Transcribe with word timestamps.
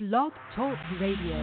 Blog 0.00 0.32
Talk 0.56 0.78
Radio. 0.98 1.36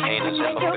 Ain't 0.00 0.24
as 0.24 0.32
if 0.32 0.56
I'm 0.56 0.72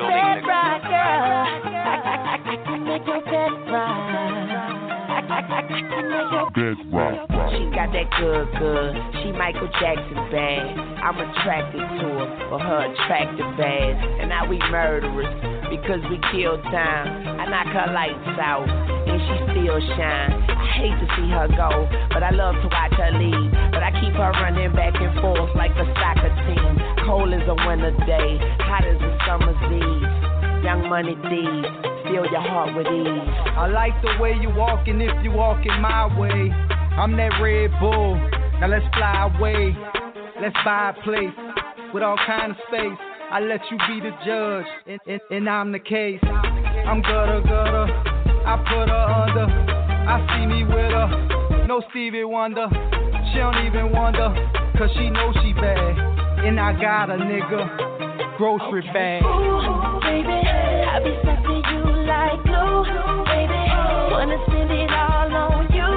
building 6.51 6.75
She 7.55 7.63
got 7.71 7.93
that 7.93 8.11
good, 8.19 8.47
good. 8.59 8.91
She 9.23 9.31
Michael 9.31 9.69
Jackson 9.79 10.27
bad. 10.29 10.75
I'm 10.99 11.15
attracted 11.15 11.79
to 11.79 12.07
her 12.19 12.47
for 12.49 12.59
her 12.59 12.91
attractive 12.91 13.59
ass. 13.61 14.19
And 14.19 14.27
now 14.27 14.45
we 14.49 14.57
murderers 14.57 15.25
because 15.69 16.01
we 16.09 16.19
kill 16.33 16.61
time. 16.63 17.39
I 17.39 17.45
knock 17.45 17.67
her 17.67 17.93
lights 17.93 18.39
out 18.41 18.67
and 18.67 19.21
she 19.21 19.35
still 19.53 19.79
shine. 19.95 20.54
Hate 20.75 20.91
to 20.91 21.07
see 21.15 21.31
her 21.31 21.47
go, 21.55 21.87
but 22.11 22.21
I 22.21 22.31
love 22.35 22.55
to 22.59 22.67
watch 22.67 22.91
her 22.99 23.11
leave. 23.15 23.51
But 23.71 23.79
I 23.79 23.95
keep 23.95 24.11
her 24.11 24.31
running 24.43 24.75
back 24.75 24.91
and 24.99 25.15
forth 25.23 25.55
like 25.55 25.71
a 25.71 25.87
soccer 25.95 26.27
team. 26.43 26.75
Cold 27.07 27.31
as 27.31 27.47
a 27.47 27.55
winter 27.63 27.95
day, 28.03 28.35
hot 28.59 28.83
as 28.83 28.99
a 28.99 29.11
summer's 29.23 29.55
eve. 29.71 30.03
Young 30.67 30.89
money 30.89 31.15
thieves, 31.31 31.71
steal 32.03 32.27
your 32.27 32.43
heart 32.43 32.75
with 32.75 32.87
ease. 32.87 33.29
I 33.55 33.67
like 33.71 33.95
the 34.01 34.19
way 34.19 34.35
you 34.35 34.49
walking 34.51 34.99
if 34.99 35.15
you 35.23 35.31
walking 35.31 35.79
my 35.79 36.11
way. 36.19 36.51
I'm 36.99 37.15
that 37.15 37.39
Red 37.39 37.71
Bull. 37.79 38.15
Now 38.59 38.67
let's 38.67 38.85
fly 38.95 39.31
away. 39.31 39.71
Let's 40.41 40.55
buy 40.65 40.91
a 40.91 41.03
place 41.03 41.31
with 41.93 42.03
all 42.03 42.17
kind 42.27 42.51
of 42.51 42.57
space. 42.67 42.99
I 43.31 43.39
let 43.39 43.61
you 43.71 43.77
be 43.87 44.03
the 44.03 44.11
judge, 44.25 44.65
and, 44.87 44.99
and, 45.07 45.21
and 45.31 45.49
I'm 45.49 45.71
the 45.71 45.79
case. 45.79 46.19
I'm 46.23 47.01
gutter 47.01 47.41
gutter. 47.47 47.87
I 48.45 48.57
put 48.67 48.89
her 48.89 49.05
under. 49.39 49.74
I 50.07 50.21
see 50.37 50.45
me 50.45 50.63
with 50.63 50.93
her. 50.93 51.65
No 51.67 51.81
Stevie 51.89 52.23
Wonder. 52.23 52.67
She 53.31 53.39
don't 53.39 53.65
even 53.65 53.91
wonder, 53.91 54.29
cause 54.77 54.89
she 54.95 55.09
know 55.09 55.33
she 55.41 55.51
bad. 55.53 55.97
And 56.45 56.59
I 56.59 56.73
got 56.79 57.09
a 57.09 57.17
nigga 57.17 58.37
grocery 58.37 58.81
bag. 58.93 59.23
Ooh, 59.25 59.99
baby, 60.05 60.29
I 60.29 61.01
be 61.01 61.09
something 61.25 61.61
you 61.73 62.05
like 62.05 62.37
glue, 62.45 62.85
baby. 63.25 63.65
Wanna 64.13 64.37
spend 64.45 64.71
it 64.71 64.91
all 64.93 65.33
on 65.33 65.73
you, 65.73 65.89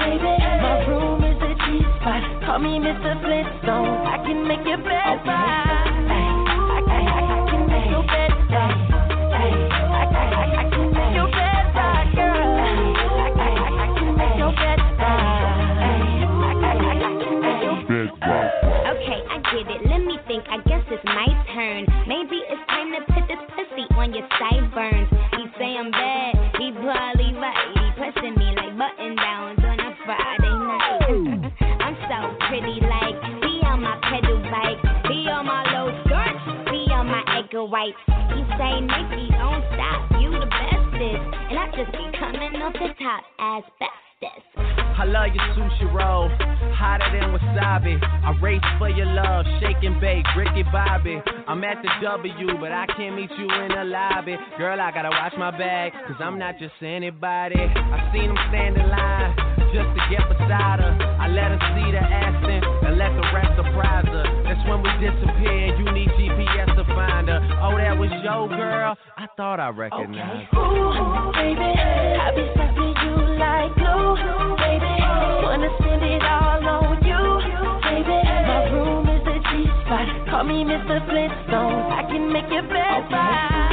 baby. 0.00 0.34
My 0.64 0.86
room 0.88 1.22
is 1.22 1.36
a 1.44 1.52
G 1.60 1.84
spot. 2.00 2.24
Call 2.46 2.58
me 2.58 2.80
Mr. 2.80 3.20
Flintstone. 3.20 4.06
I 4.08 4.16
can 4.24 4.48
make 4.48 4.64
your 4.66 4.78
bed 4.78 5.20
right. 5.28 5.91
My 37.52 37.60
white. 37.60 37.94
He 38.06 38.40
say 38.56 38.80
Nikki, 38.80 39.28
don't 39.36 39.64
stop. 39.76 40.08
You 40.20 40.30
the 40.32 40.48
bestest, 40.48 41.20
and 41.50 41.58
I 41.58 41.68
just 41.76 41.92
be 41.92 42.04
coming 42.18 42.56
off 42.62 42.72
the 42.72 42.88
top 42.96 43.24
as 43.38 43.62
bestest. 43.78 43.92
I 44.56 45.04
love 45.04 45.34
your 45.34 45.44
sushi 45.56 45.88
roll, 45.92 46.30
hotter 46.76 47.10
than 47.12 47.34
wasabi. 47.34 47.98
I 48.00 48.38
race 48.40 48.62
for 48.78 48.88
your 48.88 49.06
love, 49.06 49.44
shake 49.60 49.82
and 49.82 50.00
bake, 50.00 50.24
Ricky 50.36 50.62
Bobby. 50.70 51.20
I'm 51.48 51.64
at 51.64 51.82
the 51.82 51.90
W, 52.00 52.58
but 52.60 52.72
I 52.72 52.86
can't 52.96 53.16
meet 53.16 53.30
you 53.36 53.48
in 53.50 53.68
the 53.68 53.84
lobby. 53.84 54.36
Girl, 54.56 54.80
I 54.80 54.92
gotta 54.92 55.10
watch 55.10 55.34
my 55.36 55.50
bag, 55.50 55.92
cause 56.06 56.16
I'm 56.20 56.38
not 56.38 56.58
just 56.58 56.74
anybody. 56.80 57.58
I 57.58 58.12
seen 58.14 58.30
him 58.30 58.38
stand 58.48 58.76
in 58.76 58.88
line 58.88 59.52
just 59.74 59.90
to 59.92 60.00
get 60.08 60.24
beside 60.28 60.80
her. 60.80 60.92
I 61.20 61.28
let 61.28 61.50
her 61.50 61.60
see 61.74 61.88
the 61.92 62.00
accent 62.00 62.64
and 62.86 62.96
let 62.96 63.12
the 63.16 63.26
rest 63.34 63.56
surprise 63.56 64.06
her. 64.06 64.26
That's 64.44 64.62
when 64.68 64.84
we 64.84 64.90
disappear, 65.00 65.74
you 65.76 65.86
need 65.92 66.08
GPS 66.14 66.71
her. 67.08 67.40
Oh, 67.62 67.76
that 67.78 67.96
was 67.98 68.10
your 68.22 68.48
girl? 68.48 68.96
I 69.16 69.26
thought 69.36 69.60
I 69.60 69.68
recognized 69.68 70.52
her. 70.52 70.58
Ooh, 70.58 71.32
baby, 71.32 71.70
I 71.72 72.30
be 72.34 72.44
something 72.56 72.94
you 73.02 73.14
like 73.38 73.72
glue, 73.76 74.16
baby. 74.58 74.94
Wanna 75.42 75.70
spend 75.78 76.02
it 76.02 76.22
all 76.22 76.62
on 76.62 77.02
you, 77.04 77.22
baby. 77.82 78.18
My 78.46 78.70
room 78.70 79.08
is 79.08 79.24
a 79.26 79.38
G 79.50 79.66
spot. 79.84 80.06
Call 80.30 80.44
me 80.44 80.64
Mr. 80.64 80.98
Flintstone. 81.08 81.92
I 81.92 82.02
can 82.08 82.32
make 82.32 82.48
your 82.50 82.62
bed 82.62 83.10
right. 83.10 83.71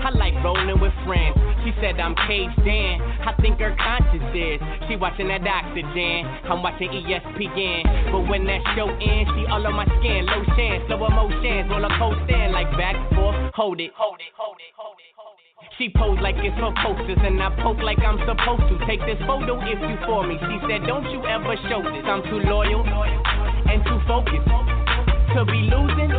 I 0.00 0.10
like 0.16 0.32
rolling 0.42 0.80
with 0.80 0.92
friends. 1.04 1.36
She 1.64 1.76
said 1.80 2.00
I'm 2.00 2.16
caged 2.24 2.64
in, 2.64 2.96
I 3.00 3.36
think 3.40 3.60
her 3.60 3.76
conscience 3.76 4.32
is. 4.32 4.58
She 4.88 4.96
watching 4.96 5.28
that 5.28 5.44
oxygen, 5.44 6.24
I'm 6.48 6.64
watching 6.64 6.88
ESPN. 6.88 8.12
But 8.12 8.24
when 8.32 8.48
that 8.48 8.64
show 8.72 8.88
ends, 8.88 9.28
she 9.36 9.44
all 9.44 9.60
on 9.60 9.76
my 9.76 9.84
skin, 10.00 10.24
low 10.24 10.40
chance, 10.56 10.88
slow 10.88 11.04
emotions, 11.04 11.68
roller 11.68 11.92
coaster, 12.00 12.48
like 12.48 12.72
back 12.80 12.96
and 12.96 13.12
forth, 13.12 13.36
hold 13.52 13.80
it, 13.80 13.92
hold 13.92 14.20
it, 14.24 14.32
hold 14.32 14.56
it, 14.56 14.72
hold 14.72 14.96
it. 14.96 15.12
hold 15.20 15.36
it. 15.36 15.50
She 15.76 15.92
pose 15.92 16.18
like 16.24 16.36
it's 16.40 16.56
for 16.56 16.72
posters, 16.80 17.20
and 17.20 17.36
I 17.40 17.52
poke 17.60 17.84
like 17.84 18.00
I'm 18.00 18.16
supposed 18.24 18.64
to. 18.72 18.80
Take 18.88 19.00
this 19.04 19.20
photo 19.28 19.60
if 19.60 19.80
you 19.80 19.96
for 20.08 20.24
me. 20.26 20.40
She 20.40 20.56
said, 20.64 20.88
Don't 20.88 21.04
you 21.12 21.20
ever 21.28 21.56
show 21.68 21.84
this. 21.84 22.04
I'm 22.08 22.24
too 22.24 22.40
loyal 22.48 22.84
and 22.84 23.84
too 23.84 24.00
focused 24.08 24.48
to 25.36 25.44
be 25.44 25.68
losing 25.68 26.10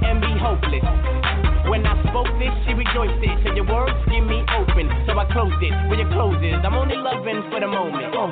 and 0.00 0.20
be 0.20 0.32
hopeless. 0.40 1.41
When 1.68 1.86
I 1.86 1.94
spoke 2.10 2.28
this, 2.38 2.52
she 2.66 2.74
rejoiced 2.74 3.22
it. 3.22 3.34
So 3.46 3.54
your 3.54 3.66
words 3.66 3.94
give 4.10 4.24
me 4.26 4.42
open, 4.58 4.90
so 5.06 5.18
I 5.18 5.24
closed 5.32 5.60
it. 5.62 5.72
Where 5.88 5.98
your 5.98 6.10
closes, 6.12 6.58
I'm 6.64 6.74
only 6.74 6.96
loving 6.96 7.42
for 7.50 7.60
the 7.60 7.68
moment. 7.68 8.12
Uh. 8.14 8.30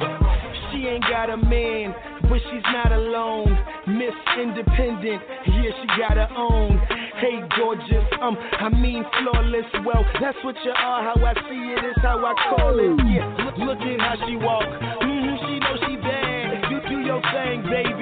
She 0.70 0.86
ain't 0.86 1.02
got 1.08 1.30
a 1.30 1.36
man, 1.36 1.94
but 2.28 2.38
she's 2.50 2.66
not 2.72 2.92
alone. 2.92 3.50
Miss 3.86 4.14
Independent, 4.38 5.20
yeah, 5.46 5.70
she 5.74 5.86
got 5.98 6.14
her 6.16 6.30
own. 6.36 6.78
Hey, 7.18 7.42
gorgeous, 7.58 8.06
um, 8.22 8.36
I 8.38 8.68
mean 8.70 9.04
flawless. 9.20 9.66
Well, 9.84 10.04
that's 10.20 10.38
what 10.44 10.54
you 10.64 10.70
are. 10.70 11.02
How 11.04 11.16
I 11.20 11.34
see 11.48 11.60
it 11.74 11.84
is 11.84 11.96
how 12.02 12.16
I 12.24 12.32
call 12.54 12.78
it. 12.78 12.96
Yeah, 13.10 13.26
look, 13.44 13.58
look 13.58 13.80
at 13.80 14.00
how 14.00 14.16
she 14.26 14.36
walk. 14.36 14.64
hmm 14.64 15.36
she 15.44 15.58
know 15.58 15.76
she 15.86 15.96
bad. 15.96 16.70
You 16.70 16.78
do 16.88 17.00
your 17.04 17.20
thing, 17.34 17.62
baby. 17.68 17.99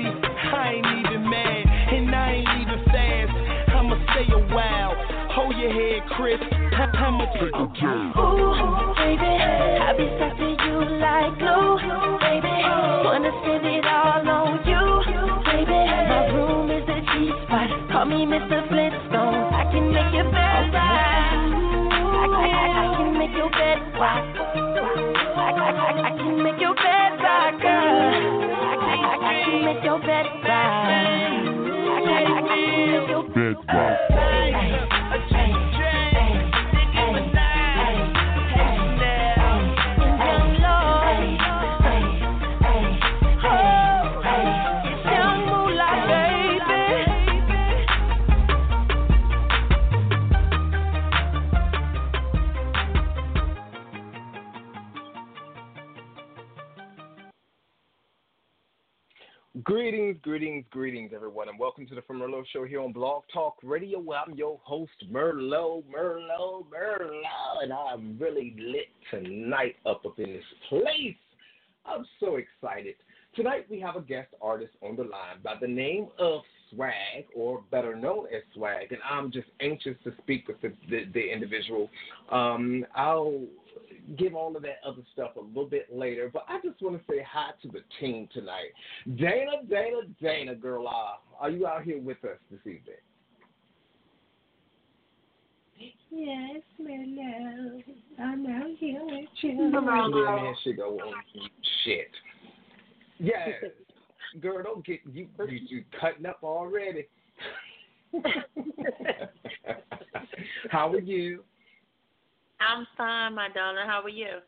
Hold 5.98 6.28
your 6.30 6.38
head, 6.38 6.40
Chris. 6.40 6.40
I'ma 6.98 7.24
take 7.32 7.54
a 7.54 7.66
turn. 7.80 8.12
Ooh, 8.18 8.94
baby, 8.94 9.26
I 9.26 9.94
be 9.96 10.06
something 10.18 10.56
you 10.66 10.76
like 11.00 11.38
glue, 11.38 11.78
baby. 12.20 12.54
Wanna 13.04 13.32
spend 13.42 13.66
it 13.66 13.84
all 13.86 14.28
on 14.28 14.62
you, 14.68 14.82
baby. 15.46 15.80
My 16.08 16.26
room 16.34 16.70
is 16.70 16.86
a 16.88 17.00
G 17.00 17.32
spot. 17.44 17.70
Call 17.90 18.04
me 18.06 18.26
Mr. 18.26 18.68
Flintstone. 18.68 19.54
I 19.54 19.64
can 19.72 19.92
make 19.92 20.12
your 20.14 20.30
bed 20.30 20.72
right. 20.74 21.58
I, 21.98 22.26
I, 22.28 22.46
I, 22.46 22.66
I 22.78 22.96
can 22.96 23.18
make 23.18 23.34
your 23.36 23.50
bed 23.50 23.78
rock. 23.98 24.24
I, 24.38 25.48
I, 25.48 25.70
I, 25.70 26.02
I 26.06 26.16
can 26.16 26.42
make 26.42 26.60
your 26.60 26.74
bed 26.74 27.18
rock, 27.22 27.60
girl. 27.60 28.38
I, 28.48 28.74
I, 28.78 29.08
I, 29.08 29.30
I 29.30 29.44
can 29.44 29.64
make 29.64 29.82
your 29.84 29.98
bed 29.98 30.26
right. 30.44 30.78
I, 30.78 31.96
I, 31.98 32.22
I, 32.22 32.36
I 32.38 32.54
can 32.54 32.86
make 32.92 33.08
your 33.08 33.24
bed 33.34 34.97
Greetings, 59.88 60.18
greetings, 60.20 60.64
greetings, 60.70 61.12
everyone, 61.14 61.48
and 61.48 61.58
welcome 61.58 61.86
to 61.86 61.94
the 61.94 62.02
From 62.02 62.18
Merlot 62.18 62.44
Show 62.52 62.66
here 62.66 62.82
on 62.82 62.92
Blog 62.92 63.22
Talk 63.32 63.56
Radio. 63.62 64.04
I'm 64.12 64.34
your 64.34 64.60
host, 64.62 64.92
Merlot, 65.10 65.82
Merlot, 65.84 66.66
Merlot, 66.70 67.62
and 67.62 67.72
I'm 67.72 68.18
really 68.18 68.54
lit 68.58 68.88
tonight 69.10 69.76
up 69.86 70.04
up 70.04 70.18
in 70.18 70.34
this 70.34 70.44
place. 70.68 71.16
I'm 71.86 72.04
so 72.20 72.36
excited. 72.36 72.96
Tonight 73.34 73.64
we 73.70 73.80
have 73.80 73.96
a 73.96 74.02
guest 74.02 74.28
artist 74.42 74.74
on 74.82 74.94
the 74.94 75.04
line 75.04 75.38
by 75.42 75.54
the 75.58 75.66
name 75.66 76.08
of 76.18 76.42
Swag, 76.70 77.24
or 77.34 77.62
better 77.70 77.96
known 77.96 78.26
as 78.26 78.42
Swag, 78.54 78.92
and 78.92 79.00
I'm 79.10 79.32
just 79.32 79.48
anxious 79.62 79.96
to 80.04 80.12
speak 80.18 80.48
with 80.48 80.60
the, 80.60 80.74
the, 80.90 81.04
the 81.14 81.32
individual. 81.32 81.88
Um, 82.30 82.84
I'll 82.94 83.40
give 84.16 84.34
all 84.34 84.56
of 84.56 84.62
that 84.62 84.80
other 84.86 85.02
stuff 85.12 85.36
a 85.36 85.40
little 85.40 85.66
bit 85.66 85.88
later, 85.94 86.30
but 86.32 86.44
I 86.48 86.60
just 86.62 86.80
want 86.80 86.98
to 86.98 87.12
say 87.12 87.24
hi 87.28 87.50
to 87.62 87.68
the 87.68 87.82
team 88.00 88.28
tonight. 88.32 88.70
Dana, 89.16 89.62
Dana, 89.68 90.02
Dana, 90.20 90.54
girl, 90.54 90.88
uh, 90.88 91.16
are 91.40 91.50
you 91.50 91.66
out 91.66 91.82
here 91.82 92.00
with 92.00 92.24
us 92.24 92.38
this 92.50 92.60
evening? 92.60 92.96
Yes, 96.10 96.62
Merlot. 96.80 97.84
I'm 98.18 98.46
out 98.46 98.70
here 98.78 99.00
with 99.04 99.28
you. 99.42 99.70
Yeah, 99.72 99.80
man, 99.80 100.54
she 100.64 100.72
go 100.72 100.98
on 100.98 101.14
shit. 101.84 102.10
Yeah, 103.18 103.46
girl, 104.40 104.62
don't 104.62 104.84
get 104.84 105.00
you. 105.12 105.28
You, 105.38 105.60
you 105.68 105.84
cutting 106.00 106.26
up 106.26 106.38
already. 106.42 107.06
How 110.70 110.92
are 110.92 111.00
you? 111.00 111.44
I'm 112.60 112.86
fine, 112.96 113.34
my 113.34 113.48
darling. 113.54 113.86
How 113.86 114.02
are 114.02 114.08
you? 114.08 114.40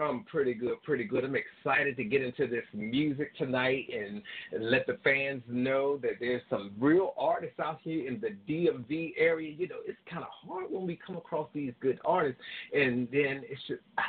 I'm 0.00 0.24
pretty 0.24 0.54
good, 0.54 0.82
pretty 0.82 1.04
good. 1.04 1.24
I'm 1.24 1.36
excited 1.36 1.96
to 1.96 2.04
get 2.04 2.22
into 2.22 2.46
this 2.46 2.64
music 2.72 3.36
tonight 3.36 3.88
and, 3.94 4.22
and 4.52 4.70
let 4.70 4.86
the 4.86 4.98
fans 5.04 5.42
know 5.48 5.98
that 5.98 6.12
there's 6.18 6.42
some 6.50 6.72
real 6.80 7.14
artists 7.16 7.60
out 7.60 7.78
here 7.82 8.08
in 8.08 8.20
the 8.20 8.30
DMV 8.52 9.12
area. 9.16 9.52
You 9.52 9.68
know, 9.68 9.76
it's 9.86 9.98
kind 10.10 10.24
of 10.24 10.30
hard 10.30 10.66
when 10.70 10.86
we 10.86 10.98
come 11.06 11.16
across 11.16 11.48
these 11.54 11.72
good 11.80 12.00
artists, 12.04 12.40
and 12.72 13.06
then 13.12 13.42
it's 13.48 13.60
just 13.68 13.82
I, 13.98 14.02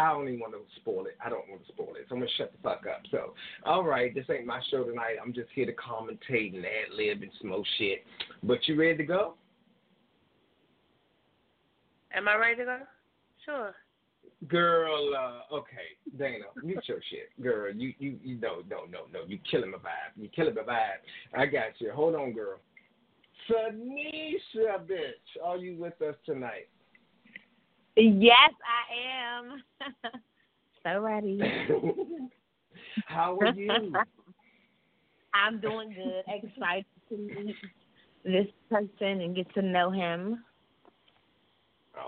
I 0.00 0.12
don't 0.12 0.28
even 0.28 0.40
want 0.40 0.52
to 0.52 0.60
spoil 0.80 1.06
it. 1.06 1.16
I 1.24 1.28
don't 1.28 1.48
want 1.48 1.66
to 1.66 1.72
spoil 1.72 1.94
it, 1.96 2.06
so 2.08 2.14
I'm 2.14 2.20
gonna 2.20 2.30
shut 2.38 2.52
the 2.52 2.58
fuck 2.62 2.82
up. 2.88 3.02
So, 3.10 3.34
all 3.64 3.84
right, 3.84 4.14
this 4.14 4.26
ain't 4.30 4.46
my 4.46 4.60
show 4.70 4.84
tonight. 4.84 5.16
I'm 5.20 5.32
just 5.32 5.48
here 5.54 5.66
to 5.66 5.72
commentate 5.72 6.54
and 6.54 6.64
ad 6.64 6.94
lib 6.96 7.22
and 7.22 7.32
smoke 7.40 7.64
shit. 7.78 8.04
But 8.44 8.58
you 8.68 8.78
ready 8.78 8.98
to 8.98 9.04
go? 9.04 9.34
Am 12.14 12.28
I 12.28 12.36
ready 12.36 12.56
to 12.56 12.64
go? 12.64 12.78
Sure. 13.44 13.74
Girl, 14.48 15.10
uh, 15.16 15.54
okay, 15.54 15.96
Dana, 16.18 16.44
mute 16.62 16.82
your 16.86 17.00
shit, 17.10 17.30
girl. 17.40 17.72
You, 17.72 17.92
you, 17.98 18.18
you, 18.24 18.36
no, 18.40 18.62
no, 18.68 18.84
no, 18.90 19.00
no. 19.12 19.20
You 19.26 19.38
killing 19.48 19.70
my 19.70 19.78
vibe. 19.78 20.20
You 20.20 20.28
killing 20.34 20.54
my 20.54 20.62
vibe. 20.62 21.00
I 21.36 21.46
got 21.46 21.78
you. 21.78 21.92
Hold 21.92 22.16
on, 22.16 22.32
girl. 22.32 22.58
Tanisha, 23.48 24.84
bitch, 24.84 25.42
are 25.44 25.56
you 25.56 25.76
with 25.76 26.00
us 26.02 26.16
tonight? 26.26 26.68
Yes, 27.96 28.50
I 28.66 29.38
am. 29.38 29.62
so 30.82 31.00
ready. 31.00 31.40
How 33.06 33.38
are 33.40 33.52
you? 33.52 33.70
I'm 35.34 35.60
doing 35.60 35.94
good. 35.94 36.24
Excited 36.26 36.84
to 37.08 37.16
meet 37.16 37.56
this 38.24 38.46
person 38.70 39.20
and 39.20 39.34
get 39.34 39.52
to 39.54 39.62
know 39.62 39.90
him. 39.90 40.44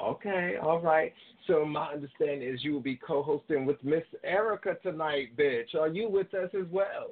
Okay, 0.03 0.55
all 0.63 0.81
right. 0.81 1.13
So 1.47 1.65
my 1.65 1.93
understanding 1.93 2.49
is 2.49 2.65
you 2.65 2.73
will 2.73 2.81
be 2.81 2.97
co-hosting 2.97 3.67
with 3.67 3.83
Miss 3.85 4.05
Erica 4.23 4.77
tonight, 4.83 5.37
bitch. 5.37 5.75
Are 5.75 5.89
you 5.89 6.09
with 6.09 6.33
us 6.35 6.51
as 6.59 6.67
well? 6.71 7.11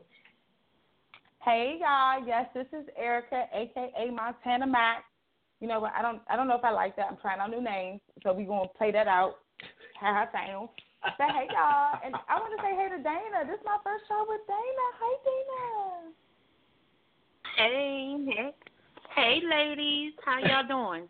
Hey 1.44 1.78
y'all, 1.80 2.24
yes, 2.26 2.46
this 2.54 2.66
is 2.72 2.86
Erica, 2.96 3.46
aka 3.52 4.10
Montana 4.10 4.66
Mac. 4.66 5.04
You 5.60 5.68
know 5.68 5.80
what? 5.80 5.92
I 5.96 6.00
don't, 6.00 6.22
I 6.30 6.36
don't 6.36 6.48
know 6.48 6.56
if 6.56 6.64
I 6.64 6.70
like 6.70 6.96
that. 6.96 7.06
I'm 7.10 7.18
trying 7.20 7.40
out 7.40 7.50
new 7.50 7.62
names, 7.62 8.00
so 8.22 8.32
we 8.32 8.44
gonna 8.44 8.68
play 8.78 8.92
that 8.92 9.08
out. 9.08 9.36
How 10.00 10.12
I 10.12 10.26
sound. 10.32 10.68
Say 11.18 11.26
hey 11.26 11.48
y'all, 11.52 11.98
and 12.04 12.14
I 12.28 12.38
want 12.38 12.54
to 12.56 12.62
say 12.62 12.74
hey 12.74 12.88
to 12.96 13.02
Dana. 13.02 13.44
This 13.44 13.58
is 13.58 13.64
my 13.64 13.76
first 13.82 14.04
show 14.08 14.24
with 14.28 14.40
Dana. 14.46 14.86
Hey 14.98 15.16
Hey, 17.56 18.16
Dana. 18.24 18.52
hey, 19.14 19.40
hey, 19.40 19.42
ladies. 19.48 20.12
How 20.24 20.38
y'all 20.38 20.66
doing? 20.66 21.08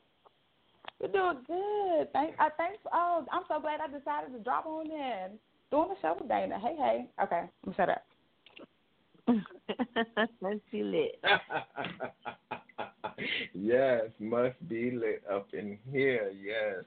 We're 1.02 1.08
doing 1.08 1.38
good. 1.46 2.12
Thank, 2.12 2.36
I 2.38 2.48
thanks. 2.56 2.78
Oh, 2.92 3.26
I'm 3.32 3.42
so 3.48 3.60
glad 3.60 3.80
I 3.80 3.88
decided 3.88 4.32
to 4.32 4.38
drop 4.42 4.66
on 4.66 4.86
in. 4.86 5.32
Doing 5.70 5.88
the 5.88 5.96
show 6.00 6.16
with 6.18 6.28
Dana. 6.28 6.58
Hey, 6.60 6.76
hey. 6.78 7.06
Okay, 7.22 7.42
I'm 7.66 7.74
shut 7.74 7.88
up. 7.88 8.04
Let's 10.40 10.60
be 10.70 10.82
lit. 10.82 11.20
yes, 13.54 14.02
must 14.18 14.68
be 14.68 14.90
lit 14.90 15.22
up 15.32 15.48
in 15.52 15.78
here. 15.90 16.32
Yes. 16.42 16.84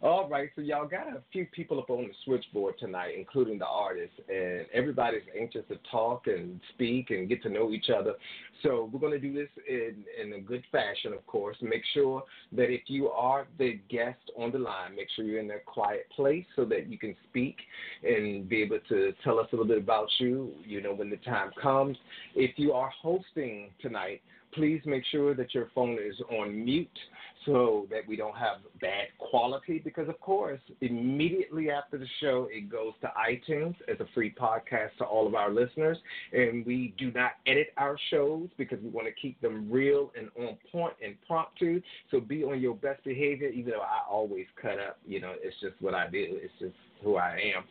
All 0.00 0.28
right, 0.28 0.48
so 0.54 0.62
y'all 0.62 0.86
got 0.86 1.08
a 1.08 1.22
few 1.32 1.44
people 1.46 1.80
up 1.80 1.90
on 1.90 2.04
the 2.04 2.14
switchboard 2.24 2.78
tonight, 2.78 3.14
including 3.18 3.58
the 3.58 3.66
artists, 3.66 4.14
and 4.28 4.64
everybody's 4.72 5.22
anxious 5.38 5.64
to 5.68 5.76
talk 5.90 6.28
and 6.28 6.60
speak 6.74 7.10
and 7.10 7.28
get 7.28 7.42
to 7.42 7.48
know 7.48 7.72
each 7.72 7.90
other. 7.90 8.14
So 8.62 8.88
we're 8.92 9.00
going 9.00 9.12
to 9.12 9.18
do 9.18 9.32
this 9.32 9.48
in, 9.68 10.04
in 10.20 10.34
a 10.34 10.40
good 10.40 10.62
fashion, 10.70 11.12
of 11.12 11.26
course. 11.26 11.56
Make 11.60 11.82
sure 11.94 12.22
that 12.52 12.70
if 12.70 12.82
you 12.86 13.08
are 13.08 13.48
the 13.58 13.80
guest 13.88 14.18
on 14.36 14.52
the 14.52 14.58
line, 14.58 14.94
make 14.94 15.08
sure 15.16 15.24
you're 15.24 15.40
in 15.40 15.50
a 15.50 15.58
quiet 15.66 16.06
place 16.14 16.44
so 16.54 16.64
that 16.66 16.88
you 16.88 16.98
can 16.98 17.16
speak 17.28 17.56
and 18.04 18.48
be 18.48 18.62
able 18.62 18.78
to 18.88 19.12
tell 19.24 19.40
us 19.40 19.48
a 19.52 19.56
little 19.56 19.66
bit 19.66 19.78
about 19.78 20.08
you, 20.18 20.52
you 20.64 20.80
know, 20.80 20.94
when 20.94 21.10
the 21.10 21.16
time 21.18 21.50
comes. 21.60 21.96
If 22.36 22.52
you 22.56 22.72
are 22.72 22.90
hosting 23.02 23.70
tonight, 23.80 24.22
please 24.58 24.82
make 24.84 25.04
sure 25.12 25.34
that 25.34 25.54
your 25.54 25.68
phone 25.72 25.96
is 26.04 26.16
on 26.36 26.64
mute 26.64 26.98
so 27.46 27.86
that 27.90 28.00
we 28.08 28.16
don't 28.16 28.36
have 28.36 28.56
bad 28.80 29.06
quality 29.18 29.80
because 29.82 30.08
of 30.08 30.20
course 30.20 30.60
immediately 30.80 31.70
after 31.70 31.96
the 31.96 32.06
show 32.20 32.48
it 32.50 32.68
goes 32.68 32.92
to 33.00 33.08
itunes 33.30 33.76
as 33.88 34.00
a 34.00 34.06
free 34.14 34.34
podcast 34.34 34.90
to 34.98 35.04
all 35.04 35.28
of 35.28 35.36
our 35.36 35.50
listeners. 35.50 35.96
And 36.32 36.66
we 36.66 36.92
do 36.98 37.12
not 37.12 37.32
edit 37.46 37.68
our 37.76 37.96
shows 38.10 38.48
because 38.58 38.80
we 38.82 38.90
want 38.90 39.06
to 39.06 39.12
keep 39.12 39.40
them 39.40 39.70
real 39.70 40.10
and 40.18 40.28
on 40.36 40.56
point 40.72 40.94
and 41.02 41.14
promptu. 41.30 41.80
So 42.10 42.18
be 42.20 42.42
on 42.42 42.60
your 42.60 42.74
best 42.74 43.04
behavior 43.04 43.48
even 43.48 43.70
though 43.70 43.80
i 43.80 44.00
always 44.10 44.46
cut 44.60 44.80
up 44.80 44.98
you 45.06 45.20
know 45.20 45.34
it's 45.40 45.56
just 45.60 45.80
what 45.80 45.94
i 45.94 46.10
do. 46.10 46.26
It's 46.42 46.52
just 46.58 46.74
who 47.04 47.16
i 47.16 47.40
am. 47.54 47.62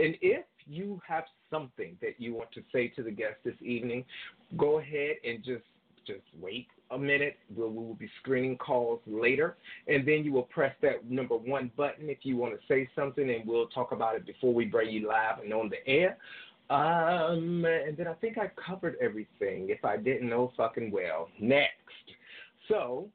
And 0.00 0.16
if 0.22 0.44
you 0.68 1.00
have 1.06 1.24
something 1.50 1.96
that 2.00 2.14
you 2.18 2.34
want 2.34 2.52
to 2.52 2.62
say 2.72 2.88
to 2.88 3.02
the 3.02 3.10
guest 3.10 3.34
this 3.44 3.54
evening 3.60 4.04
go 4.56 4.78
ahead 4.78 5.16
and 5.24 5.44
just 5.44 5.62
just 6.06 6.22
wait 6.40 6.68
a 6.90 6.98
minute. 6.98 7.36
We'll, 7.54 7.70
we 7.70 7.84
will 7.84 7.94
be 7.94 8.08
screening 8.20 8.56
calls 8.58 9.00
later. 9.06 9.56
And 9.88 10.06
then 10.06 10.24
you 10.24 10.32
will 10.32 10.44
press 10.44 10.74
that 10.82 11.10
number 11.10 11.36
one 11.36 11.70
button 11.76 12.08
if 12.08 12.18
you 12.22 12.36
want 12.36 12.54
to 12.54 12.60
say 12.68 12.88
something, 12.94 13.28
and 13.28 13.46
we'll 13.46 13.68
talk 13.68 13.92
about 13.92 14.16
it 14.16 14.26
before 14.26 14.54
we 14.54 14.64
bring 14.64 14.90
you 14.90 15.08
live 15.08 15.40
and 15.42 15.52
on 15.52 15.70
the 15.70 15.86
air. 15.88 16.16
Um, 16.68 17.64
and 17.64 17.96
then 17.96 18.08
I 18.08 18.14
think 18.14 18.38
I 18.38 18.50
covered 18.66 18.96
everything. 19.00 19.68
If 19.70 19.84
I 19.84 19.96
didn't 19.96 20.28
know, 20.28 20.52
fucking 20.56 20.90
well. 20.90 21.28
Next. 21.40 21.70
So, 22.68 23.08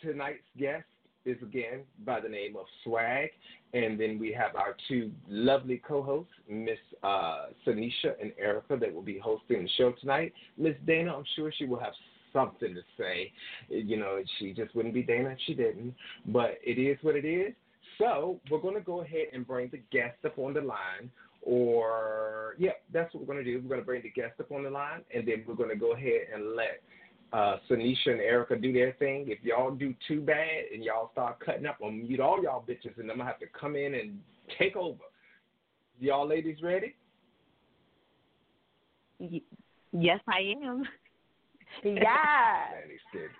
tonight's 0.00 0.42
guest 0.58 0.84
is 1.24 1.36
again 1.42 1.80
by 2.04 2.20
the 2.20 2.28
name 2.28 2.56
of 2.56 2.66
Swag. 2.84 3.30
And 3.74 4.00
then 4.00 4.18
we 4.18 4.32
have 4.32 4.56
our 4.56 4.76
two 4.88 5.10
lovely 5.28 5.82
co 5.86 6.02
hosts, 6.02 6.32
Miss 6.48 6.78
uh, 7.02 7.46
Sanisha 7.66 8.14
and 8.20 8.32
Erica, 8.38 8.76
that 8.76 8.92
will 8.92 9.02
be 9.02 9.18
hosting 9.18 9.64
the 9.64 9.68
show 9.76 9.92
tonight. 10.00 10.32
Miss 10.56 10.74
Dana, 10.86 11.14
I'm 11.14 11.24
sure 11.34 11.52
she 11.56 11.66
will 11.66 11.80
have 11.80 11.92
something 12.36 12.74
to 12.74 12.82
say. 12.98 13.32
You 13.68 13.96
know, 13.96 14.18
she 14.38 14.52
just 14.52 14.74
wouldn't 14.76 14.94
be 14.94 15.02
Dana 15.02 15.30
if 15.30 15.38
she 15.46 15.54
didn't. 15.54 15.94
But 16.26 16.58
it 16.62 16.78
is 16.78 16.98
what 17.02 17.16
it 17.16 17.24
is. 17.24 17.54
So 17.98 18.38
we're 18.50 18.60
going 18.60 18.74
to 18.74 18.80
go 18.82 19.00
ahead 19.00 19.28
and 19.32 19.46
bring 19.46 19.70
the 19.70 19.80
guest 19.90 20.18
up 20.24 20.38
on 20.38 20.52
the 20.52 20.60
line. 20.60 21.10
Or, 21.42 22.56
yeah, 22.58 22.72
that's 22.92 23.14
what 23.14 23.20
we're 23.22 23.32
going 23.32 23.44
to 23.44 23.50
do. 23.50 23.60
We're 23.62 23.68
going 23.68 23.80
to 23.80 23.86
bring 23.86 24.02
the 24.02 24.10
guest 24.10 24.34
up 24.40 24.50
on 24.50 24.64
the 24.64 24.70
line, 24.70 25.02
and 25.14 25.26
then 25.26 25.44
we're 25.46 25.54
going 25.54 25.70
to 25.70 25.76
go 25.76 25.92
ahead 25.92 26.22
and 26.34 26.56
let 26.56 26.82
uh, 27.32 27.56
Sanisha 27.70 28.08
and 28.08 28.20
Erica 28.20 28.56
do 28.56 28.72
their 28.72 28.92
thing. 28.94 29.26
If 29.28 29.38
y'all 29.44 29.70
do 29.70 29.94
too 30.08 30.20
bad 30.20 30.64
and 30.74 30.82
y'all 30.82 31.10
start 31.12 31.38
cutting 31.44 31.66
up, 31.66 31.78
I'm 31.84 32.02
mute 32.02 32.20
all 32.20 32.42
y'all 32.42 32.64
bitches, 32.68 32.98
and 32.98 33.10
I'm 33.10 33.18
going 33.18 33.20
to 33.20 33.24
have 33.24 33.38
to 33.38 33.46
come 33.58 33.76
in 33.76 33.94
and 33.94 34.18
take 34.58 34.76
over. 34.76 34.98
Y'all 36.00 36.28
ladies 36.28 36.58
ready? 36.62 36.94
Yes, 39.92 40.20
I 40.28 40.54
am. 40.62 40.82
Yeah. 41.84 42.70
Daddy 42.80 42.98
said, 43.12 43.30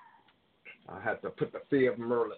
I 0.88 1.00
have 1.02 1.20
to 1.22 1.30
put 1.30 1.52
the 1.52 1.60
fear 1.68 1.92
of 1.92 1.98
Merlot. 1.98 2.34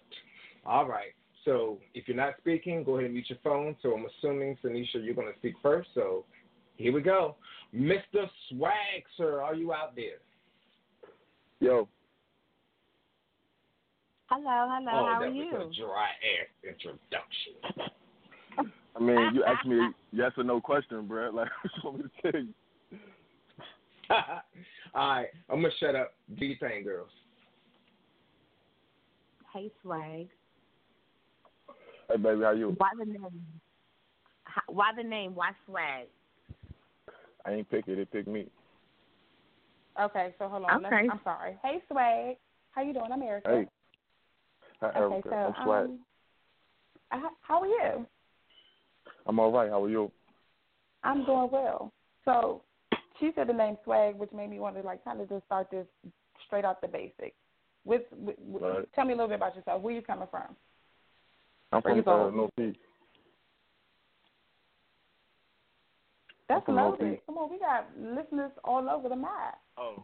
All 0.64 0.86
right. 0.86 1.12
So 1.44 1.78
if 1.94 2.08
you're 2.08 2.16
not 2.16 2.34
speaking, 2.38 2.84
go 2.84 2.94
ahead 2.94 3.06
and 3.06 3.14
mute 3.14 3.26
your 3.28 3.38
phone. 3.42 3.76
So 3.82 3.94
I'm 3.94 4.06
assuming, 4.18 4.56
Sanisha, 4.62 5.04
you're 5.04 5.14
going 5.14 5.32
to 5.32 5.38
speak 5.38 5.54
first. 5.62 5.88
So 5.94 6.24
here 6.76 6.92
we 6.92 7.00
go. 7.00 7.36
Mr. 7.74 8.28
Swag, 8.48 9.02
sir, 9.16 9.40
are 9.42 9.54
you 9.54 9.72
out 9.72 9.94
there? 9.96 10.18
Yo. 11.60 11.88
Hello, 14.26 14.68
hello. 14.70 14.90
oh, 14.92 15.06
How 15.06 15.20
that 15.20 15.28
are 15.28 15.30
was 15.30 15.36
you? 15.36 15.56
a 15.56 15.86
dry 15.86 16.08
ass 16.08 16.48
introduction. 16.62 17.94
I 18.94 19.00
mean, 19.00 19.34
you 19.34 19.44
asked 19.44 19.66
me 19.66 19.78
yes 20.12 20.32
or 20.36 20.44
no 20.44 20.60
question, 20.60 21.06
bro. 21.06 21.30
Like, 21.34 21.48
what 21.62 21.72
you 21.76 21.82
want 21.84 21.96
me 21.98 22.04
to 22.04 22.32
tell 22.32 22.40
you? 22.40 22.48
All 24.94 25.08
right, 25.08 25.28
I'm 25.50 25.60
gonna 25.62 25.72
shut 25.78 25.94
up. 25.94 26.14
Do 26.38 26.46
your 26.46 26.58
thing, 26.58 26.84
girls. 26.84 27.10
Hey, 29.52 29.70
Swag. 29.82 30.28
Hey, 32.08 32.16
baby, 32.16 32.42
how 32.42 32.52
you? 32.52 32.74
Why 32.78 32.90
the 32.98 33.04
name? 33.04 33.46
H- 34.48 34.62
Why 34.68 34.92
the 34.96 35.02
name? 35.02 35.34
Why 35.34 35.50
Swag? 35.66 36.06
I 37.44 37.52
ain't 37.52 37.70
pick 37.70 37.88
it. 37.88 37.98
It 37.98 38.10
picked 38.10 38.28
me. 38.28 38.46
Okay, 40.00 40.34
so 40.38 40.48
hold 40.48 40.64
on. 40.64 40.84
Okay. 40.86 41.08
I'm 41.10 41.20
sorry. 41.24 41.56
Hey, 41.62 41.82
Swag. 41.90 42.36
How 42.72 42.82
you 42.82 42.92
doing? 42.92 43.10
I'm 43.12 43.22
Erica. 43.22 43.48
Hey. 43.48 43.66
Hi, 44.80 45.00
Okay, 45.00 45.20
so 45.28 45.34
I'm 45.34 45.54
swag. 45.64 45.84
um, 45.86 45.98
uh, 47.10 47.28
how 47.40 47.60
are 47.60 47.66
you? 47.66 48.06
I'm 49.26 49.38
all 49.40 49.50
right. 49.50 49.68
How 49.70 49.82
are 49.84 49.88
you? 49.90 50.10
I'm 51.02 51.24
doing 51.24 51.48
well. 51.50 51.92
So 52.24 52.62
she 53.20 53.30
said 53.34 53.48
the 53.48 53.52
name 53.52 53.76
Swag, 53.84 54.16
which 54.16 54.32
made 54.32 54.50
me 54.50 54.58
want 54.60 54.76
to 54.76 54.82
like 54.82 55.04
kind 55.04 55.20
of 55.20 55.28
just 55.28 55.44
start 55.46 55.70
this 55.70 55.86
straight 56.46 56.64
out 56.64 56.80
the 56.80 56.88
basics. 56.88 57.36
With, 57.84 58.02
with, 58.12 58.36
with 58.38 58.62
Right. 58.62 58.88
tell 58.94 59.04
me 59.04 59.12
a 59.12 59.16
little 59.16 59.28
bit 59.28 59.36
about 59.36 59.56
yourself. 59.56 59.82
Where 59.82 59.94
you 59.94 60.02
coming 60.02 60.28
from? 60.30 60.54
I'm 61.72 61.80
Bring 61.80 62.02
from 62.02 62.12
it 62.12 62.22
uh, 62.22 62.26
on. 62.26 62.36
Northeast. 62.36 62.78
That's 66.48 66.64
from 66.64 66.76
loaded. 66.76 67.00
Northeast. 67.00 67.22
Come 67.26 67.38
on, 67.38 67.50
we 67.50 67.58
got 67.58 67.86
listeners 67.98 68.52
all 68.64 68.88
over 68.88 69.08
the 69.08 69.16
map. 69.16 69.58
Oh. 69.76 70.02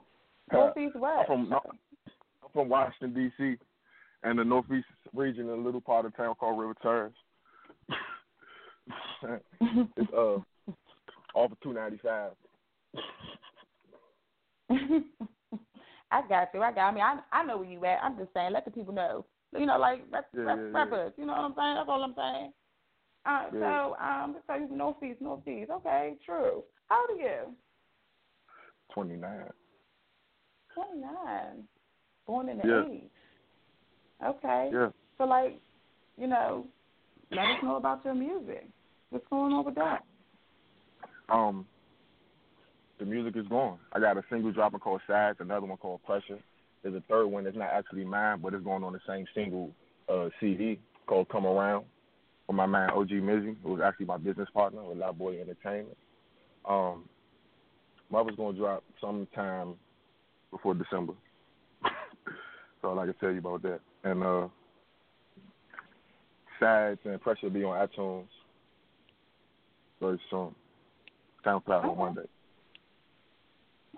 Northeast 0.52 0.94
West. 0.96 1.30
I'm 1.30 1.48
from, 1.48 1.52
I'm 1.52 2.50
from 2.52 2.68
Washington, 2.68 3.14
D.C., 3.14 3.56
and 4.22 4.38
the 4.38 4.44
Northeast 4.44 4.86
region, 5.14 5.48
a 5.48 5.54
little 5.54 5.80
part 5.80 6.04
of 6.06 6.16
town 6.16 6.34
called 6.38 6.58
River 6.58 6.74
Terrace. 6.82 7.12
it's 9.96 10.12
uh 10.12 10.36
off 11.34 11.52
of 11.52 11.60
295. 11.62 12.32
I 16.10 16.22
got 16.28 16.48
you. 16.54 16.62
I 16.62 16.72
got. 16.72 16.88
I 16.88 16.92
mean, 16.92 17.02
I 17.02 17.18
I 17.32 17.44
know 17.44 17.58
where 17.58 17.68
you 17.68 17.84
at. 17.84 18.02
I'm 18.02 18.16
just 18.16 18.32
saying, 18.34 18.52
let 18.52 18.64
the 18.64 18.70
people 18.70 18.94
know. 18.94 19.24
You 19.56 19.66
know, 19.66 19.78
like 19.78 20.02
rep, 20.10 20.28
Yeah, 20.34 20.42
rep, 20.42 20.58
yeah, 20.72 20.86
yeah. 20.90 21.08
You 21.16 21.26
know 21.26 21.32
what 21.32 21.38
I'm 21.42 21.54
saying? 21.56 21.74
That's 21.76 21.88
all 21.88 22.02
I'm 22.02 22.14
saying. 22.16 22.52
Uh, 23.26 23.46
Yeah. 23.52 23.60
So, 23.60 23.96
um, 24.00 24.36
so 24.46 24.54
you 24.54 24.68
northeast, 24.76 25.20
northeast. 25.20 25.70
Okay, 25.70 26.16
true. 26.24 26.62
How 26.88 27.00
old 27.08 27.18
are 27.18 27.22
you? 27.22 27.54
29. 28.92 29.50
Twenty 30.74 31.00
nine. 31.00 31.68
Born 32.26 32.48
in 32.48 32.58
the 32.58 32.66
Yeah. 32.66 32.84
eighties. 32.84 33.10
Okay. 34.24 34.70
Yeah. 34.72 34.90
So, 35.18 35.24
like, 35.24 35.60
you 36.16 36.26
know, 36.26 36.66
let 37.30 37.48
us 37.48 37.62
know 37.62 37.76
about 37.76 38.04
your 38.04 38.14
music. 38.14 38.68
What's 39.10 39.26
going 39.28 39.52
on 39.52 39.64
with 39.64 39.74
that? 39.76 40.04
Um, 41.28 41.66
the 42.98 43.04
music 43.04 43.36
is 43.36 43.46
going. 43.48 43.78
I 43.92 44.00
got 44.00 44.16
a 44.16 44.22
single 44.30 44.52
dropping 44.52 44.80
called 44.80 45.00
Sides, 45.06 45.38
another 45.40 45.66
one 45.66 45.78
called 45.78 46.04
Pressure. 46.04 46.38
There's 46.82 46.94
a 46.94 47.02
third 47.08 47.26
one 47.26 47.44
that's 47.44 47.56
not 47.56 47.70
actually 47.72 48.04
mine, 48.04 48.40
but 48.42 48.54
it's 48.54 48.64
going 48.64 48.84
on 48.84 48.92
the 48.92 49.00
same 49.06 49.26
single 49.34 49.70
uh, 50.08 50.28
CD 50.38 50.78
called 51.06 51.28
Come 51.28 51.46
Around 51.46 51.86
with 52.46 52.56
my 52.56 52.66
man 52.66 52.90
OG 52.90 53.08
Mizzy, 53.08 53.56
who 53.62 53.72
was 53.72 53.80
actually 53.82 54.06
my 54.06 54.18
business 54.18 54.48
partner 54.52 54.82
with 54.84 54.98
Lot 54.98 55.18
Boy 55.18 55.40
Entertainment. 55.40 55.96
Um, 56.68 57.04
mother's 58.10 58.36
going 58.36 58.54
to 58.54 58.60
drop 58.60 58.84
sometime 59.00 59.74
before 60.50 60.74
December. 60.74 61.14
so 62.82 62.88
all 62.88 62.98
I 62.98 63.06
can 63.06 63.14
tell 63.14 63.32
you 63.32 63.38
about 63.38 63.62
that. 63.62 63.80
And 64.04 64.22
uh, 64.22 64.48
Sides 66.60 67.00
and 67.04 67.20
Pressure 67.20 67.46
will 67.46 67.50
be 67.50 67.64
on 67.64 67.88
iTunes 67.88 68.26
very 70.00 70.20
soon. 70.30 70.54
SoundCloud 71.44 71.84
on 71.84 71.98
Monday. 71.98 72.28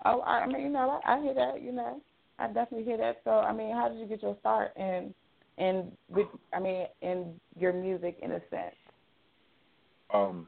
Oh, 0.05 0.21
I 0.21 0.45
mean, 0.47 0.61
you 0.61 0.69
know, 0.69 1.01
I, 1.05 1.15
I 1.15 1.21
hear 1.21 1.33
that. 1.33 1.61
You 1.61 1.71
know, 1.71 2.01
I 2.39 2.47
definitely 2.47 2.83
hear 2.83 2.97
that. 2.97 3.21
So, 3.23 3.31
I 3.31 3.53
mean, 3.53 3.73
how 3.73 3.89
did 3.89 3.99
you 3.99 4.05
get 4.05 4.21
your 4.21 4.37
start 4.39 4.71
in, 4.75 5.13
in 5.57 5.91
with, 6.09 6.27
I 6.53 6.59
mean, 6.59 6.85
in 7.01 7.33
your 7.57 7.73
music 7.73 8.17
in 8.21 8.31
a 8.31 8.39
sense? 8.49 8.75
Um, 10.13 10.47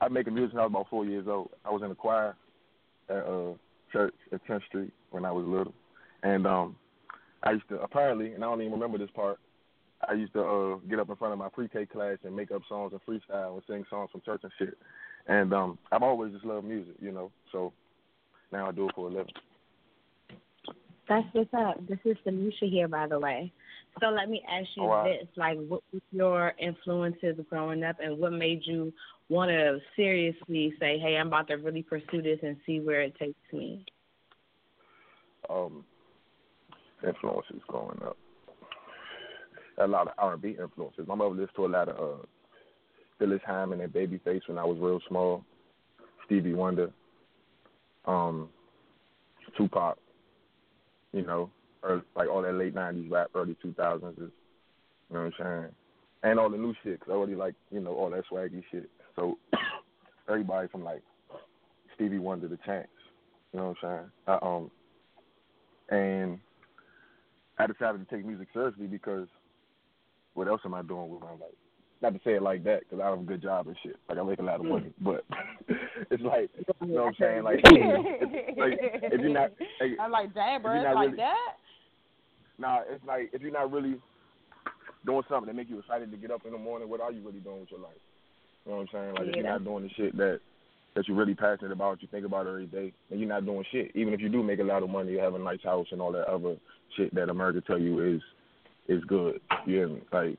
I 0.00 0.08
make 0.08 0.30
music 0.30 0.54
when 0.54 0.60
I 0.60 0.66
was 0.66 0.72
about 0.72 0.90
four 0.90 1.04
years 1.04 1.26
old. 1.28 1.50
I 1.64 1.70
was 1.70 1.82
in 1.82 1.88
the 1.88 1.94
choir 1.94 2.36
at 3.08 3.24
uh 3.24 3.52
church 3.92 4.14
at 4.32 4.44
10th 4.46 4.64
Street 4.66 4.92
when 5.10 5.24
I 5.24 5.30
was 5.32 5.46
little, 5.46 5.72
and 6.22 6.46
um, 6.46 6.76
I 7.42 7.52
used 7.52 7.68
to 7.68 7.80
apparently, 7.80 8.32
and 8.32 8.42
I 8.42 8.48
don't 8.48 8.60
even 8.60 8.72
remember 8.72 8.98
this 8.98 9.10
part. 9.14 9.38
I 10.06 10.14
used 10.14 10.32
to 10.34 10.42
uh 10.42 10.76
get 10.88 10.98
up 10.98 11.08
in 11.08 11.16
front 11.16 11.32
of 11.32 11.38
my 11.38 11.48
pre-K 11.48 11.86
class 11.86 12.18
and 12.24 12.34
make 12.34 12.50
up 12.50 12.62
songs 12.68 12.92
and 12.92 13.00
freestyle 13.02 13.54
and 13.54 13.62
sing 13.66 13.84
songs 13.88 14.10
from 14.10 14.20
church 14.22 14.40
and 14.42 14.52
shit. 14.58 14.76
And 15.26 15.54
um, 15.54 15.78
I've 15.90 16.02
always 16.02 16.32
just 16.32 16.44
loved 16.44 16.66
music, 16.66 16.94
you 17.00 17.12
know. 17.12 17.30
So 17.52 17.72
now 18.54 18.68
I 18.68 18.72
do 18.72 18.88
it 18.88 18.94
for 18.94 19.08
a 19.08 19.10
living. 19.10 19.32
That's 21.08 21.26
what's 21.32 21.52
up. 21.52 21.86
This 21.86 21.98
is 22.04 22.16
Denisha 22.26 22.70
here, 22.70 22.88
by 22.88 23.06
the 23.06 23.18
way. 23.18 23.52
So 24.00 24.06
let 24.06 24.30
me 24.30 24.42
ask 24.50 24.68
you 24.76 24.84
wow. 24.84 25.04
this: 25.04 25.28
like, 25.36 25.58
what 25.68 25.82
was 25.92 26.02
your 26.10 26.54
influences 26.58 27.36
growing 27.50 27.84
up, 27.84 27.96
and 28.02 28.18
what 28.18 28.32
made 28.32 28.62
you 28.64 28.92
want 29.28 29.50
to 29.50 29.78
seriously 29.94 30.72
say, 30.80 30.98
"Hey, 30.98 31.16
I'm 31.16 31.26
about 31.26 31.48
to 31.48 31.56
really 31.56 31.82
pursue 31.82 32.22
this 32.22 32.38
and 32.42 32.56
see 32.64 32.80
where 32.80 33.02
it 33.02 33.14
takes 33.18 33.38
me"? 33.52 33.84
um, 35.50 35.84
influences 37.06 37.60
growing 37.66 38.00
up. 38.04 38.16
A 39.78 39.86
lot 39.86 40.06
of 40.06 40.14
R 40.18 40.34
and 40.34 40.42
B 40.42 40.56
influences. 40.60 41.06
My 41.06 41.14
mother 41.14 41.30
listened 41.30 41.50
to 41.56 41.66
a 41.66 41.68
lot 41.68 41.88
of 41.88 41.96
uh, 41.96 42.22
Phyllis 43.18 43.40
Hyman 43.44 43.80
and 43.80 43.92
Babyface 43.92 44.46
when 44.46 44.58
I 44.58 44.64
was 44.64 44.78
real 44.80 45.00
small. 45.08 45.44
Stevie 46.26 46.54
Wonder, 46.54 46.90
um, 48.06 48.48
Tupac. 49.56 49.98
You 51.12 51.22
know, 51.22 51.50
or 51.82 52.02
like 52.16 52.28
all 52.28 52.42
that 52.42 52.54
late 52.54 52.74
'90s 52.74 53.10
rap, 53.10 53.28
early 53.34 53.56
2000s 53.64 54.12
is. 54.12 54.18
You 55.10 55.16
know 55.16 55.20
what 55.20 55.20
I'm 55.20 55.32
saying? 55.38 55.74
And 56.24 56.38
all 56.40 56.50
the 56.50 56.56
new 56.56 56.74
shit. 56.82 57.00
'cause 57.00 57.10
I 57.10 57.12
already 57.14 57.34
like 57.36 57.54
you 57.70 57.80
know 57.80 57.94
all 57.94 58.10
that 58.10 58.24
swaggy 58.30 58.62
shit. 58.70 58.90
So 59.16 59.38
everybody 60.28 60.68
from 60.68 60.82
like 60.82 61.02
Stevie 61.94 62.18
Wonder 62.18 62.48
to 62.48 62.56
Chance. 62.64 62.88
You 63.52 63.60
know 63.60 63.68
what 63.80 63.88
I'm 63.88 63.98
saying? 63.98 64.10
I, 64.26 64.38
um, 64.46 64.70
and 65.90 66.40
I 67.58 67.66
decided 67.66 68.08
to 68.08 68.16
take 68.16 68.24
music 68.26 68.48
seriously 68.52 68.86
because 68.86 69.28
what 70.34 70.48
else 70.48 70.62
am 70.64 70.74
I 70.74 70.82
doing 70.82 71.10
with 71.10 71.20
my 71.20 71.30
life? 71.30 71.63
Not 72.04 72.12
to 72.12 72.20
say 72.22 72.34
it 72.34 72.42
like 72.42 72.64
that 72.64 72.80
because 72.80 73.00
I 73.02 73.08
have 73.08 73.18
a 73.18 73.22
good 73.22 73.40
job 73.40 73.66
and 73.66 73.74
shit. 73.82 73.96
Like 74.10 74.18
I 74.18 74.22
make 74.22 74.38
a 74.38 74.42
lot 74.42 74.60
of 74.60 74.66
money, 74.66 74.92
hmm. 74.98 75.04
but 75.04 75.24
it's 76.10 76.22
like 76.22 76.50
you 76.82 76.94
know 76.94 77.04
what 77.04 77.06
I'm 77.08 77.14
saying? 77.18 77.42
Like, 77.44 77.56
like 77.64 78.78
if 79.08 79.20
you're 79.22 79.30
not, 79.30 79.52
like, 79.80 79.92
I'm 79.98 80.10
like, 80.10 80.34
damn, 80.34 80.60
bro, 80.60 80.72
you're 80.72 80.82
it's 80.82 80.84
not 80.84 80.96
like 80.96 81.06
really- 81.06 81.16
that. 81.16 81.52
nah, 82.58 82.80
it's 82.86 83.02
like 83.06 83.30
if 83.32 83.40
you're 83.40 83.52
not 83.52 83.72
really 83.72 83.96
doing 85.06 85.22
something 85.30 85.46
that 85.46 85.56
make 85.56 85.70
you 85.70 85.78
excited 85.78 86.10
to 86.10 86.16
get 86.18 86.30
up 86.30 86.44
in 86.44 86.52
the 86.52 86.58
morning, 86.58 86.90
what 86.90 87.00
are 87.00 87.10
you 87.10 87.24
really 87.24 87.40
doing 87.40 87.60
with 87.60 87.70
your 87.70 87.80
life? 87.80 87.96
You 88.66 88.72
know 88.72 88.78
what 88.80 88.82
I'm 88.82 88.88
saying? 88.92 89.14
Like 89.14 89.28
if 89.28 89.36
you're 89.36 89.50
not 89.50 89.64
doing 89.64 89.84
the 89.84 89.90
shit 89.96 90.14
that 90.18 90.40
that 90.96 91.08
you're 91.08 91.16
really 91.16 91.34
passionate 91.34 91.72
about, 91.72 92.02
you 92.02 92.08
think 92.08 92.26
about 92.26 92.46
every 92.46 92.66
day, 92.66 92.92
and 93.10 93.18
you're 93.18 93.30
not 93.30 93.46
doing 93.46 93.64
shit. 93.72 93.92
Even 93.94 94.12
if 94.12 94.20
you 94.20 94.28
do 94.28 94.42
make 94.42 94.60
a 94.60 94.62
lot 94.62 94.82
of 94.82 94.90
money, 94.90 95.12
you 95.12 95.20
have 95.20 95.34
a 95.34 95.38
nice 95.38 95.62
house 95.64 95.86
and 95.90 96.02
all 96.02 96.12
that 96.12 96.28
other 96.28 96.56
shit 96.98 97.14
that 97.14 97.30
America 97.30 97.62
tell 97.66 97.80
you 97.80 98.16
is 98.16 98.20
is 98.88 99.02
good. 99.04 99.40
You 99.64 99.74
hear 99.74 99.88
me? 99.88 100.02
Like 100.12 100.38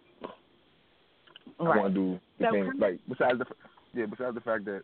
I 1.59 1.63
want 1.63 1.93
to 1.93 1.99
do 1.99 2.19
the 2.39 2.45
So 2.45 2.51
things 2.51 2.67
come- 2.67 2.79
like 2.79 2.99
besides 3.07 3.39
the 3.39 3.45
yeah 3.93 4.05
besides 4.05 4.35
the 4.35 4.41
fact 4.41 4.65
that 4.65 4.81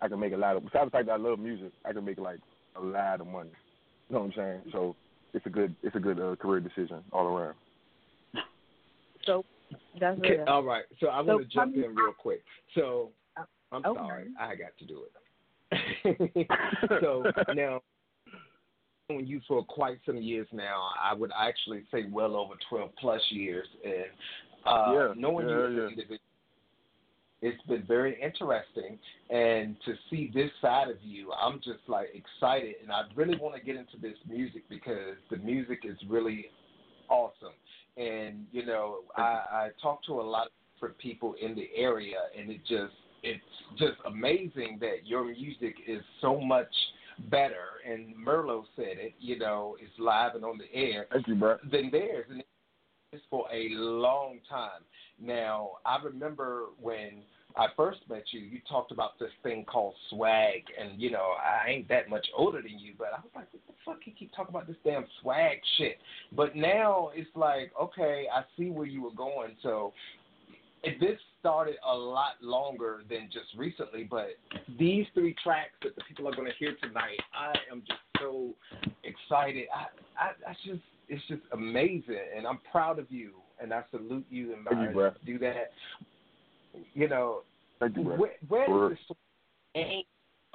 I 0.00 0.08
can 0.08 0.20
make 0.20 0.32
a 0.32 0.36
lot 0.36 0.56
of 0.56 0.64
besides 0.64 0.86
the 0.86 0.90
fact 0.90 1.06
that 1.06 1.12
I 1.12 1.16
love 1.16 1.38
music, 1.38 1.72
I 1.84 1.92
can 1.92 2.04
make 2.04 2.18
like 2.18 2.38
a 2.76 2.80
lot 2.80 3.20
of 3.20 3.26
money. 3.26 3.50
You 4.08 4.14
know 4.14 4.20
what 4.20 4.26
I'm 4.26 4.32
saying? 4.36 4.60
So 4.72 4.94
it's 5.34 5.44
a 5.46 5.50
good 5.50 5.74
it's 5.82 5.96
a 5.96 6.00
good 6.00 6.20
uh, 6.20 6.36
career 6.36 6.60
decision 6.60 7.02
all 7.12 7.26
around. 7.26 7.54
So 9.24 9.44
that's 10.00 10.18
Okay, 10.20 10.38
all 10.46 10.62
right. 10.62 10.84
So 11.00 11.08
I 11.08 11.20
So 11.20 11.26
want 11.26 11.42
to 11.42 11.48
jump 11.54 11.74
in 11.74 11.94
real 11.94 12.14
quick. 12.16 12.42
So 12.74 13.10
I'm 13.72 13.84
Okay. 13.84 13.98
sorry, 13.98 14.24
I 14.40 14.54
got 14.54 14.70
to 14.78 14.86
do 14.86 15.04
it. 15.04 16.48
so 17.00 17.30
now, 17.54 17.80
knowing 19.10 19.26
you 19.26 19.40
for 19.46 19.62
quite 19.64 19.98
some 20.06 20.16
years 20.16 20.46
now, 20.52 20.88
I 20.98 21.12
would 21.12 21.30
actually 21.38 21.82
say 21.92 22.06
well 22.10 22.36
over 22.36 22.54
12 22.70 22.90
plus 22.98 23.20
years, 23.30 23.66
and 23.84 24.06
uh, 24.66 24.92
Yeah, 24.94 25.12
knowing 25.16 25.48
yeah, 25.48 25.54
you 25.54 25.64
as 25.66 25.72
yeah. 25.72 25.82
an 25.82 25.88
individual, 25.90 26.18
it's 27.40 27.62
been 27.68 27.84
very 27.86 28.20
interesting, 28.20 28.98
and 29.30 29.76
to 29.84 29.94
see 30.10 30.30
this 30.34 30.50
side 30.60 30.88
of 30.88 30.96
you, 31.02 31.32
I'm 31.32 31.58
just 31.58 31.80
like 31.86 32.08
excited, 32.12 32.76
and 32.82 32.90
I 32.90 33.02
really 33.14 33.36
want 33.38 33.54
to 33.54 33.60
get 33.60 33.76
into 33.76 33.96
this 34.00 34.16
music 34.28 34.62
because 34.68 35.16
the 35.30 35.36
music 35.36 35.80
is 35.84 35.96
really 36.08 36.46
awesome. 37.08 37.54
And 37.96 38.46
you 38.50 38.66
know, 38.66 39.00
I, 39.16 39.22
I 39.22 39.68
talk 39.80 40.04
to 40.06 40.20
a 40.20 40.22
lot 40.22 40.46
of 40.46 40.52
different 40.74 40.98
people 40.98 41.34
in 41.40 41.54
the 41.54 41.68
area, 41.76 42.16
and 42.36 42.50
it 42.50 42.60
just 42.68 42.94
it's 43.22 43.42
just 43.78 43.96
amazing 44.06 44.78
that 44.80 45.04
your 45.06 45.24
music 45.24 45.74
is 45.86 46.02
so 46.20 46.40
much 46.40 46.72
better. 47.30 47.80
And 47.88 48.14
Merlot 48.16 48.64
said 48.76 48.96
it, 48.98 49.14
you 49.18 49.38
know, 49.38 49.76
it's 49.80 49.92
live 49.98 50.34
and 50.34 50.44
on 50.44 50.58
the 50.58 50.72
air 50.72 51.06
Thank 51.12 51.28
you, 51.28 51.34
bro. 51.34 51.56
than 51.70 51.90
theirs. 51.90 52.26
And 52.30 52.42
this 53.12 53.20
for 53.30 53.46
a 53.52 53.68
long 53.70 54.38
time. 54.48 54.82
Now, 55.20 55.72
I 55.86 55.98
remember 56.02 56.66
when 56.80 57.22
I 57.56 57.66
first 57.76 58.00
met 58.08 58.24
you, 58.32 58.40
you 58.40 58.60
talked 58.68 58.92
about 58.92 59.18
this 59.18 59.30
thing 59.42 59.64
called 59.64 59.94
swag, 60.10 60.62
and 60.80 61.00
you 61.00 61.10
know, 61.10 61.32
I 61.42 61.70
ain't 61.70 61.88
that 61.88 62.08
much 62.10 62.26
older 62.36 62.60
than 62.60 62.78
you, 62.78 62.92
but 62.98 63.08
I 63.08 63.20
was 63.20 63.30
like, 63.34 63.46
what 63.52 63.62
the 63.66 63.72
fuck 63.84 63.98
you 64.04 64.12
keep 64.12 64.34
talking 64.34 64.54
about 64.54 64.66
this 64.66 64.76
damn 64.84 65.06
swag 65.22 65.58
shit? 65.78 65.96
But 66.32 66.54
now 66.54 67.10
it's 67.14 67.30
like, 67.34 67.72
okay, 67.80 68.26
I 68.32 68.42
see 68.56 68.70
where 68.70 68.86
you 68.86 69.02
were 69.02 69.14
going. 69.14 69.56
So 69.62 69.92
this 70.84 71.18
started 71.40 71.76
a 71.88 71.94
lot 71.94 72.34
longer 72.42 73.02
than 73.08 73.30
just 73.32 73.46
recently, 73.56 74.04
but 74.04 74.28
these 74.78 75.06
three 75.14 75.34
tracks 75.42 75.72
that 75.82 75.96
the 75.96 76.02
people 76.06 76.28
are 76.28 76.36
going 76.36 76.48
to 76.48 76.56
hear 76.58 76.76
tonight, 76.82 77.18
I 77.34 77.54
am 77.72 77.82
just 77.86 78.00
so 78.20 78.54
excited. 79.02 79.66
I, 79.74 80.22
I, 80.22 80.50
I 80.50 80.54
just, 80.64 80.82
it's 81.08 81.22
just 81.28 81.42
amazing, 81.52 82.18
and 82.36 82.46
I'm 82.46 82.58
proud 82.70 82.98
of 82.98 83.10
you, 83.10 83.32
and 83.60 83.72
I 83.72 83.82
salute 83.90 84.26
you 84.30 84.54
and 84.54 84.64
Thank 84.64 84.94
you, 84.94 85.06
I 85.06 85.10
do 85.24 85.38
that. 85.38 85.72
You 86.94 87.08
know, 87.08 87.40
Thank 87.80 87.96
you, 87.96 88.02
where, 88.02 88.32
where 88.48 88.88
does 88.90 88.98
this 89.08 89.16
name 89.74 90.02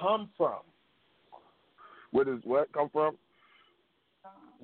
come 0.00 0.30
from? 0.36 0.60
Where 2.12 2.24
does 2.24 2.40
what 2.44 2.72
come 2.72 2.88
from? 2.90 3.16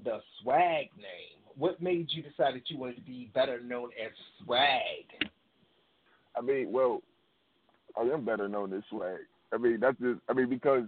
The 0.05 0.21
swag 0.41 0.87
name. 0.97 1.41
What 1.57 1.83
made 1.83 2.09
you 2.11 2.23
decide 2.23 2.55
that 2.55 2.71
you 2.71 2.79
wanted 2.79 2.97
to 2.97 3.03
be 3.03 3.31
better 3.35 3.61
known 3.61 3.91
as 4.03 4.13
swag? 4.45 5.31
I 6.37 6.41
mean, 6.41 6.71
well, 6.71 7.03
I 7.99 8.03
am 8.03 8.25
better 8.25 8.49
known 8.49 8.73
as 8.73 8.83
swag. 8.89 9.19
I 9.53 9.59
mean, 9.59 9.81
that's 9.81 9.99
just. 9.99 10.21
I 10.29 10.33
mean, 10.33 10.49
because 10.49 10.85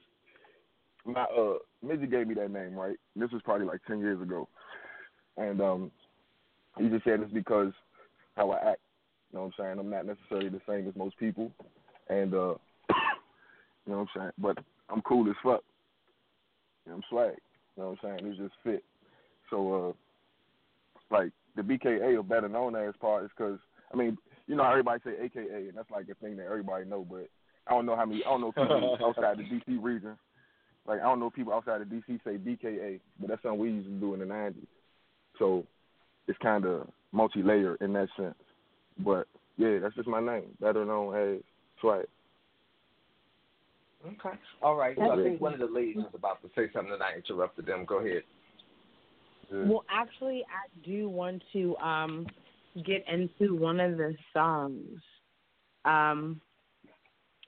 my 1.04 1.22
uh, 1.22 1.54
Mizzy 1.84 2.10
gave 2.10 2.28
me 2.28 2.34
that 2.34 2.50
name, 2.50 2.74
right? 2.74 2.96
This 3.16 3.30
was 3.32 3.42
probably 3.42 3.66
like 3.66 3.80
ten 3.86 3.98
years 3.98 4.22
ago, 4.22 4.48
and 5.36 5.60
um, 5.60 5.90
he 6.78 6.88
just 6.88 7.04
said 7.04 7.20
it's 7.20 7.32
because 7.32 7.72
how 8.36 8.50
I 8.50 8.56
act. 8.72 8.80
You 9.32 9.38
know 9.38 9.44
what 9.44 9.54
I'm 9.58 9.64
saying? 9.64 9.78
I'm 9.78 9.90
not 9.90 10.06
necessarily 10.06 10.50
the 10.50 10.60
same 10.68 10.86
as 10.86 10.94
most 10.94 11.18
people, 11.18 11.50
and 12.08 12.34
uh, 12.34 12.54
you 13.86 13.92
know 13.92 13.98
what 13.98 13.98
I'm 13.98 14.08
saying. 14.14 14.30
But 14.38 14.58
I'm 14.90 15.02
cool 15.02 15.28
as 15.28 15.36
fuck. 15.42 15.62
You 16.84 16.92
know, 16.92 16.96
I'm 16.96 17.02
swag. 17.08 17.34
You 17.76 17.82
know 17.82 17.90
what 17.90 18.10
I'm 18.10 18.18
saying? 18.18 18.30
It's 18.30 18.38
just 18.38 18.54
fit. 18.62 18.84
So, 19.48 19.94
uh, 21.10 21.14
like 21.14 21.30
the 21.56 21.62
BKA 21.62 22.18
or 22.18 22.22
better 22.22 22.48
known 22.48 22.76
as 22.76 22.94
part 23.00 23.24
is 23.24 23.30
because 23.36 23.58
I 23.92 23.96
mean, 23.96 24.18
you 24.46 24.56
know, 24.56 24.64
how 24.64 24.70
everybody 24.70 25.00
say 25.04 25.12
AKA, 25.22 25.68
and 25.68 25.76
that's 25.76 25.90
like 25.90 26.08
a 26.10 26.14
thing 26.14 26.36
that 26.36 26.46
everybody 26.46 26.84
know. 26.84 27.06
But 27.08 27.28
I 27.66 27.72
don't 27.72 27.86
know 27.86 27.96
how 27.96 28.04
many. 28.04 28.22
I 28.24 28.30
don't 28.30 28.40
know 28.40 28.52
people 28.52 28.98
outside 29.04 29.38
the 29.38 29.44
DC 29.44 29.82
region. 29.82 30.16
Like 30.86 31.00
I 31.00 31.04
don't 31.04 31.20
know 31.20 31.30
people 31.30 31.52
outside 31.52 31.80
of 31.80 31.88
DC 31.88 32.20
say 32.24 32.36
BKA, 32.36 33.00
but 33.20 33.28
that's 33.28 33.42
something 33.42 33.60
we 33.60 33.70
used 33.70 33.88
to 33.88 33.94
do 33.94 34.14
in 34.14 34.20
the 34.20 34.26
'90s. 34.26 34.66
So 35.38 35.64
it's 36.28 36.38
kind 36.38 36.64
of 36.64 36.88
multi-layered 37.12 37.80
in 37.80 37.92
that 37.94 38.08
sense. 38.16 38.34
But 38.98 39.26
yeah, 39.56 39.78
that's 39.80 39.94
just 39.94 40.08
my 40.08 40.20
name, 40.20 40.56
better 40.60 40.84
known 40.84 41.14
as 41.14 41.42
Swag. 41.80 42.06
Okay. 44.06 44.36
All 44.62 44.74
right. 44.74 44.96
So 44.96 45.10
I 45.10 45.22
think 45.22 45.40
one 45.40 45.52
of 45.52 45.60
the 45.60 45.66
ladies 45.66 45.96
was 45.96 46.12
about 46.14 46.42
to 46.42 46.48
say 46.56 46.70
something, 46.72 46.92
and 46.92 47.02
I 47.02 47.14
interrupted 47.14 47.66
them. 47.66 47.84
Go 47.84 47.98
ahead. 47.98 48.22
Well, 49.50 49.84
actually, 49.90 50.44
I 50.48 50.86
do 50.86 51.08
want 51.08 51.42
to 51.52 51.76
um 51.76 52.26
get 52.84 53.04
into 53.06 53.54
one 53.54 53.80
of 53.80 53.96
the 53.98 54.14
songs. 54.32 55.00
Um, 55.84 56.40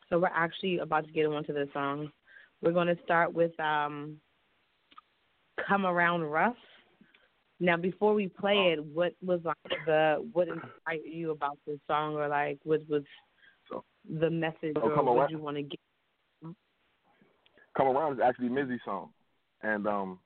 so 0.08 0.18
we're 0.18 0.28
actually 0.28 0.78
about 0.78 1.06
to 1.06 1.12
get 1.12 1.24
into 1.24 1.52
the 1.52 1.68
songs. 1.72 2.10
We're 2.60 2.72
going 2.72 2.88
to 2.88 2.98
start 3.04 3.32
with 3.32 3.58
um, 3.58 4.18
"Come 5.66 5.86
Around 5.86 6.24
Rough." 6.24 6.56
Now, 7.60 7.76
before 7.76 8.14
we 8.14 8.28
play 8.28 8.72
it, 8.76 8.84
what 8.84 9.12
was 9.22 9.40
like 9.44 9.56
the 9.86 10.26
what 10.32 10.48
inspired 10.48 11.00
you 11.04 11.30
about 11.30 11.58
this 11.66 11.78
song, 11.86 12.14
or 12.14 12.28
like 12.28 12.58
what 12.64 12.80
was 12.88 13.02
the 14.20 14.28
message, 14.30 14.74
So 14.74 14.82
or 14.82 15.02
what 15.02 15.16
Around- 15.16 15.30
you 15.30 15.38
want 15.38 15.56
to 15.56 15.62
get? 15.62 15.80
Come 17.76 17.88
Around 17.88 18.14
is 18.14 18.20
actually 18.24 18.50
Mizzy's 18.50 18.80
song, 18.84 19.10
and 19.62 19.86
um, 19.86 20.18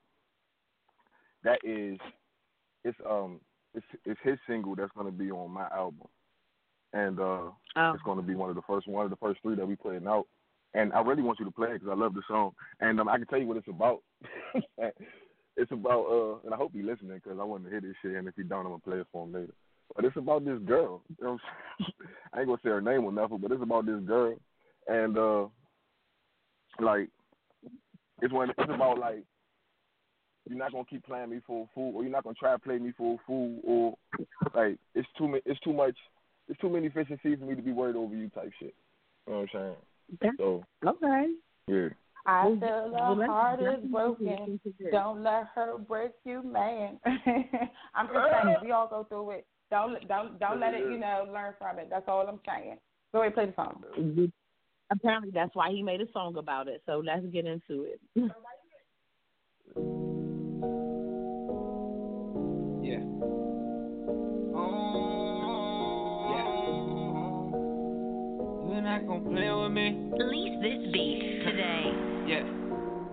that 1.43 1.59
is 1.63 1.97
it's 2.83 2.97
um 3.09 3.39
it's 3.73 3.85
it's 4.05 4.19
his 4.23 4.37
single 4.47 4.75
that's 4.75 4.91
going 4.93 5.05
to 5.05 5.11
be 5.11 5.31
on 5.31 5.51
my 5.51 5.67
album, 5.69 6.07
and 6.93 7.19
uh, 7.19 7.51
Oh. 7.75 7.91
it's 7.93 8.03
going 8.03 8.17
to 8.17 8.23
be 8.23 8.35
one 8.35 8.49
of 8.49 8.55
the 8.55 8.61
first 8.63 8.87
one 8.87 9.05
of 9.05 9.11
the 9.11 9.17
first 9.17 9.39
three 9.41 9.55
that 9.55 9.67
we 9.67 9.75
playing 9.75 10.07
out. 10.07 10.25
And 10.75 10.93
I 10.93 11.01
really 11.01 11.23
want 11.23 11.39
you 11.39 11.45
to 11.45 11.51
play 11.51 11.69
it 11.69 11.79
because 11.81 11.89
I 11.89 11.95
love 11.95 12.13
the 12.13 12.21
song, 12.27 12.51
and 12.79 12.99
um, 12.99 13.07
I 13.09 13.17
can 13.17 13.25
tell 13.27 13.39
you 13.39 13.47
what 13.47 13.57
it's 13.57 13.67
about. 13.67 14.01
it's 15.59 15.71
about 15.71 16.05
uh, 16.05 16.45
and 16.45 16.53
I 16.53 16.57
hope 16.57 16.71
he's 16.73 16.85
listening 16.85 17.19
because 17.21 17.37
I 17.39 17.43
want 17.43 17.63
to 17.65 17.69
hear 17.69 17.81
this 17.81 17.95
shit, 18.01 18.15
and 18.15 18.27
if 18.27 18.35
he 18.35 18.43
don't, 18.43 18.65
I'm 18.65 18.71
gonna 18.71 18.79
play 18.79 18.97
it 18.97 19.07
for 19.11 19.25
him 19.25 19.33
later. 19.33 19.53
But 19.95 20.05
it's 20.05 20.17
about 20.17 20.45
this 20.45 20.59
girl. 20.65 21.01
You 21.09 21.25
know 21.25 21.31
what 21.33 21.39
I'm 21.39 21.39
saying? 21.79 22.09
I 22.33 22.39
ain't 22.39 22.47
gonna 22.47 22.59
say 22.63 22.69
her 22.69 22.81
name 22.81 23.03
or 23.03 23.11
nothing, 23.11 23.39
but 23.39 23.51
it's 23.51 23.63
about 23.63 23.85
this 23.85 24.01
girl, 24.05 24.35
and 24.87 25.17
uh, 25.17 25.47
like 26.79 27.09
it's 28.21 28.33
when 28.33 28.49
it's 28.49 28.73
about 28.73 28.99
like 28.99 29.23
you're 30.47 30.57
not 30.57 30.71
gonna 30.71 30.85
keep 30.85 31.05
playing 31.05 31.29
me 31.29 31.41
for 31.45 31.65
a 31.65 31.69
fool, 31.75 31.95
or 31.95 32.03
you're 32.03 32.11
not 32.11 32.23
gonna 32.23 32.35
try 32.39 32.53
to 32.53 32.59
play 32.59 32.77
me 32.77 32.93
for 32.97 33.15
a 33.15 33.17
fool, 33.27 33.59
or 33.63 33.97
like 34.55 34.77
it's 34.95 35.07
too 35.17 35.39
it's 35.45 35.59
too 35.59 35.73
much, 35.73 35.95
it's 36.47 36.59
too 36.59 36.69
many 36.69 36.89
fish 36.89 37.07
in 37.09 37.19
sea 37.23 37.35
for 37.35 37.45
me 37.45 37.55
to 37.55 37.61
be 37.61 37.71
worried 37.71 37.95
over 37.95 38.15
you 38.15 38.29
type 38.29 38.51
shit. 38.59 38.73
You 39.27 39.33
know 39.33 39.39
what 39.39 39.41
I'm 39.41 39.47
saying? 39.53 39.75
So 40.37 40.63
Okay. 40.85 41.33
yeah. 41.67 41.89
I 42.25 42.47
Well, 42.47 42.59
feel 42.59 42.91
well, 42.91 43.05
her 43.05 43.15
let's 43.15 43.29
heart 43.29 43.61
is 43.61 43.91
broken. 43.91 44.25
listen 44.27 44.59
to 44.63 44.73
this. 44.79 44.91
Don't 44.91 45.23
let 45.23 45.45
her 45.55 45.77
break 45.77 46.11
you, 46.25 46.43
man. 46.43 46.99
I'm 47.95 48.07
just 48.07 48.17
saying, 48.43 48.57
we 48.63 48.71
all 48.71 48.87
go 48.87 49.03
through 49.05 49.31
it. 49.31 49.47
Don't 49.71 50.07
don't 50.07 50.39
don't 50.39 50.59
let 50.59 50.73
it, 50.73 50.81
you 50.81 50.97
know, 50.97 51.27
learn 51.31 51.53
from 51.59 51.79
it. 51.79 51.87
That's 51.89 52.07
all 52.07 52.27
I'm 52.27 52.39
saying. 52.47 52.77
Go 53.13 53.21
ahead, 53.21 53.33
play 53.33 53.45
the 53.47 53.53
song. 53.55 53.83
Apparently, 54.91 55.29
that's 55.31 55.55
why 55.55 55.69
he 55.71 55.83
made 55.83 56.01
a 56.01 56.11
song 56.11 56.37
about 56.37 56.67
it. 56.67 56.81
So 56.85 57.01
let's 57.05 57.25
get 57.27 57.45
into 57.45 57.85
it. 57.85 57.99
Yeah. 62.81 63.03
You're 68.67 68.81
not 68.81 69.05
gonna 69.07 69.29
play 69.29 69.51
with 69.51 69.71
me. 69.71 70.11
Release 70.17 70.61
this 70.61 70.91
beat 70.93 71.41
today. 71.45 72.08
Yeah, 72.29 72.45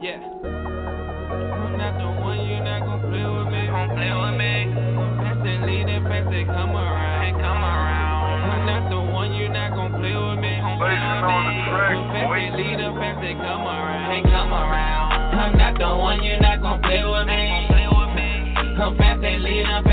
yeah. 0.04 0.20
I'm 0.20 1.72
not 1.80 1.96
the 1.96 2.20
one, 2.20 2.36
you're 2.44 2.60
not 2.60 2.84
gonna 2.84 3.00
play 3.08 3.24
with 3.24 3.48
me. 3.48 3.64
Gonna 3.64 3.96
play 3.96 4.12
with 4.12 4.36
me. 4.36 4.76
Fast 5.24 5.40
and 5.40 5.64
lead 5.64 5.88
and 5.88 6.04
fast 6.04 6.28
they 6.28 6.44
come 6.44 6.76
around. 6.76 7.24
They 7.24 7.32
come 7.40 7.64
around. 7.64 8.44
I'm 8.44 8.68
not 8.68 8.92
the 8.92 9.00
one, 9.00 9.32
you're 9.32 9.48
not 9.48 9.72
gonna 9.72 9.96
play 9.96 10.12
with 10.12 10.36
me. 10.44 10.60
Gonna 10.60 10.76
play 10.84 11.00
with 11.00 11.48
me. 11.48 11.64
Fast 11.64 12.28
and 12.28 12.56
lead 12.60 12.76
and 12.76 12.92
fast 13.00 13.20
they 13.24 13.32
come 13.40 13.64
around. 13.64 14.12
They 14.12 14.20
come 14.28 14.52
around. 14.52 15.08
I'm 15.32 15.56
not 15.56 15.80
the 15.80 15.96
one, 15.96 16.20
you're 16.20 16.36
not 16.44 16.60
gonna 16.60 16.84
play 16.84 17.00
with 17.00 17.24
me. 17.24 17.72
Play 17.72 17.88
with 17.88 18.12
me. 18.12 18.28
Come 18.76 19.00
fast 19.00 19.24
and 19.24 19.40
lead 19.40 19.64
and 19.64 19.85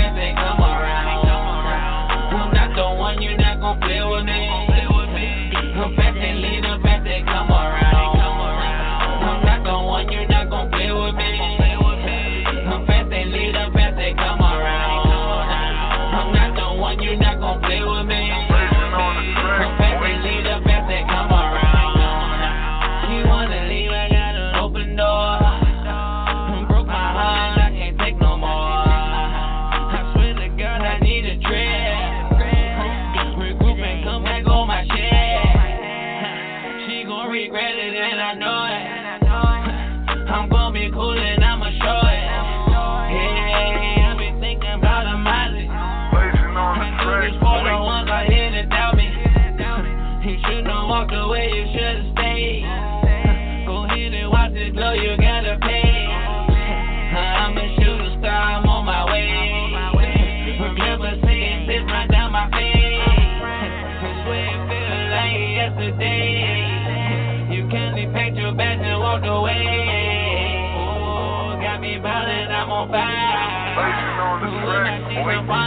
bags 72.94 73.98
and 73.98 74.18
walked 74.18 74.46
away. 74.46 75.26
Oh, 75.26 75.63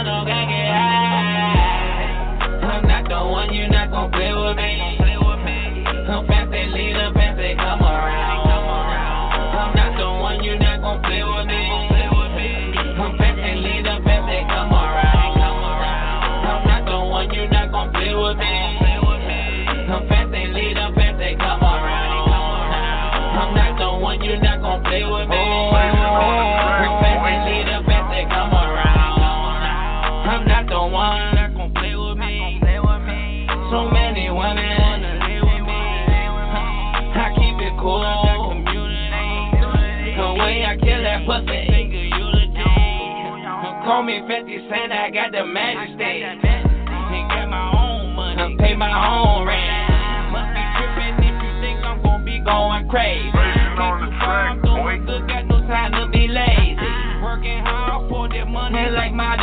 Call 43.88 44.02
me 44.02 44.20
50 44.28 44.68
Cent, 44.68 44.92
I 44.92 45.08
got 45.10 45.32
the 45.32 45.46
majesty. 45.46 46.20
And 46.20 46.42
get 46.44 47.48
my 47.48 47.72
own 47.72 48.14
money, 48.14 48.36
I 48.36 48.54
pay 48.60 48.76
my 48.76 48.92
own 48.92 49.48
rent. 49.48 50.28
Must 50.28 50.52
be 50.52 50.60
tripping 50.76 51.16
if 51.24 51.36
you 51.40 51.52
think 51.64 51.80
I'm 51.80 52.02
gon' 52.02 52.22
be 52.22 52.38
going 52.44 52.86
crazy. 52.90 53.32
I'm 53.32 54.60
doing 54.60 55.06
good, 55.06 55.26
got 55.26 55.46
no 55.48 55.64
time 55.66 55.92
to 55.92 56.06
be 56.12 56.28
lazy. 56.28 56.92
Working 57.24 57.64
hard 57.64 58.10
for 58.10 58.28
this 58.28 58.44
money 58.46 58.90
like 58.90 59.14
modern 59.14 59.37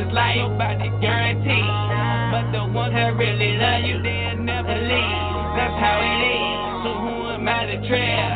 I 0.00 0.08
guess 0.08 0.08
it's 0.08 0.48
nobody 0.48 0.88
guarantee. 1.00 1.68
But 2.32 2.52
the 2.56 2.64
ones 2.72 2.94
that 2.94 3.16
really 3.16 3.58
love 3.58 3.84
you, 3.84 4.00
they'll 4.00 4.40
never 4.40 4.72
leave. 4.72 5.56
That's 5.56 5.76
how 5.76 6.00
it 6.00 6.24
is. 6.24 6.84
So 6.84 6.90
who 6.96 7.28
am 7.36 7.48
I 7.48 7.66
to 7.66 7.76
tread? 7.86 8.32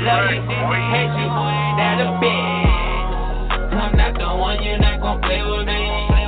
Love 0.00 0.32
you, 0.32 0.40
then 0.40 0.80
hate 0.96 1.12
you, 1.12 1.28
boy, 1.28 1.56
that 1.76 2.00
a 2.00 2.16
bitch. 2.24 2.72
I'm 3.76 3.96
not 3.96 4.16
the 4.16 4.34
one, 4.40 4.62
you're 4.62 4.78
not 4.78 5.00
gon' 5.00 5.20
play 5.20 5.42
with 5.42 5.66
me. 5.66 6.19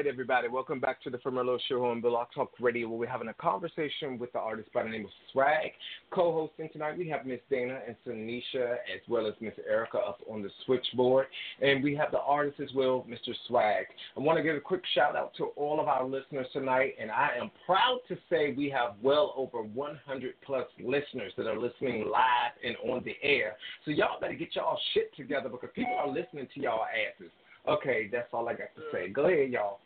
Right, 0.00 0.06
everybody. 0.06 0.48
Welcome 0.48 0.80
back 0.80 1.02
to 1.02 1.10
the 1.10 1.18
Firmelo 1.18 1.58
Show 1.68 1.84
on 1.84 2.00
Blog 2.00 2.28
Talk 2.34 2.52
Radio, 2.58 2.88
where 2.88 3.00
we're 3.00 3.06
having 3.06 3.28
a 3.28 3.34
conversation 3.34 4.18
with 4.18 4.32
the 4.32 4.38
artist 4.38 4.72
by 4.72 4.82
the 4.82 4.88
name 4.88 5.04
of 5.04 5.10
Swag. 5.30 5.72
Co-hosting 6.10 6.70
tonight, 6.72 6.96
we 6.96 7.06
have 7.10 7.26
Miss 7.26 7.40
Dana 7.50 7.80
and 7.86 7.94
Tanisha, 8.06 8.76
as 8.94 9.02
well 9.10 9.26
as 9.26 9.34
Miss 9.42 9.52
Erica 9.68 9.98
up 9.98 10.20
on 10.26 10.42
the 10.42 10.48
switchboard, 10.64 11.26
and 11.60 11.84
we 11.84 11.94
have 11.96 12.12
the 12.12 12.20
artist 12.20 12.60
as 12.60 12.70
well, 12.74 13.04
Mr. 13.10 13.34
Swag. 13.46 13.84
I 14.16 14.20
want 14.20 14.38
to 14.38 14.42
give 14.42 14.56
a 14.56 14.60
quick 14.60 14.80
shout 14.94 15.16
out 15.16 15.34
to 15.36 15.48
all 15.56 15.78
of 15.78 15.86
our 15.86 16.06
listeners 16.06 16.46
tonight, 16.54 16.94
and 16.98 17.10
I 17.10 17.32
am 17.38 17.50
proud 17.66 17.98
to 18.08 18.16
say 18.30 18.54
we 18.56 18.70
have 18.70 18.94
well 19.02 19.34
over 19.36 19.60
100 19.60 20.32
plus 20.46 20.64
listeners 20.82 21.34
that 21.36 21.46
are 21.46 21.58
listening 21.58 22.08
live 22.10 22.52
and 22.64 22.74
on 22.90 23.04
the 23.04 23.16
air. 23.22 23.54
So 23.84 23.90
y'all 23.90 24.18
better 24.18 24.32
get 24.32 24.56
y'all 24.56 24.80
shit 24.94 25.14
together 25.14 25.50
because 25.50 25.68
people 25.74 25.98
are 25.98 26.08
listening 26.08 26.48
to 26.54 26.60
y'all 26.60 26.86
asses. 26.86 27.30
Okay, 27.68 28.08
that's 28.10 28.28
all 28.32 28.48
I 28.48 28.52
got 28.52 28.74
to 28.76 28.82
say. 28.90 29.10
Go 29.10 29.26
ahead, 29.26 29.50
y'all. 29.50 29.80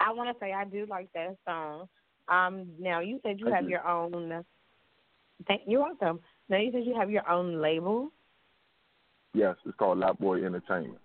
I 0.00 0.12
want 0.12 0.34
to 0.34 0.44
say 0.44 0.52
I 0.52 0.64
do 0.64 0.86
like 0.88 1.08
that 1.14 1.36
song. 1.46 1.88
Um, 2.28 2.68
now 2.78 3.00
you 3.00 3.20
said 3.22 3.38
you 3.38 3.46
Thank 3.46 3.56
have 3.56 3.64
you. 3.64 3.70
your 3.70 3.88
own. 3.88 4.44
Thank 5.46 5.62
you're 5.66 5.82
welcome. 5.82 6.20
Now 6.48 6.58
you 6.58 6.72
said 6.72 6.84
you 6.84 6.94
have 6.98 7.10
your 7.10 7.28
own 7.28 7.60
label, 7.60 8.10
Yes, 9.34 9.56
it's 9.66 9.76
called 9.76 9.98
Lot 9.98 10.18
Boy 10.20 10.44
Entertainment. 10.44 11.00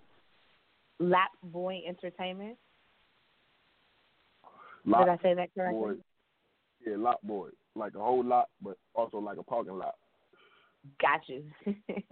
Lap 1.00 1.32
Boy 1.44 1.82
Entertainment. 1.88 2.58
Lot 4.86 5.06
Did 5.06 5.10
I 5.10 5.18
say 5.24 5.34
that 5.34 5.50
correctly? 5.56 5.80
Boy, 5.80 5.94
yeah, 6.86 6.96
Lot 6.96 7.26
Boy, 7.26 7.50
like 7.76 7.96
a 7.96 8.00
whole 8.00 8.24
lot, 8.24 8.50
but 8.62 8.78
also 8.94 9.18
like 9.18 9.40
a 9.40 9.44
parking 9.44 9.78
lot. 9.78 9.96
Got 11.02 11.22
you. 11.28 11.44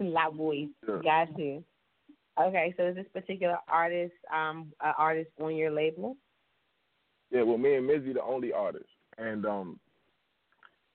Lap 0.00 0.34
Boy. 0.34 0.66
Yeah. 0.86 0.98
Got 1.02 1.38
you. 1.38 1.64
Okay, 2.40 2.74
so 2.76 2.88
is 2.88 2.96
this 2.96 3.06
particular 3.12 3.58
artist 3.68 4.12
um 4.34 4.72
artist 4.80 5.30
on 5.40 5.54
your 5.54 5.70
label? 5.70 6.16
Yeah, 7.30 7.42
well, 7.42 7.58
me 7.58 7.74
and 7.74 7.88
Mizzy 7.88 8.14
the 8.14 8.22
only 8.22 8.52
artists, 8.52 8.88
and 9.18 9.44
um, 9.44 9.80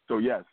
so 0.08 0.17
yes, 0.17 0.43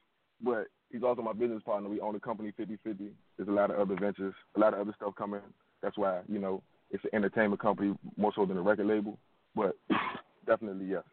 but 0.43 0.67
he's 0.91 1.03
also 1.03 1.23
my 1.23 1.33
business 1.33 1.63
partner. 1.65 1.89
We 1.89 2.01
own 2.01 2.15
the 2.15 2.21
company 2.21 2.53
50-50. 2.59 3.11
There's 3.37 3.49
a 3.49 3.53
lot 3.53 3.71
of 3.71 3.79
other 3.79 3.99
ventures, 3.99 4.35
a 4.57 4.61
lot 4.61 4.75
of 4.75 4.81
other 4.81 4.95
stuff 4.97 5.15
coming. 5.17 5.41
That's 5.83 5.97
why 5.97 6.21
you 6.29 6.39
know 6.39 6.63
it's 6.91 7.05
an 7.05 7.11
entertainment 7.15 7.63
company 7.63 7.95
more 8.17 8.33
so 8.35 8.45
than 8.45 8.59
a 8.59 8.63
record 8.63 8.87
label, 8.87 9.19
but 9.55 9.77
definitely 10.47 10.87
yes. 10.87 11.05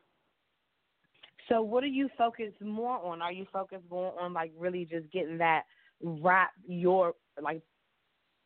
So 1.50 1.62
what 1.62 1.84
are 1.84 1.88
you 1.88 2.10
focused 2.18 2.60
more 2.62 2.98
on? 3.06 3.22
Are 3.22 3.32
you 3.32 3.46
focused 3.54 3.86
more 3.90 4.20
on 4.20 4.34
like 4.34 4.52
really 4.58 4.86
just 4.86 5.12
getting 5.12 5.38
that 5.38 5.64
rap 6.02 6.52
your 6.68 7.14
like 7.42 7.62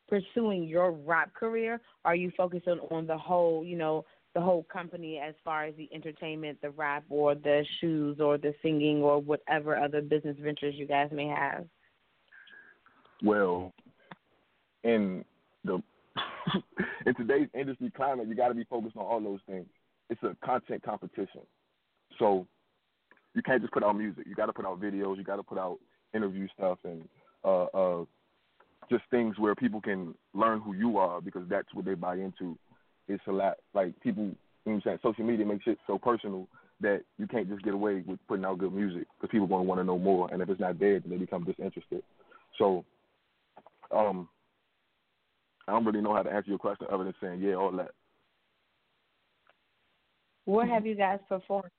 pursuing 0.08 0.64
your 0.64 0.92
rap 0.92 1.34
career? 1.34 1.80
Are 2.04 2.14
you 2.14 2.30
focusing 2.36 2.78
on 2.90 3.06
the 3.06 3.16
whole, 3.16 3.64
you 3.64 3.76
know, 3.76 4.04
the 4.34 4.40
whole 4.40 4.64
company 4.72 5.18
as 5.18 5.34
far 5.44 5.64
as 5.64 5.74
the 5.76 5.88
entertainment, 5.92 6.58
the 6.62 6.70
rap 6.70 7.04
or 7.10 7.34
the 7.34 7.64
shoes 7.80 8.18
or 8.20 8.38
the 8.38 8.54
singing 8.62 9.02
or 9.02 9.20
whatever 9.20 9.76
other 9.76 10.00
business 10.00 10.36
ventures 10.40 10.74
you 10.76 10.86
guys 10.86 11.10
may 11.12 11.26
have? 11.26 11.66
Well, 13.22 13.72
in 14.84 15.24
the 15.64 15.82
in 17.06 17.14
today's 17.14 17.48
industry 17.54 17.92
climate, 17.94 18.28
you 18.28 18.34
got 18.34 18.48
to 18.48 18.54
be 18.54 18.64
focused 18.64 18.96
on 18.96 19.04
all 19.04 19.20
those 19.20 19.40
things. 19.46 19.66
It's 20.10 20.22
a 20.22 20.36
content 20.44 20.82
competition, 20.82 21.42
so 22.18 22.46
you 23.34 23.42
can't 23.42 23.62
just 23.62 23.72
put 23.72 23.84
out 23.84 23.96
music. 23.96 24.24
You 24.26 24.34
got 24.34 24.46
to 24.46 24.52
put 24.52 24.66
out 24.66 24.80
videos. 24.80 25.16
You 25.16 25.24
got 25.24 25.36
to 25.36 25.42
put 25.42 25.58
out 25.58 25.78
interview 26.14 26.48
stuff 26.54 26.78
and 26.84 27.08
uh, 27.44 27.64
uh, 27.64 28.04
just 28.90 29.04
things 29.10 29.38
where 29.38 29.54
people 29.54 29.80
can 29.80 30.14
learn 30.34 30.60
who 30.60 30.74
you 30.74 30.98
are 30.98 31.20
because 31.20 31.42
that's 31.48 31.72
what 31.72 31.84
they 31.84 31.94
buy 31.94 32.16
into. 32.16 32.58
It's 33.08 33.22
a 33.26 33.32
lot 33.32 33.56
like 33.74 33.98
people. 34.00 34.24
You 34.24 34.70
know 34.70 34.74
what 34.74 34.74
I'm 34.74 34.82
saying 34.84 34.98
social 35.02 35.24
media 35.24 35.44
makes 35.44 35.66
it 35.66 35.78
so 35.88 35.98
personal 35.98 36.46
that 36.80 37.02
you 37.18 37.26
can't 37.26 37.48
just 37.48 37.62
get 37.62 37.74
away 37.74 38.02
with 38.06 38.18
putting 38.28 38.44
out 38.44 38.58
good 38.58 38.72
music 38.72 39.06
because 39.20 39.32
people 39.32 39.46
going 39.46 39.62
to 39.64 39.68
want 39.68 39.80
to 39.80 39.84
know 39.84 39.98
more, 39.98 40.28
and 40.32 40.40
if 40.40 40.48
it's 40.48 40.60
not 40.60 40.78
there, 40.78 41.00
then 41.00 41.10
they 41.10 41.16
become 41.16 41.44
disinterested. 41.44 42.02
So 42.58 42.84
um, 43.90 44.28
I 45.66 45.72
don't 45.72 45.84
really 45.84 46.00
know 46.00 46.14
how 46.14 46.22
to 46.22 46.30
answer 46.30 46.50
your 46.50 46.58
question 46.58 46.86
other 46.92 47.04
than 47.04 47.14
saying 47.20 47.40
yeah, 47.40 47.54
all 47.54 47.72
that. 47.72 47.90
What 50.44 50.68
have 50.68 50.86
you 50.86 50.94
guys 50.94 51.18
performed? 51.28 51.70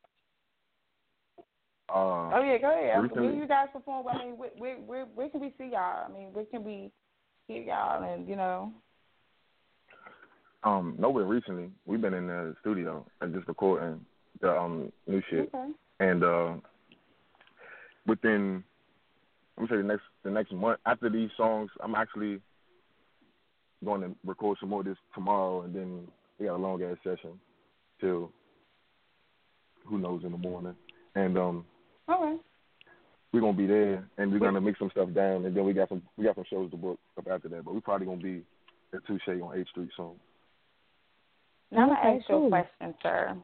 Uh, 1.90 2.32
Oh 2.34 2.42
yeah, 2.44 2.58
go 2.58 2.72
ahead. 2.72 3.02
Recently- 3.04 3.28
Where 3.28 3.36
you 3.36 3.48
guys 3.48 3.68
perform? 3.74 4.08
I 4.08 4.26
mean, 4.26 4.38
where, 4.38 4.50
where 4.58 4.76
where 4.78 5.06
where 5.06 5.30
can 5.30 5.42
we 5.42 5.54
see 5.58 5.70
y'all? 5.72 6.06
I 6.10 6.12
mean, 6.12 6.34
where 6.34 6.46
can 6.46 6.64
we 6.64 6.92
hear 7.48 7.62
y'all? 7.62 8.04
And 8.04 8.28
you 8.28 8.36
know, 8.36 8.72
Um, 10.64 10.96
nowhere 10.98 11.26
recently. 11.26 11.70
We've 11.86 12.02
been 12.02 12.14
in 12.14 12.28
the 12.28 12.56
studio 12.62 13.06
and 13.20 13.34
just 13.34 13.48
recording 13.48 14.00
the 14.42 14.52
um 14.58 14.92
new 15.08 15.22
shit. 15.30 15.50
okay. 15.54 15.72
And 16.00 16.24
uh 16.24 16.54
within 18.08 18.64
I'm 19.58 19.66
gonna 19.66 19.70
say 19.70 19.82
the 19.82 19.88
next 19.88 20.04
the 20.24 20.32
next 20.32 20.52
month 20.54 20.80
after 20.86 21.10
these 21.10 21.30
songs, 21.36 21.70
I'm 21.84 21.96
actually 21.96 22.40
going 23.84 24.02
to 24.02 24.16
record 24.26 24.58
some 24.62 24.70
more 24.70 24.80
of 24.80 24.86
this 24.86 24.98
tomorrow 25.14 25.64
and 25.64 25.76
then 25.76 26.08
we 26.40 26.46
got 26.46 26.56
a 26.56 26.58
long 26.58 26.82
ass 26.82 26.96
session 27.04 27.38
till 28.00 28.32
who 29.86 29.98
knows 29.98 30.24
in 30.24 30.32
the 30.32 30.38
morning. 30.38 30.76
And 31.16 31.38
um 31.38 31.66
All 32.08 32.24
right. 32.24 32.40
we're 33.34 33.42
gonna 33.42 33.58
be 33.58 33.68
there 33.68 34.08
and 34.18 34.32
we're 34.32 34.40
gonna 34.40 34.62
mix 34.62 34.80
some 34.80 34.92
stuff 34.92 35.14
down 35.14 35.46
and 35.46 35.56
then 35.56 35.66
we 35.66 35.74
got 35.74 35.90
some 35.90 36.02
we 36.18 36.24
got 36.24 36.36
some 36.36 36.46
shows 36.50 36.72
to 36.72 36.78
book 36.78 37.00
up 37.18 37.28
after 37.30 37.50
that. 37.50 37.66
But 37.66 37.74
we're 37.74 37.82
probably 37.82 38.08
gonna 38.08 38.22
be 38.22 38.44
at 38.94 39.06
Touche 39.06 39.28
on 39.28 39.58
Eighth 39.58 39.68
Street 39.70 39.90
soon. 39.98 40.14
Now 41.74 41.82
I'm 41.84 41.88
gonna 41.90 42.16
ask 42.18 42.30
you 42.30 42.46
a 42.46 42.50
question, 42.50 42.96
sir. 43.02 43.38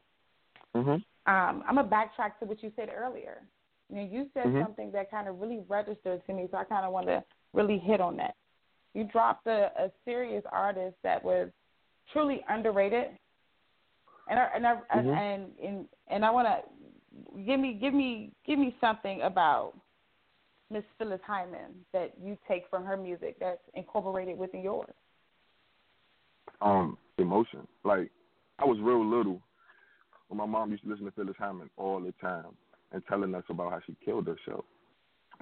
Mhm. 0.74 1.04
Um, 1.26 1.64
I'm 1.66 1.74
gonna 1.76 1.88
backtrack 1.88 2.38
to 2.38 2.46
what 2.46 2.62
you 2.62 2.72
said 2.76 2.88
earlier. 2.94 3.42
You 3.88 3.96
know, 3.96 4.02
you 4.02 4.30
said 4.34 4.46
Mhm. 4.46 4.62
something 4.62 4.92
that 4.92 5.10
kind 5.10 5.28
of 5.28 5.40
really 5.40 5.60
registered 5.68 6.24
to 6.26 6.32
me, 6.32 6.48
so 6.50 6.56
I 6.56 6.64
kind 6.64 6.86
of 6.86 6.92
want 6.92 7.06
to 7.08 7.24
really 7.52 7.78
hit 7.78 8.00
on 8.00 8.16
that. 8.18 8.36
You 8.94 9.04
dropped 9.04 9.46
a, 9.46 9.72
a 9.76 9.90
serious 10.04 10.44
artist 10.50 10.96
that 11.02 11.22
was 11.22 11.50
truly 12.12 12.44
underrated, 12.48 13.18
and 14.28 14.38
I, 14.38 14.44
and 14.54 14.66
I, 14.66 14.76
Mhm. 14.94 15.16
and 15.16 15.58
and 15.58 15.88
and 16.08 16.24
I 16.24 16.30
want 16.30 16.46
to 16.48 17.42
give 17.44 17.58
me 17.60 17.74
give 17.74 17.94
me 17.94 18.32
give 18.44 18.58
me 18.58 18.76
something 18.80 19.22
about 19.22 19.74
Miss 20.70 20.84
Phyllis 20.98 21.20
Hyman 21.22 21.84
that 21.92 22.16
you 22.18 22.38
take 22.46 22.68
from 22.68 22.84
her 22.84 22.96
music 22.96 23.38
that's 23.40 23.68
incorporated 23.74 24.38
within 24.38 24.62
yours. 24.62 24.94
um 26.62 26.98
emotion. 27.18 27.66
Like 27.84 28.10
I 28.60 28.64
was 28.66 28.78
real 28.80 29.04
little 29.04 29.40
when 30.28 30.38
my 30.38 30.46
mom 30.46 30.70
used 30.70 30.82
to 30.84 30.90
listen 30.90 31.06
to 31.06 31.12
Phyllis 31.12 31.36
Hyman 31.38 31.70
all 31.78 31.98
the 32.00 32.12
time 32.20 32.54
and 32.92 33.02
telling 33.08 33.34
us 33.34 33.44
about 33.48 33.72
how 33.72 33.80
she 33.86 33.96
killed 34.04 34.26
herself, 34.26 34.64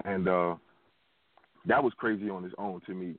and 0.05 0.27
uh 0.27 0.55
that 1.65 1.83
was 1.83 1.91
crazy 1.97 2.29
on 2.29 2.45
its 2.45 2.55
own 2.57 2.79
to 2.85 2.93
me 2.93 3.15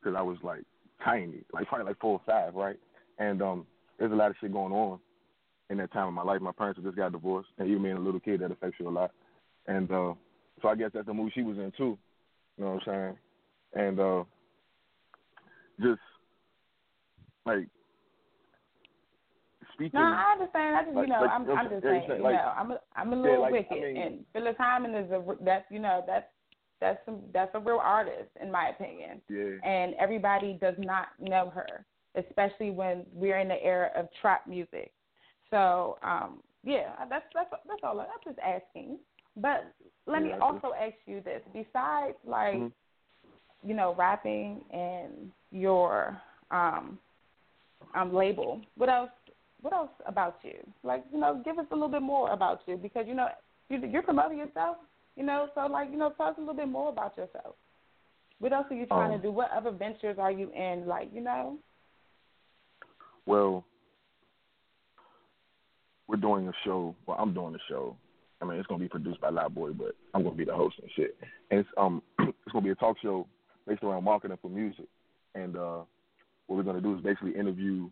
because 0.00 0.16
I 0.16 0.22
was 0.22 0.38
like 0.44 0.62
tiny, 1.04 1.42
like 1.52 1.66
probably 1.66 1.86
like 1.86 1.98
four 2.00 2.12
or 2.12 2.20
five, 2.24 2.54
right? 2.54 2.76
And 3.18 3.42
um 3.42 3.66
there's 3.98 4.12
a 4.12 4.16
lot 4.16 4.30
of 4.30 4.36
shit 4.40 4.52
going 4.52 4.72
on 4.72 5.00
in 5.70 5.78
that 5.78 5.92
time 5.92 6.06
of 6.08 6.14
my 6.14 6.22
life. 6.22 6.40
My 6.40 6.52
parents 6.52 6.80
just 6.82 6.96
got 6.96 7.12
divorced, 7.12 7.48
and 7.58 7.68
even 7.68 7.82
being 7.82 7.96
a 7.96 8.00
little 8.00 8.20
kid, 8.20 8.40
that 8.40 8.52
affects 8.52 8.76
you 8.78 8.88
a 8.88 8.90
lot. 8.90 9.10
And 9.66 9.90
uh 9.90 10.14
so 10.60 10.68
I 10.68 10.76
guess 10.76 10.90
that's 10.94 11.06
the 11.06 11.14
mood 11.14 11.32
she 11.34 11.42
was 11.42 11.56
in 11.58 11.72
too. 11.76 11.98
You 12.56 12.64
know 12.64 12.74
what 12.74 12.88
I'm 12.88 13.16
saying? 13.74 13.88
And 13.88 14.00
uh 14.00 14.24
just 15.80 16.00
like 17.44 17.66
speaking. 19.74 19.98
No, 20.00 20.06
I 20.06 20.32
understand. 20.32 20.76
I 20.76 20.82
just, 20.84 20.94
Like- 20.96 21.06
you 21.06 21.12
know, 21.12 21.20
like, 21.20 21.30
I'm, 21.30 21.50
I'm 21.50 21.68
just 21.70 21.82
saying, 21.82 22.04
you 22.08 22.22
Like- 22.22 22.34
know, 22.34 22.52
I'm, 22.56 22.70
a, 22.72 22.80
I'm 22.96 23.12
a 23.12 23.16
Yeah, 23.16 23.22
little 23.22 23.44
I 23.46 23.50
wicked, 23.50 23.80
mean- 23.82 23.96
and 23.96 24.24
Phyllis 24.32 24.56
Hyman 24.58 24.94
is 24.94 25.10
a, 25.10 25.22
that's, 25.42 25.64
you 25.70 25.78
know, 25.78 26.04
that's, 26.06 26.26
that's 26.80 26.98
some, 27.06 27.20
that's 27.32 27.50
a 27.54 27.60
real 27.60 27.78
artist 27.82 28.30
in 28.40 28.50
my 28.50 28.68
opinion, 28.70 29.20
Yeah. 29.28 29.58
and 29.64 29.94
everybody 30.00 30.54
does 30.60 30.74
not 30.78 31.08
know 31.20 31.50
her, 31.50 31.84
especially 32.16 32.70
when 32.70 33.06
we're 33.12 33.38
in 33.38 33.48
the 33.48 33.62
era 33.62 33.90
of 33.94 34.08
trap 34.20 34.46
music. 34.46 34.92
So, 35.50 35.98
um, 36.02 36.42
yeah, 36.64 36.92
that's 37.08 37.24
that's 37.34 37.50
that's 37.68 37.80
all. 37.82 38.00
I'm 38.00 38.06
just 38.24 38.38
asking. 38.38 38.98
But 39.36 39.72
let 40.06 40.22
me 40.22 40.30
Yeah, 40.30 40.38
also 40.38 40.72
ask 40.78 40.94
you 41.06 41.20
this: 41.20 41.42
besides, 41.52 42.16
like, 42.24 42.54
Mhm. 42.54 42.72
you 43.64 43.74
know, 43.74 43.94
rapping 43.94 44.64
and 44.70 45.30
your 45.50 46.20
um, 46.50 46.98
um, 47.94 48.12
label, 48.14 48.60
what 48.76 48.88
else? 48.88 49.10
What 49.62 49.72
else 49.72 49.90
about 50.06 50.36
you? 50.42 50.58
Like, 50.82 51.04
you 51.12 51.18
know, 51.18 51.40
give 51.44 51.58
us 51.58 51.66
a 51.70 51.74
little 51.74 51.88
bit 51.88 52.02
more 52.02 52.30
about 52.32 52.60
you 52.66 52.76
because 52.76 53.06
you 53.06 53.14
know 53.14 53.28
you, 53.68 53.78
you're 53.90 54.02
promoting 54.02 54.38
yourself. 54.38 54.76
You 55.16 55.24
know, 55.24 55.48
so 55.54 55.66
like, 55.66 55.90
you 55.90 55.98
know, 55.98 56.12
tell 56.16 56.26
us 56.26 56.34
a 56.36 56.40
little 56.40 56.54
bit 56.54 56.68
more 56.68 56.88
about 56.88 57.16
yourself. 57.16 57.54
What 58.38 58.52
else 58.52 58.66
are 58.70 58.74
you 58.74 58.86
trying 58.86 59.12
Um, 59.12 59.18
to 59.18 59.22
do? 59.22 59.30
What 59.30 59.50
other 59.52 59.70
ventures 59.70 60.18
are 60.18 60.32
you 60.32 60.50
in? 60.50 60.86
Like, 60.86 61.10
you 61.14 61.20
know. 61.20 61.58
Well, 63.24 63.64
we're 66.08 66.16
doing 66.16 66.48
a 66.48 66.52
show. 66.64 66.94
Well, 67.06 67.16
I'm 67.20 67.32
doing 67.32 67.54
a 67.54 67.58
show. 67.68 67.96
I 68.40 68.44
mean, 68.44 68.58
it's 68.58 68.66
gonna 68.66 68.80
be 68.80 68.88
produced 68.88 69.20
by 69.20 69.28
Lot 69.28 69.54
Boy, 69.54 69.70
but 69.72 69.92
I'm 70.12 70.24
gonna 70.24 70.34
be 70.34 70.44
the 70.44 70.54
host 70.54 70.74
and 70.82 70.90
shit. 70.96 71.16
And 71.50 71.60
it's 71.60 71.68
um, 71.76 72.02
it's 72.18 72.52
gonna 72.52 72.64
be 72.64 72.70
a 72.70 72.74
talk 72.74 72.96
show 73.00 73.26
based 73.68 73.84
around 73.84 74.02
marketing 74.02 74.38
for 74.42 74.48
music. 74.50 74.86
And 75.36 75.56
uh, 75.56 75.82
what 76.46 76.56
we're 76.56 76.64
gonna 76.64 76.80
do 76.80 76.96
is 76.96 77.02
basically 77.02 77.36
interview 77.38 77.88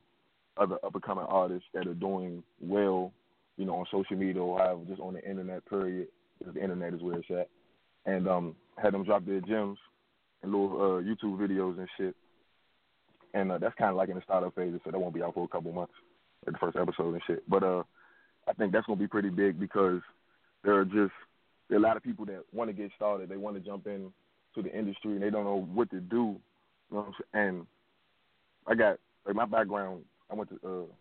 other 0.56 0.76
up 0.84 0.94
and 0.94 1.02
coming 1.02 1.24
artists 1.28 1.68
that 1.74 1.86
are 1.86 1.94
doing 1.94 2.42
well, 2.60 3.12
you 3.56 3.64
know, 3.64 3.76
on 3.76 3.86
social 3.90 4.16
media 4.16 4.42
or 4.42 4.58
however, 4.58 4.82
just 4.88 5.00
on 5.00 5.14
the 5.14 5.28
internet. 5.28 5.64
Period. 5.66 6.08
Because 6.38 6.54
the 6.54 6.62
internet 6.62 6.94
is 6.94 7.02
where 7.02 7.18
it's 7.18 7.30
at. 7.30 7.48
And 8.06 8.26
um, 8.26 8.56
had 8.82 8.94
them 8.94 9.04
drop 9.04 9.26
their 9.26 9.40
gems 9.40 9.78
and 10.42 10.52
little 10.52 10.70
uh, 10.76 11.02
YouTube 11.02 11.38
videos 11.38 11.78
and 11.78 11.88
shit. 11.98 12.16
And 13.34 13.52
uh, 13.52 13.58
that's 13.58 13.74
kind 13.76 13.90
of 13.90 13.96
like 13.96 14.08
in 14.08 14.16
the 14.16 14.22
startup 14.22 14.54
phase, 14.54 14.72
so 14.84 14.90
that 14.90 14.98
won't 14.98 15.14
be 15.14 15.22
out 15.22 15.34
for 15.34 15.44
a 15.44 15.48
couple 15.48 15.72
months, 15.72 15.92
like 16.46 16.54
the 16.54 16.58
first 16.58 16.76
episode 16.76 17.12
and 17.12 17.22
shit. 17.26 17.48
But 17.48 17.62
uh, 17.62 17.82
I 18.48 18.52
think 18.54 18.72
that's 18.72 18.86
gonna 18.86 18.98
be 18.98 19.06
pretty 19.06 19.28
big 19.28 19.60
because 19.60 20.00
there 20.64 20.74
are 20.74 20.84
just 20.84 21.12
there 21.68 21.78
are 21.78 21.80
a 21.80 21.82
lot 21.82 21.96
of 21.96 22.02
people 22.02 22.26
that 22.26 22.42
want 22.52 22.68
to 22.68 22.74
get 22.74 22.90
started. 22.96 23.28
They 23.28 23.36
want 23.36 23.56
to 23.56 23.60
jump 23.60 23.86
in 23.86 24.10
to 24.54 24.62
the 24.62 24.76
industry 24.76 25.12
and 25.12 25.22
they 25.22 25.30
don't 25.30 25.44
know 25.44 25.68
what 25.72 25.90
to 25.90 26.00
do. 26.00 26.16
You 26.90 26.96
know 26.96 26.98
what 26.98 27.06
I'm 27.06 27.12
saying? 27.32 27.48
And 27.48 27.66
I 28.66 28.74
got 28.74 28.98
like 29.26 29.36
my 29.36 29.46
background. 29.46 30.02
I 30.30 30.34
went 30.34 30.50
to. 30.50 30.60
uh 30.66 30.92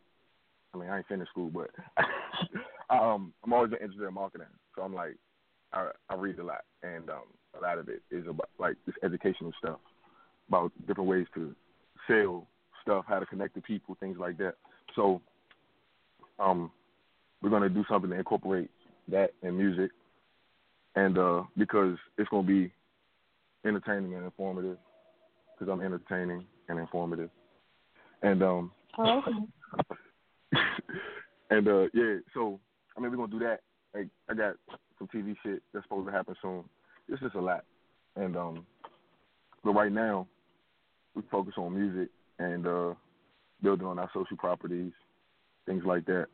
I 0.72 0.78
mean, 0.78 0.90
I 0.90 0.98
ain't 0.98 1.08
finished 1.08 1.32
school, 1.32 1.50
but 1.50 1.72
um, 2.96 3.34
I'm 3.44 3.54
always 3.54 3.72
interested 3.72 4.08
in 4.08 4.14
marketing. 4.14 4.46
So 4.76 4.84
I'm 4.84 4.94
like, 4.94 5.16
I, 5.74 5.90
I 6.10 6.16
read 6.16 6.38
a 6.38 6.44
lot, 6.44 6.62
and 6.84 7.10
um, 7.10 7.24
a 7.58 7.62
lot 7.62 7.80
of 7.80 7.90
it 7.90 8.04
is 8.12 8.26
about 8.28 8.50
like 8.60 8.76
this 8.86 8.94
educational 9.04 9.52
stuff 9.58 9.80
about 10.50 10.72
different 10.88 11.10
ways 11.10 11.28
to 11.36 11.56
sell 12.08 12.48
stuff, 12.82 13.06
how 13.08 13.20
to 13.20 13.26
connect 13.26 13.54
to 13.56 13.62
people, 13.62 13.96
things 14.00 14.18
like 14.20 14.38
that. 14.40 14.56
So, 14.96 15.22
um, 16.40 16.72
we're 17.42 17.52
gonna 17.52 17.70
do 17.70 17.86
something 17.90 18.10
to 18.10 18.18
incorporate 18.18 18.70
that 19.10 19.32
in 19.44 19.58
music, 19.58 19.92
and 20.96 21.18
uh, 21.18 21.44
because 21.58 21.98
it's 22.18 22.30
gonna 22.30 22.48
be 22.48 22.72
entertaining 23.66 24.16
and 24.16 24.26
informative, 24.26 24.78
because 25.58 25.72
I'm 25.72 25.82
entertaining 25.82 26.46
and 26.68 26.80
informative, 26.80 27.30
and 28.24 28.44
um, 28.44 28.72
Oh, 28.98 29.20
okay. 29.20 30.60
and 31.50 31.68
uh, 31.68 31.88
yeah, 31.94 32.16
so 32.34 32.60
I 32.98 33.02
mean, 33.02 33.12
we're 33.12 33.18
gonna 33.18 33.32
do 33.32 33.40
that. 33.40 33.62
Like, 33.94 34.08
I 34.30 34.34
got 34.34 34.56
some 34.98 35.08
TV 35.08 35.36
shit 35.44 35.62
that's 35.74 35.86
supposed 35.86 36.08
to 36.08 36.14
happen 36.14 36.36
soon. 36.42 36.64
It's 37.08 37.22
just 37.22 37.36
a 37.36 37.42
lot, 37.42 37.64
and 38.16 38.36
um, 38.36 38.66
but 39.64 39.72
right 39.74 39.92
now 39.92 40.28
we 41.16 41.24
focus 41.32 41.56
on 41.58 41.76
music 41.76 42.10
and 42.40 42.68
uh, 42.68 42.94
building 43.62 43.88
on 43.88 44.00
our 44.00 44.10
social 44.14 44.38
properties, 44.38 44.92
things 45.66 45.84
like 45.86 46.06
that. 46.06 46.28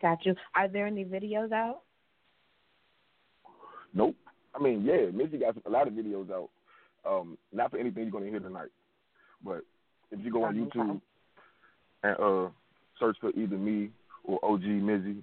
Got 0.00 0.24
you. 0.24 0.34
Are 0.54 0.68
there 0.68 0.86
any 0.86 1.04
videos 1.04 1.52
out? 1.52 1.80
Nope. 3.94 4.16
I 4.54 4.62
mean, 4.62 4.84
yeah, 4.84 5.10
Mizzy 5.12 5.40
got 5.40 5.56
a 5.66 5.70
lot 5.70 5.88
of 5.88 5.94
videos 5.94 6.30
out. 6.30 6.50
Um, 7.08 7.38
not 7.52 7.70
for 7.70 7.78
anything 7.78 8.02
you're 8.02 8.12
gonna 8.12 8.26
hear 8.26 8.40
tonight, 8.40 8.70
but 9.42 9.62
if 10.10 10.24
you 10.24 10.32
go 10.32 10.44
on 10.44 10.54
YouTube 10.54 11.00
and 12.02 12.16
uh, 12.18 12.48
search 12.98 13.16
for 13.20 13.30
either 13.30 13.56
me 13.56 13.90
or 14.24 14.38
OG 14.44 14.62
Mizzy, 14.62 15.22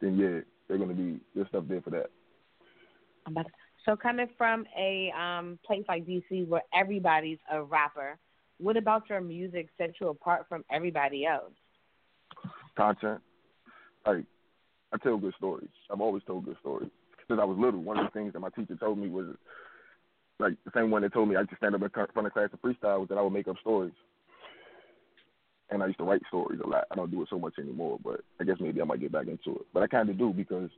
then 0.00 0.18
yeah, 0.18 0.40
they're 0.68 0.78
gonna 0.78 0.94
be 0.94 1.20
there's 1.34 1.48
stuff 1.48 1.64
there 1.68 1.80
for 1.80 1.90
that. 1.90 2.10
To- 3.26 3.44
So 3.84 3.96
coming 3.96 4.28
from 4.38 4.64
a 4.78 5.12
um 5.18 5.58
place 5.64 5.84
like 5.88 6.06
DC 6.06 6.46
where 6.48 6.62
everybody's 6.74 7.38
a 7.50 7.62
rapper, 7.62 8.18
what 8.58 8.76
about 8.76 9.08
your 9.08 9.20
music 9.20 9.68
sets 9.78 9.94
you 10.00 10.08
apart 10.08 10.46
from 10.48 10.64
everybody 10.70 11.26
else? 11.26 11.52
Content, 12.76 13.20
like 14.06 14.24
I 14.92 14.96
tell 14.98 15.16
good 15.16 15.34
stories. 15.36 15.68
I've 15.90 16.00
always 16.00 16.22
told 16.26 16.44
good 16.44 16.56
stories 16.60 16.90
since 17.28 17.40
I 17.40 17.44
was 17.44 17.58
little. 17.58 17.82
One 17.82 17.98
of 17.98 18.06
the 18.06 18.10
things 18.10 18.32
that 18.32 18.40
my 18.40 18.50
teacher 18.50 18.76
told 18.76 18.98
me 18.98 19.08
was 19.08 19.26
like 20.38 20.54
the 20.64 20.72
same 20.74 20.90
one 20.90 21.02
that 21.02 21.12
told 21.12 21.28
me 21.28 21.36
I 21.36 21.44
could 21.44 21.58
stand 21.58 21.74
up 21.74 21.82
in 21.82 21.90
front 21.90 22.26
of 22.26 22.32
class 22.32 22.48
and 22.52 22.62
freestyle 22.62 23.00
was 23.00 23.08
that 23.08 23.18
I 23.18 23.22
would 23.22 23.32
make 23.32 23.48
up 23.48 23.56
stories. 23.60 23.92
And 25.70 25.82
I 25.82 25.86
used 25.86 25.98
to 25.98 26.04
write 26.04 26.22
stories 26.28 26.60
a 26.62 26.68
lot. 26.68 26.84
I 26.90 26.94
don't 26.94 27.10
do 27.10 27.22
it 27.22 27.28
so 27.30 27.38
much 27.38 27.54
anymore, 27.58 27.98
but 28.02 28.20
I 28.40 28.44
guess 28.44 28.56
maybe 28.60 28.80
I 28.80 28.84
might 28.84 29.00
get 29.00 29.12
back 29.12 29.26
into 29.26 29.58
it. 29.58 29.66
But 29.72 29.82
I 29.82 29.86
kind 29.86 30.08
of 30.10 30.18
do 30.18 30.32
because 30.32 30.70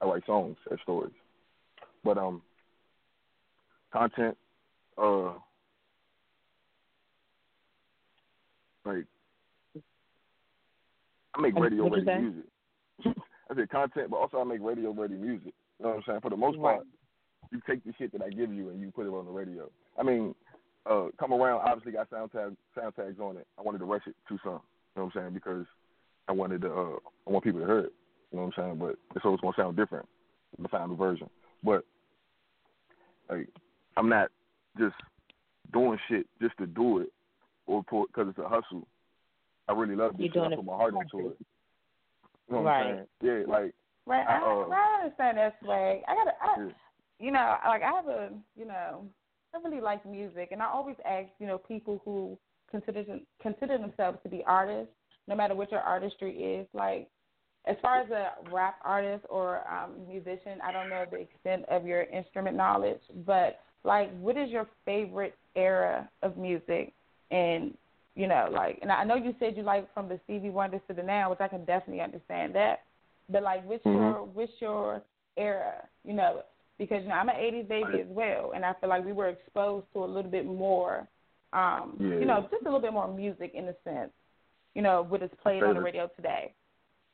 I 0.00 0.06
write 0.06 0.26
songs 0.26 0.56
as 0.70 0.78
stories. 0.82 1.14
But 2.04 2.18
um, 2.18 2.42
content, 3.92 4.36
uh, 4.98 5.32
like 8.84 9.06
I 11.34 11.40
make 11.40 11.58
radio 11.58 11.88
ready 11.88 12.04
music. 12.04 12.44
I 13.50 13.54
said 13.54 13.70
content, 13.70 14.10
but 14.10 14.16
also 14.16 14.38
I 14.38 14.44
make 14.44 14.60
radio 14.60 14.92
ready 14.92 15.14
music. 15.14 15.54
You 15.78 15.84
know 15.84 15.88
what 15.88 15.96
I'm 15.96 16.02
saying? 16.06 16.20
For 16.20 16.30
the 16.30 16.36
most 16.36 16.58
part, 16.58 16.86
you 17.52 17.60
take 17.68 17.84
the 17.84 17.92
shit 17.98 18.12
that 18.12 18.22
I 18.22 18.30
give 18.30 18.52
you 18.52 18.70
and 18.70 18.80
you 18.80 18.90
put 18.90 19.06
it 19.06 19.10
on 19.10 19.24
the 19.24 19.30
radio. 19.30 19.70
I 19.98 20.02
mean, 20.02 20.34
uh, 20.88 21.06
come 21.18 21.32
around 21.32 21.60
obviously 21.64 21.92
got 21.92 22.08
sound 22.10 22.32
tag 22.32 22.56
sound 22.78 22.94
tags 22.94 23.18
on 23.20 23.36
it. 23.36 23.46
I 23.58 23.62
wanted 23.62 23.78
to 23.78 23.84
rush 23.84 24.02
it 24.06 24.14
to 24.28 24.38
some. 24.42 24.60
You 24.94 25.02
know 25.02 25.04
what 25.04 25.16
I'm 25.16 25.22
saying? 25.22 25.34
Because 25.34 25.66
I 26.28 26.32
wanted 26.32 26.62
to 26.62 26.72
uh 26.72 26.96
I 27.26 27.30
want 27.30 27.44
people 27.44 27.60
to 27.60 27.66
hear 27.66 27.78
it. 27.80 27.92
You 28.32 28.38
know 28.38 28.46
what 28.46 28.58
I'm 28.58 28.64
saying? 28.64 28.78
But 28.78 28.96
it's 29.14 29.24
always 29.24 29.40
gonna 29.40 29.54
sound 29.56 29.76
different, 29.76 30.06
the 30.58 30.68
final 30.68 30.96
version. 30.96 31.28
But 31.62 31.84
like 33.28 33.48
I'm 33.96 34.08
not 34.08 34.30
just 34.78 34.94
doing 35.72 35.98
shit 36.08 36.26
just 36.40 36.56
to 36.58 36.66
do 36.66 36.98
it 36.98 37.08
or 37.66 37.82
because 37.82 38.28
it's 38.28 38.38
a 38.38 38.48
hustle. 38.48 38.86
I 39.68 39.72
really 39.72 39.96
love 39.96 40.12
this 40.12 40.20
You're 40.20 40.26
shit. 40.28 40.34
doing 40.34 40.50
I 40.50 40.52
it 40.52 40.56
put 40.56 40.64
my 40.64 40.76
heart 40.76 40.92
for 40.92 41.02
into 41.02 41.18
it. 41.30 41.36
You 42.48 42.54
know 42.56 42.62
what 42.62 42.64
Right. 42.66 42.86
I'm 42.86 43.06
saying? 43.22 43.46
Yeah, 43.46 43.52
like 43.52 43.74
Right, 44.06 44.24
I, 44.24 44.38
I, 44.38 44.38
uh, 44.38 44.68
I 44.68 45.00
understand 45.02 45.38
that 45.38 45.56
swag. 45.60 46.02
I 46.06 46.14
gotta, 46.14 46.30
I, 46.40 46.64
yeah. 46.64 46.72
you 47.18 47.32
know, 47.32 47.56
like 47.66 47.82
I 47.82 47.90
have 47.90 48.06
a, 48.06 48.30
you 48.56 48.64
know, 48.64 49.04
I 49.56 49.68
really 49.68 49.80
like 49.80 50.04
music, 50.04 50.50
and 50.52 50.62
I 50.62 50.66
always 50.66 50.96
ask, 51.04 51.28
you 51.38 51.46
know, 51.46 51.58
people 51.58 52.00
who 52.04 52.36
consider 52.70 53.04
consider 53.40 53.78
themselves 53.78 54.18
to 54.22 54.28
be 54.28 54.42
artists, 54.46 54.92
no 55.28 55.34
matter 55.36 55.54
what 55.54 55.70
your 55.70 55.80
artistry 55.80 56.32
is. 56.32 56.66
Like, 56.74 57.08
as 57.66 57.76
far 57.80 58.00
as 58.00 58.10
a 58.10 58.32
rap 58.52 58.76
artist 58.84 59.24
or 59.28 59.62
um, 59.72 60.06
musician, 60.08 60.58
I 60.62 60.72
don't 60.72 60.90
know 60.90 61.04
the 61.10 61.18
extent 61.18 61.64
of 61.70 61.86
your 61.86 62.02
instrument 62.02 62.56
knowledge, 62.56 63.00
but 63.24 63.60
like, 63.84 64.16
what 64.18 64.36
is 64.36 64.50
your 64.50 64.68
favorite 64.84 65.36
era 65.54 66.08
of 66.22 66.36
music? 66.36 66.92
And 67.30 67.76
you 68.14 68.26
know, 68.26 68.48
like, 68.50 68.78
and 68.82 68.90
I 68.90 69.04
know 69.04 69.16
you 69.16 69.34
said 69.38 69.56
you 69.56 69.62
like 69.62 69.92
from 69.92 70.08
the 70.08 70.18
Stevie 70.24 70.50
Wonders 70.50 70.80
to 70.88 70.94
the 70.94 71.02
now, 71.02 71.30
which 71.30 71.40
I 71.40 71.48
can 71.48 71.64
definitely 71.64 72.02
understand 72.02 72.54
that. 72.54 72.80
But 73.28 73.42
like, 73.42 73.64
what's 73.66 73.84
Mhm. 73.84 73.94
your 73.94 74.24
what's 74.24 74.60
your 74.60 75.02
era? 75.36 75.86
You 76.04 76.14
know, 76.14 76.42
because 76.78 77.02
you 77.02 77.08
know 77.08 77.14
I'm 77.14 77.28
an 77.28 77.36
'80s 77.36 77.68
baby 77.68 78.00
as 78.00 78.08
well, 78.08 78.52
and 78.54 78.64
I 78.64 78.74
feel 78.74 78.88
like 78.88 79.04
we 79.04 79.12
were 79.12 79.28
exposed 79.28 79.86
to 79.92 80.04
a 80.04 80.06
little 80.06 80.30
bit 80.30 80.46
more, 80.46 81.08
um, 81.52 81.96
Yeah. 81.98 82.18
you 82.18 82.26
know, 82.26 82.42
just 82.50 82.62
a 82.62 82.64
little 82.64 82.80
bit 82.80 82.92
more 82.92 83.08
music 83.08 83.52
in 83.54 83.68
a 83.68 83.74
sense. 83.84 84.12
You 84.74 84.82
know, 84.82 85.02
what 85.02 85.22
is 85.22 85.30
played 85.42 85.62
on 85.62 85.74
the 85.74 85.80
radio 85.80 86.08
today. 86.16 86.52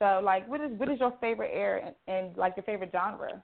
So, 0.01 0.21
like, 0.23 0.49
what 0.49 0.61
is 0.61 0.73
what 0.79 0.89
is 0.89 0.99
your 0.99 1.13
favorite 1.21 1.53
era 1.53 1.81
and, 1.87 1.95
and 2.09 2.37
like 2.37 2.57
your 2.57 2.65
favorite 2.65 2.91
genre? 2.93 3.43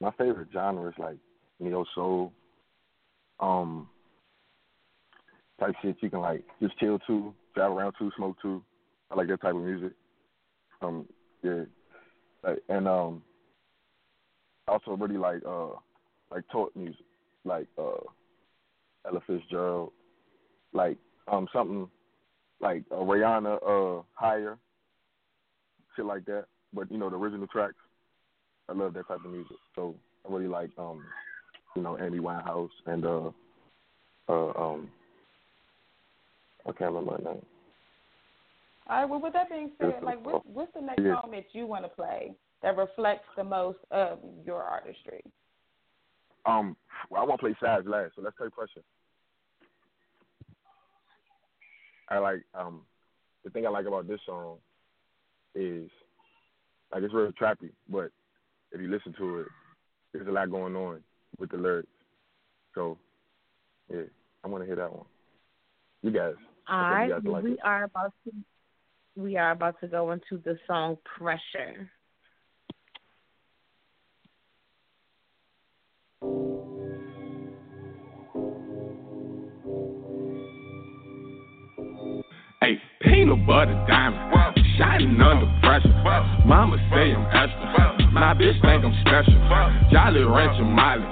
my 0.00 0.10
favorite 0.12 0.48
genre 0.52 0.88
is 0.88 0.94
like 0.98 1.16
neo 1.60 1.84
soul, 1.94 2.32
um, 3.38 3.88
type 5.58 5.74
shit 5.82 5.96
you 6.00 6.10
can 6.10 6.20
like 6.20 6.44
just 6.60 6.78
chill 6.78 6.98
to, 7.06 7.34
drive 7.54 7.72
around 7.72 7.94
to, 7.98 8.10
smoke 8.16 8.36
to. 8.42 8.62
I 9.10 9.16
like 9.16 9.28
that 9.28 9.42
type 9.42 9.54
of 9.54 9.62
music. 9.62 9.92
Um, 10.80 11.06
yeah, 11.42 11.64
like, 12.42 12.62
and 12.68 12.88
um, 12.88 13.22
also 14.70 14.92
really 14.92 15.18
like 15.18 15.42
uh, 15.46 15.68
like 16.30 16.44
talk 16.50 16.74
music, 16.76 17.04
like 17.44 17.66
uh, 17.78 18.00
Ella 19.06 19.20
Fitzgerald, 19.26 19.92
like 20.72 20.96
um 21.30 21.48
something 21.52 21.88
like 22.60 22.84
uh, 22.92 22.96
Rihanna, 22.96 23.58
uh, 23.66 24.02
higher, 24.14 24.58
shit 25.96 26.04
like 26.04 26.24
that. 26.26 26.44
But 26.72 26.90
you 26.90 26.98
know 26.98 27.10
the 27.10 27.16
original 27.16 27.46
tracks. 27.46 27.74
I 28.68 28.72
love 28.72 28.94
that 28.94 29.08
type 29.08 29.24
of 29.24 29.30
music. 29.30 29.56
So 29.74 29.96
I 30.28 30.32
really 30.32 30.46
like 30.46 30.70
um, 30.78 31.04
you 31.74 31.82
know, 31.82 31.98
Amy 31.98 32.18
Winehouse 32.18 32.70
and 32.86 33.04
uh 33.04 33.30
uh 34.28 34.52
um 34.56 34.88
I 36.66 36.72
can't 36.72 36.92
remember 36.92 37.12
her 37.12 37.34
name. 37.34 37.42
All 38.88 38.96
right. 39.00 39.08
Well, 39.08 39.20
with 39.20 39.32
that 39.32 39.48
being 39.48 39.70
said, 39.78 40.02
like, 40.02 40.24
what, 40.24 40.46
what's 40.46 40.72
the 40.74 40.80
next 40.80 41.02
Yeah. 41.02 41.20
song 41.20 41.30
that 41.30 41.46
you 41.52 41.66
want 41.66 41.84
to 41.84 41.88
play 41.88 42.34
that 42.62 42.76
reflects 42.76 43.28
the 43.36 43.44
most 43.44 43.78
of 43.90 44.18
your 44.44 44.62
artistry? 44.62 45.22
Um 46.46 46.76
well, 47.10 47.22
I 47.22 47.24
wanna 47.24 47.38
play 47.38 47.56
sides 47.60 47.86
last, 47.86 48.12
so 48.16 48.22
let's 48.22 48.36
take 48.40 48.52
pressure. 48.52 48.82
I 52.08 52.18
like 52.18 52.42
um 52.54 52.82
the 53.44 53.50
thing 53.50 53.66
I 53.66 53.70
like 53.70 53.86
about 53.86 54.08
this 54.08 54.20
song 54.26 54.58
is 55.54 55.90
like 56.92 57.02
it's 57.02 57.14
real 57.14 57.32
trappy, 57.32 57.70
but 57.88 58.10
if 58.72 58.80
you 58.80 58.88
listen 58.88 59.14
to 59.18 59.40
it, 59.40 59.46
there's 60.12 60.28
a 60.28 60.32
lot 60.32 60.50
going 60.50 60.76
on 60.76 61.02
with 61.38 61.50
the 61.50 61.56
lyrics. 61.56 61.88
So 62.74 62.98
yeah, 63.88 64.02
I 64.44 64.48
wanna 64.48 64.66
hear 64.66 64.76
that 64.76 64.92
one. 64.92 65.06
You 66.02 66.10
guys. 66.10 66.34
All 66.68 66.78
right, 66.78 67.10
guys 67.10 67.20
like 67.24 67.44
we 67.44 67.52
it. 67.52 67.58
are 67.64 67.84
about 67.84 68.12
to 68.24 68.32
we 69.16 69.36
are 69.36 69.50
about 69.50 69.80
to 69.80 69.88
go 69.88 70.12
into 70.12 70.38
the 70.44 70.58
song 70.66 70.96
Pressure. 71.18 71.90
Peanut 83.30 83.46
butter 83.46 83.84
diamond, 83.86 84.58
shining 84.76 85.20
under 85.20 85.46
pressure. 85.62 85.88
Mama 86.44 86.76
say 86.90 87.14
I'm 87.14 87.24
extra, 87.26 88.10
my 88.10 88.34
bitch 88.34 88.60
think 88.60 88.84
I'm 88.84 88.94
special. 89.02 89.38
Jolly 89.92 90.24
Rancher 90.24 90.64
Miley, 90.64 91.06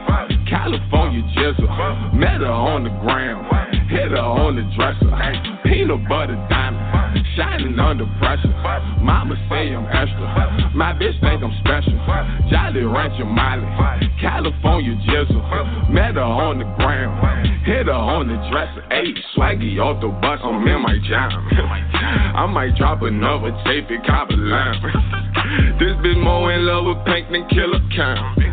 California 0.49 1.23
jizzle. 1.37 2.15
Met 2.15 2.41
her 2.41 2.51
on 2.51 2.83
the 2.85 2.91
ground, 2.91 3.47
hit 3.89 4.11
her 4.11 4.19
on 4.19 4.57
the 4.57 4.63
dresser. 4.75 5.07
Peanut 5.63 6.09
butter 6.09 6.35
diamond, 6.51 6.98
shining 7.39 7.79
under 7.79 8.05
pressure. 8.19 8.51
Mama 9.01 9.39
say 9.49 9.71
I'm 9.71 9.87
extra, 9.87 10.73
my 10.75 10.93
bitch 10.93 11.15
think 11.23 11.43
I'm 11.43 11.55
special. 11.63 11.95
Jolly 12.51 12.83
Rancher 12.83 13.25
Miley, 13.25 13.65
California 14.21 14.99
jizzle. 15.07 15.91
Met 15.91 16.17
her 16.17 16.21
on 16.21 16.59
the 16.59 16.65
ground, 16.77 17.65
hit 17.65 17.87
her 17.87 17.93
on 17.93 18.27
the 18.27 18.35
dresser. 18.51 18.83
Hey, 18.91 19.15
swaggy 19.37 19.79
off 19.79 20.03
the 20.03 20.09
bus, 20.09 20.41
I'm 20.43 20.67
in 20.67 20.83
my 20.83 20.99
jam. 21.09 21.31
I 22.35 22.47
might 22.47 22.75
drop 22.77 23.03
another 23.03 23.53
tape 23.65 23.87
and 23.89 24.05
cop 24.05 24.31
a 24.31 24.35
lamb. 24.35 24.83
This 25.79 25.95
bitch 26.03 26.23
more 26.23 26.53
in 26.53 26.67
love 26.67 26.85
with 26.85 27.07
Pink 27.07 27.31
than 27.31 27.49
Killer 27.49 27.81
Cam. 27.95 28.48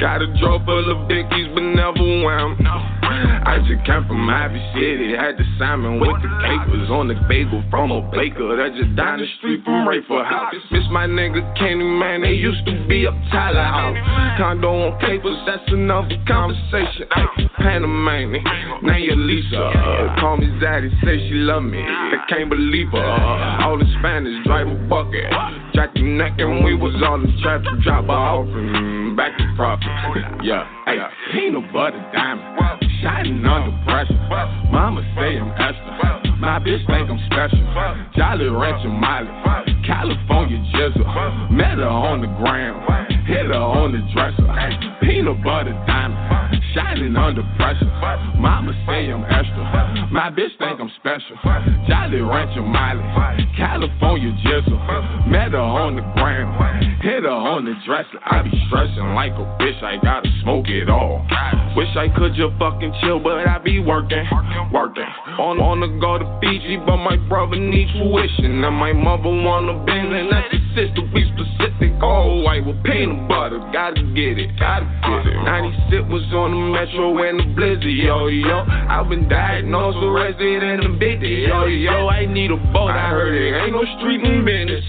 Got 0.00 0.22
a 0.22 0.26
drawer 0.38 0.62
full 0.64 0.90
of 0.90 1.08
dickies, 1.08 1.48
but 1.54 1.62
never 1.62 1.98
wham. 2.22 2.56
I 3.02 3.58
just 3.66 3.84
came 3.84 4.06
from 4.06 4.30
Ivy 4.30 4.62
City, 4.74 5.16
had 5.16 5.36
the 5.36 5.44
salmon 5.58 5.98
with 5.98 6.22
the 6.22 6.30
capers 6.46 6.90
on 6.90 7.08
the 7.08 7.18
bagel 7.26 7.64
from 7.70 7.90
a 7.90 8.02
baker 8.12 8.54
that 8.54 8.78
just 8.78 8.94
down 8.94 9.18
the 9.18 9.26
street 9.38 9.64
from 9.64 9.88
Rayful 9.88 10.22
House. 10.22 10.54
Miss 10.70 10.84
my 10.92 11.06
nigga 11.06 11.42
Kenny, 11.58 11.82
man, 11.82 12.22
they 12.22 12.38
used 12.38 12.64
to 12.66 12.86
be 12.86 13.06
up 13.08 13.14
Tyler 13.32 13.64
House. 13.64 13.96
Condo 14.38 14.70
on 14.70 15.00
papers, 15.00 15.36
that's 15.46 15.66
another 15.66 16.14
conversation. 16.28 17.08
Ay, 17.10 17.48
Panamanian, 17.58 18.44
name 18.82 19.02
your 19.02 19.16
Lisa. 19.16 20.14
Call 20.20 20.36
me 20.36 20.46
Zaddy, 20.62 20.92
say 21.02 21.18
she 21.26 21.42
love 21.42 21.64
me. 21.64 21.82
I 21.82 22.22
can't 22.28 22.50
believe 22.50 22.88
her. 22.92 23.02
All 23.64 23.80
in 23.80 23.88
Spanish, 23.98 24.44
drive 24.46 24.68
a 24.68 24.76
bucket. 24.86 25.26
Jack 25.74 25.94
the 25.94 26.02
neck 26.02 26.38
and 26.38 26.64
we 26.64 26.74
was 26.76 26.94
all 27.02 27.18
in 27.18 27.34
trap 27.42 27.64
to 27.64 27.82
drop 27.82 28.04
her 28.06 28.12
off 28.12 28.46
and 28.46 29.16
back 29.16 29.36
to 29.38 29.44
profit. 29.56 29.87
Yeah, 30.42 30.64
hey, 30.86 30.98
peanut 31.32 31.72
butter 31.72 31.98
diamond, 32.12 32.84
shining 33.02 33.44
under 33.44 33.72
pressure. 33.84 34.14
Mama 34.70 35.02
say 35.16 35.38
I'm 35.38 35.50
extra, 35.50 36.36
my 36.38 36.58
bitch 36.60 36.86
think 36.86 37.10
I'm 37.10 37.18
special. 37.26 37.58
Jolly 38.14 38.48
Rancher 38.48 38.88
Miley, 38.88 39.28
California 39.84 40.58
jizzle. 40.74 41.50
Met 41.50 41.78
her 41.78 41.88
on 41.88 42.20
the 42.20 42.28
ground, 42.38 42.84
hit 43.26 43.46
her 43.46 43.54
on 43.54 43.92
the 43.92 43.98
dresser. 44.14 44.46
Peanut 45.02 45.42
butter 45.42 45.72
diamond, 45.86 46.57
shining 46.74 47.16
under 47.16 47.42
pressure. 47.56 47.86
Mama 48.36 48.72
say 48.86 49.10
I'm 49.10 49.24
extra, 49.24 50.08
my 50.10 50.30
bitch 50.30 50.56
think 50.58 50.80
I'm 50.80 50.90
special. 51.00 51.36
Jolly 51.88 52.20
Rancher 52.20 52.62
Miley, 52.62 53.04
California 53.56 54.32
jizzle. 54.44 55.28
Met 55.28 55.52
her 55.52 55.58
on 55.58 55.96
the 55.96 56.02
ground, 56.14 56.54
hit 57.02 57.24
her 57.24 57.30
on 57.30 57.64
the 57.64 57.74
dresser. 57.86 58.18
I 58.24 58.42
be 58.42 58.50
stressing 58.68 59.14
like 59.14 59.32
a 59.32 59.46
bitch, 59.60 59.82
I 59.82 59.96
gotta 60.02 60.28
smoke 60.42 60.68
it 60.68 60.88
all. 60.88 61.26
Wish 61.76 61.94
I 61.96 62.08
could 62.08 62.34
just 62.34 62.58
fucking 62.58 62.94
chill, 63.00 63.20
but 63.20 63.46
I 63.46 63.58
be 63.58 63.78
working, 63.80 64.24
working. 64.72 65.06
On 65.38 65.60
on 65.60 65.80
the 65.80 65.88
go 66.00 66.18
to 66.18 66.26
Fiji, 66.40 66.76
but 66.84 66.96
my 66.96 67.16
brother 67.28 67.56
needs 67.56 67.92
tuition, 67.92 68.64
and 68.64 68.76
my 68.76 68.92
mother 68.92 69.30
wanna 69.30 69.84
bend, 69.84 70.12
and 70.12 70.32
that's 70.32 70.50
the 70.50 70.58
sister. 70.74 71.02
Be 71.14 71.22
specific, 71.34 71.92
all 72.02 72.42
white 72.42 72.64
with 72.64 72.82
peanut 72.82 73.28
butter. 73.28 73.58
Gotta 73.72 74.02
get 74.14 74.38
it, 74.38 74.50
gotta 74.58 74.86
get 75.06 75.26
it. 75.26 75.38
96 75.44 76.08
was 76.10 76.24
on 76.34 76.50
the 76.50 76.57
metro 76.58 77.16
and 77.22 77.40
the 77.40 77.44
blizzard, 77.54 77.84
yo 77.84 78.26
yo. 78.26 78.64
I've 78.66 79.08
been 79.08 79.28
diagnosed, 79.28 79.98
arrested, 79.98 80.62
and 80.62 80.84
evicted, 80.84 81.48
yo 81.48 81.66
yo. 81.66 82.08
I 82.08 82.26
need 82.26 82.50
a 82.50 82.56
boat, 82.72 82.90
I 82.90 83.10
heard 83.10 83.34
it 83.34 83.54
ain't 83.54 83.72
no 83.72 83.84
street 83.98 84.22
in 84.22 84.44
business. 84.44 84.84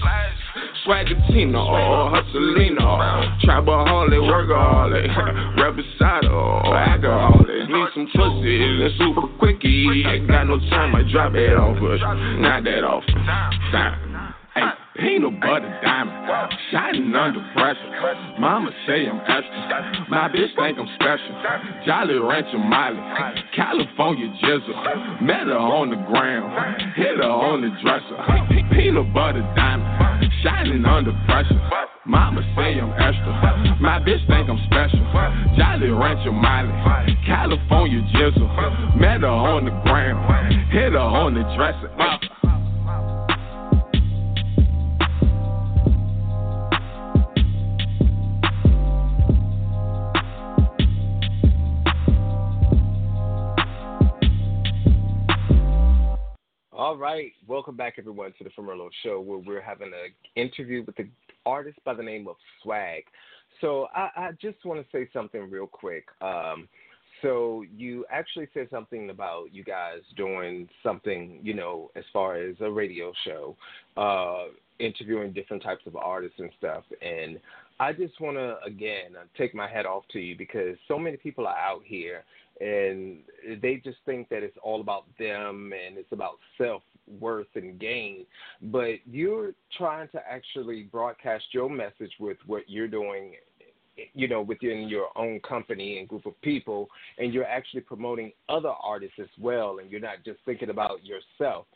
Swagatina 0.86 1.60
or 1.60 1.78
oh, 1.78 2.12
Hustlina, 2.12 2.80
oh. 2.80 3.46
Trapaholic, 3.46 4.20
Workaholic, 4.20 5.06
Reposado, 5.58 6.64
oh, 6.64 6.72
Alcoholic. 6.72 7.68
Need 7.68 7.88
some 7.94 8.08
pussy 8.14 8.62
and 8.62 8.92
super 8.98 9.28
quickie. 9.38 10.02
Ain't 10.06 10.26
got 10.26 10.44
no 10.44 10.58
time, 10.70 10.94
I 10.94 11.02
drop 11.10 11.34
it 11.34 11.54
off, 11.56 11.76
but 11.80 11.98
not 12.40 12.64
that 12.64 12.84
often. 12.84 14.09
Peanut 15.00 15.40
butter 15.40 15.80
diamond, 15.82 16.52
shining 16.70 17.14
under 17.14 17.40
pressure. 17.54 18.36
Mama 18.38 18.70
say 18.86 19.08
I'm 19.08 19.18
extra. 19.20 20.06
My 20.10 20.28
bitch 20.28 20.54
think 20.56 20.78
I'm 20.78 20.88
special. 20.96 21.32
Jolly 21.86 22.18
Rancher 22.18 22.58
Miley, 22.58 23.00
California 23.56 24.28
jizzle. 24.44 25.22
Met 25.22 25.46
her 25.48 25.56
on 25.56 25.88
the 25.88 25.96
ground, 25.96 26.52
hit 26.96 27.16
her 27.16 27.24
on 27.24 27.62
the 27.62 27.72
dresser. 27.80 28.12
Peanut 28.76 29.12
butter 29.14 29.40
diamond, 29.56 30.30
shining 30.44 30.84
under 30.84 31.16
pressure. 31.24 31.58
Mama 32.04 32.42
say 32.54 32.76
I'm 32.76 32.92
extra. 32.92 33.78
My 33.80 34.00
bitch 34.00 34.20
think 34.28 34.50
I'm 34.50 34.60
special. 34.68 35.00
Jolly 35.56 35.88
Rancher 35.88 36.32
Miley, 36.32 37.16
California 37.24 38.02
jizzle. 38.12 39.00
Met 39.00 39.22
her 39.22 39.28
on 39.28 39.64
the 39.64 39.72
ground, 39.80 40.52
hit 40.70 40.92
her 40.92 40.98
on 40.98 41.32
the 41.32 41.42
dresser. 41.56 41.88
All 56.90 56.96
right, 56.96 57.30
welcome 57.46 57.76
back 57.76 57.94
everyone 57.98 58.32
to 58.36 58.42
the 58.42 58.50
Fumerlo 58.50 58.88
Show, 59.04 59.20
where 59.20 59.38
we're 59.38 59.60
having 59.60 59.92
an 59.92 60.12
interview 60.34 60.82
with 60.84 60.96
the 60.96 61.06
artist 61.46 61.78
by 61.84 61.94
the 61.94 62.02
name 62.02 62.26
of 62.26 62.34
Swag. 62.60 63.04
So 63.60 63.86
I, 63.94 64.10
I 64.16 64.30
just 64.42 64.64
want 64.64 64.80
to 64.80 64.86
say 64.90 65.08
something 65.12 65.48
real 65.48 65.68
quick. 65.68 66.06
Um, 66.20 66.68
so 67.22 67.64
you 67.76 68.04
actually 68.10 68.48
said 68.52 68.66
something 68.72 69.10
about 69.10 69.54
you 69.54 69.62
guys 69.62 70.00
doing 70.16 70.68
something, 70.82 71.38
you 71.44 71.54
know, 71.54 71.92
as 71.94 72.02
far 72.12 72.34
as 72.34 72.56
a 72.60 72.68
radio 72.68 73.12
show, 73.24 73.56
uh, 73.96 74.46
interviewing 74.80 75.32
different 75.32 75.62
types 75.62 75.86
of 75.86 75.94
artists 75.94 76.40
and 76.40 76.50
stuff. 76.58 76.82
And 77.02 77.38
I 77.78 77.92
just 77.92 78.20
want 78.20 78.36
to 78.36 78.56
again 78.66 79.12
take 79.38 79.54
my 79.54 79.68
hat 79.68 79.86
off 79.86 80.02
to 80.10 80.18
you 80.18 80.36
because 80.36 80.76
so 80.88 80.98
many 80.98 81.18
people 81.18 81.46
are 81.46 81.56
out 81.56 81.82
here 81.84 82.24
and 82.60 83.20
they 83.60 83.80
just 83.82 83.98
think 84.04 84.28
that 84.28 84.42
it's 84.42 84.56
all 84.62 84.80
about 84.80 85.04
them 85.18 85.72
and 85.72 85.96
it's 85.96 86.12
about 86.12 86.38
self 86.58 86.82
worth 87.18 87.46
and 87.54 87.78
gain. 87.78 88.26
But 88.62 88.96
you're 89.10 89.52
trying 89.76 90.08
to 90.08 90.20
actually 90.30 90.84
broadcast 90.84 91.44
your 91.52 91.70
message 91.70 92.12
with 92.20 92.36
what 92.46 92.62
you're 92.68 92.88
doing 92.88 93.34
you 94.14 94.28
know 94.28 94.42
within 94.42 94.88
your 94.88 95.08
own 95.16 95.40
company 95.40 95.98
and 95.98 96.08
group 96.08 96.26
of 96.26 96.40
people 96.42 96.88
and 97.18 97.32
you're 97.32 97.44
actually 97.44 97.80
promoting 97.80 98.32
other 98.48 98.72
artists 98.82 99.16
as 99.20 99.28
well 99.38 99.78
and 99.78 99.90
you're 99.90 100.00
not 100.00 100.24
just 100.24 100.38
thinking 100.44 100.70
about 100.70 101.00
yourself. 101.04 101.66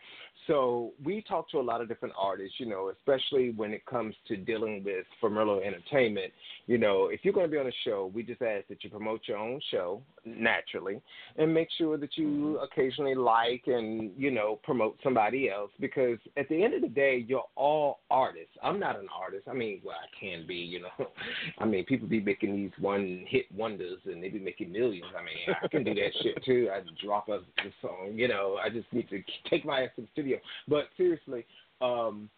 So 0.46 0.92
we 1.02 1.22
talk 1.22 1.48
to 1.50 1.58
a 1.58 1.62
lot 1.62 1.80
of 1.80 1.88
different 1.88 2.14
artists 2.18 2.56
you 2.58 2.66
know 2.66 2.90
especially 2.90 3.50
when 3.50 3.72
it 3.72 3.84
comes 3.86 4.14
to 4.28 4.36
dealing 4.36 4.82
with 4.84 5.06
Fumerlo 5.22 5.64
Entertainment. 5.64 6.32
You 6.66 6.78
know 6.78 7.08
if 7.12 7.20
you're 7.22 7.34
going 7.34 7.46
to 7.46 7.52
be 7.52 7.58
on 7.58 7.66
a 7.66 7.72
show 7.84 8.10
we 8.14 8.22
just 8.22 8.42
ask 8.42 8.66
that 8.68 8.82
you 8.84 8.90
promote 8.90 9.22
your 9.26 9.38
own 9.38 9.60
show 9.70 10.02
naturally 10.24 11.00
and 11.36 11.52
make 11.52 11.68
sure 11.76 11.96
that 11.96 12.16
you 12.16 12.26
mm-hmm. 12.26 12.64
occasionally 12.64 13.14
like 13.14 13.62
and 13.66 14.12
you 14.16 14.30
know 14.30 14.58
promote 14.62 14.98
somebody 15.02 15.50
else 15.50 15.70
because 15.80 16.18
at 16.36 16.48
the 16.48 16.62
end 16.62 16.74
of 16.74 16.82
the 16.82 16.88
day 16.88 17.24
you're 17.26 17.44
all 17.56 18.00
artists. 18.10 18.56
I'm 18.62 18.78
not 18.80 18.98
an 18.98 19.08
artist. 19.14 19.46
I 19.48 19.54
mean 19.54 19.80
well 19.84 19.96
i 19.96 20.08
can 20.18 20.46
be 20.46 20.56
you 20.56 20.82
know. 20.82 20.88
I 21.58 21.64
mean 21.64 21.84
people 21.84 22.08
be 22.18 22.24
making 22.24 22.54
these 22.56 22.70
one 22.78 23.24
hit 23.28 23.46
wonders 23.54 23.98
and 24.06 24.22
they 24.22 24.28
be 24.28 24.38
making 24.38 24.70
millions 24.70 25.06
i 25.18 25.22
mean 25.22 25.56
i 25.62 25.68
can 25.68 25.84
do 25.84 25.94
that 25.94 26.10
shit 26.22 26.42
too 26.44 26.68
i 26.72 26.80
drop 27.04 27.28
a, 27.28 27.36
a 27.36 27.70
song 27.82 28.12
you 28.14 28.28
know 28.28 28.56
i 28.62 28.68
just 28.68 28.90
need 28.92 29.08
to 29.08 29.22
take 29.50 29.64
my 29.64 29.82
ass 29.82 29.90
to 29.96 30.02
the 30.02 30.08
studio 30.12 30.38
but 30.68 30.84
seriously 30.96 31.44
um 31.80 32.28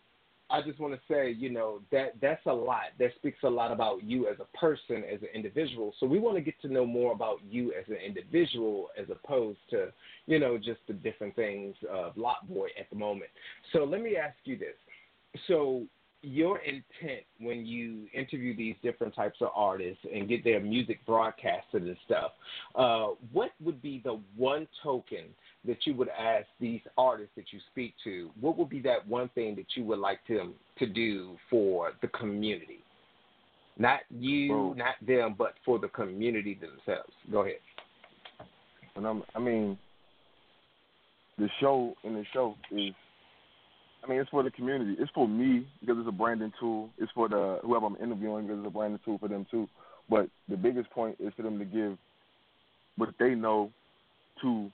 I 0.48 0.62
just 0.62 0.78
want 0.78 0.94
to 0.94 1.00
say, 1.12 1.32
you 1.32 1.50
know, 1.50 1.80
that 1.90 2.14
that's 2.22 2.44
a 2.46 2.52
lot. 2.52 2.94
That 3.00 3.10
speaks 3.16 3.38
a 3.42 3.48
lot 3.48 3.72
about 3.72 4.04
you 4.04 4.28
as 4.28 4.36
a 4.38 4.56
person, 4.56 5.02
as 5.12 5.20
an 5.22 5.28
individual. 5.34 5.92
So 5.98 6.06
we 6.06 6.20
want 6.20 6.36
to 6.36 6.40
get 6.40 6.60
to 6.62 6.68
know 6.68 6.86
more 6.86 7.12
about 7.12 7.38
you 7.50 7.72
as 7.72 7.84
an 7.88 7.96
individual, 7.96 8.90
as 8.96 9.06
opposed 9.10 9.58
to, 9.70 9.88
you 10.26 10.38
know, 10.38 10.56
just 10.56 10.78
the 10.86 10.92
different 10.92 11.34
things 11.34 11.74
of 11.90 12.16
Lot 12.16 12.48
Boy 12.48 12.68
at 12.78 12.88
the 12.90 12.96
moment. 12.96 13.30
So 13.72 13.82
let 13.82 14.00
me 14.00 14.16
ask 14.16 14.36
you 14.44 14.56
this: 14.56 14.76
so 15.48 15.82
your 16.26 16.58
intent 16.58 17.22
when 17.38 17.64
you 17.64 18.08
interview 18.12 18.56
these 18.56 18.74
different 18.82 19.14
types 19.14 19.36
of 19.40 19.50
artists 19.54 20.04
and 20.12 20.28
get 20.28 20.42
their 20.42 20.58
music 20.58 20.98
broadcasted 21.06 21.84
and 21.84 21.96
stuff, 22.04 22.32
uh, 22.74 23.08
what 23.32 23.52
would 23.62 23.80
be 23.80 24.00
the 24.04 24.18
one 24.36 24.66
token 24.82 25.26
that 25.64 25.78
you 25.84 25.94
would 25.94 26.08
ask 26.08 26.46
these 26.60 26.80
artists 26.98 27.32
that 27.36 27.44
you 27.52 27.60
speak 27.70 27.94
to? 28.02 28.30
What 28.40 28.58
would 28.58 28.68
be 28.68 28.80
that 28.80 29.06
one 29.06 29.28
thing 29.36 29.54
that 29.54 29.66
you 29.76 29.84
would 29.84 30.00
like 30.00 30.18
them 30.28 30.54
to 30.80 30.86
do 30.86 31.36
for 31.48 31.92
the 32.02 32.08
community? 32.08 32.80
Not 33.78 34.00
you, 34.10 34.52
Well- 34.52 34.74
not 34.74 34.94
them, 35.06 35.36
but 35.38 35.54
for 35.64 35.78
the 35.78 35.88
community 35.88 36.54
themselves. 36.54 37.12
Go 37.30 37.42
ahead. 37.42 37.60
And 38.96 39.06
I'm, 39.06 39.22
I 39.36 39.38
mean, 39.38 39.78
the 41.38 41.48
show 41.60 41.94
in 42.02 42.14
the 42.14 42.24
show 42.32 42.56
is, 42.72 42.94
I 44.06 44.10
mean, 44.10 44.20
it's 44.20 44.30
for 44.30 44.42
the 44.42 44.50
community. 44.50 44.94
It's 45.00 45.10
for 45.12 45.26
me 45.26 45.66
because 45.80 45.96
it's 45.98 46.08
a 46.08 46.12
branding 46.12 46.52
tool. 46.60 46.90
It's 46.98 47.10
for 47.12 47.28
the 47.28 47.58
whoever 47.62 47.86
I'm 47.86 47.96
interviewing 47.96 48.46
because 48.46 48.60
it's 48.60 48.68
a 48.68 48.70
branding 48.70 49.00
tool 49.04 49.18
for 49.18 49.28
them 49.28 49.46
too. 49.50 49.68
But 50.08 50.28
the 50.48 50.56
biggest 50.56 50.90
point 50.90 51.16
is 51.18 51.32
for 51.36 51.42
them 51.42 51.58
to 51.58 51.64
give 51.64 51.98
what 52.96 53.10
they 53.18 53.34
know 53.34 53.72
to 54.42 54.70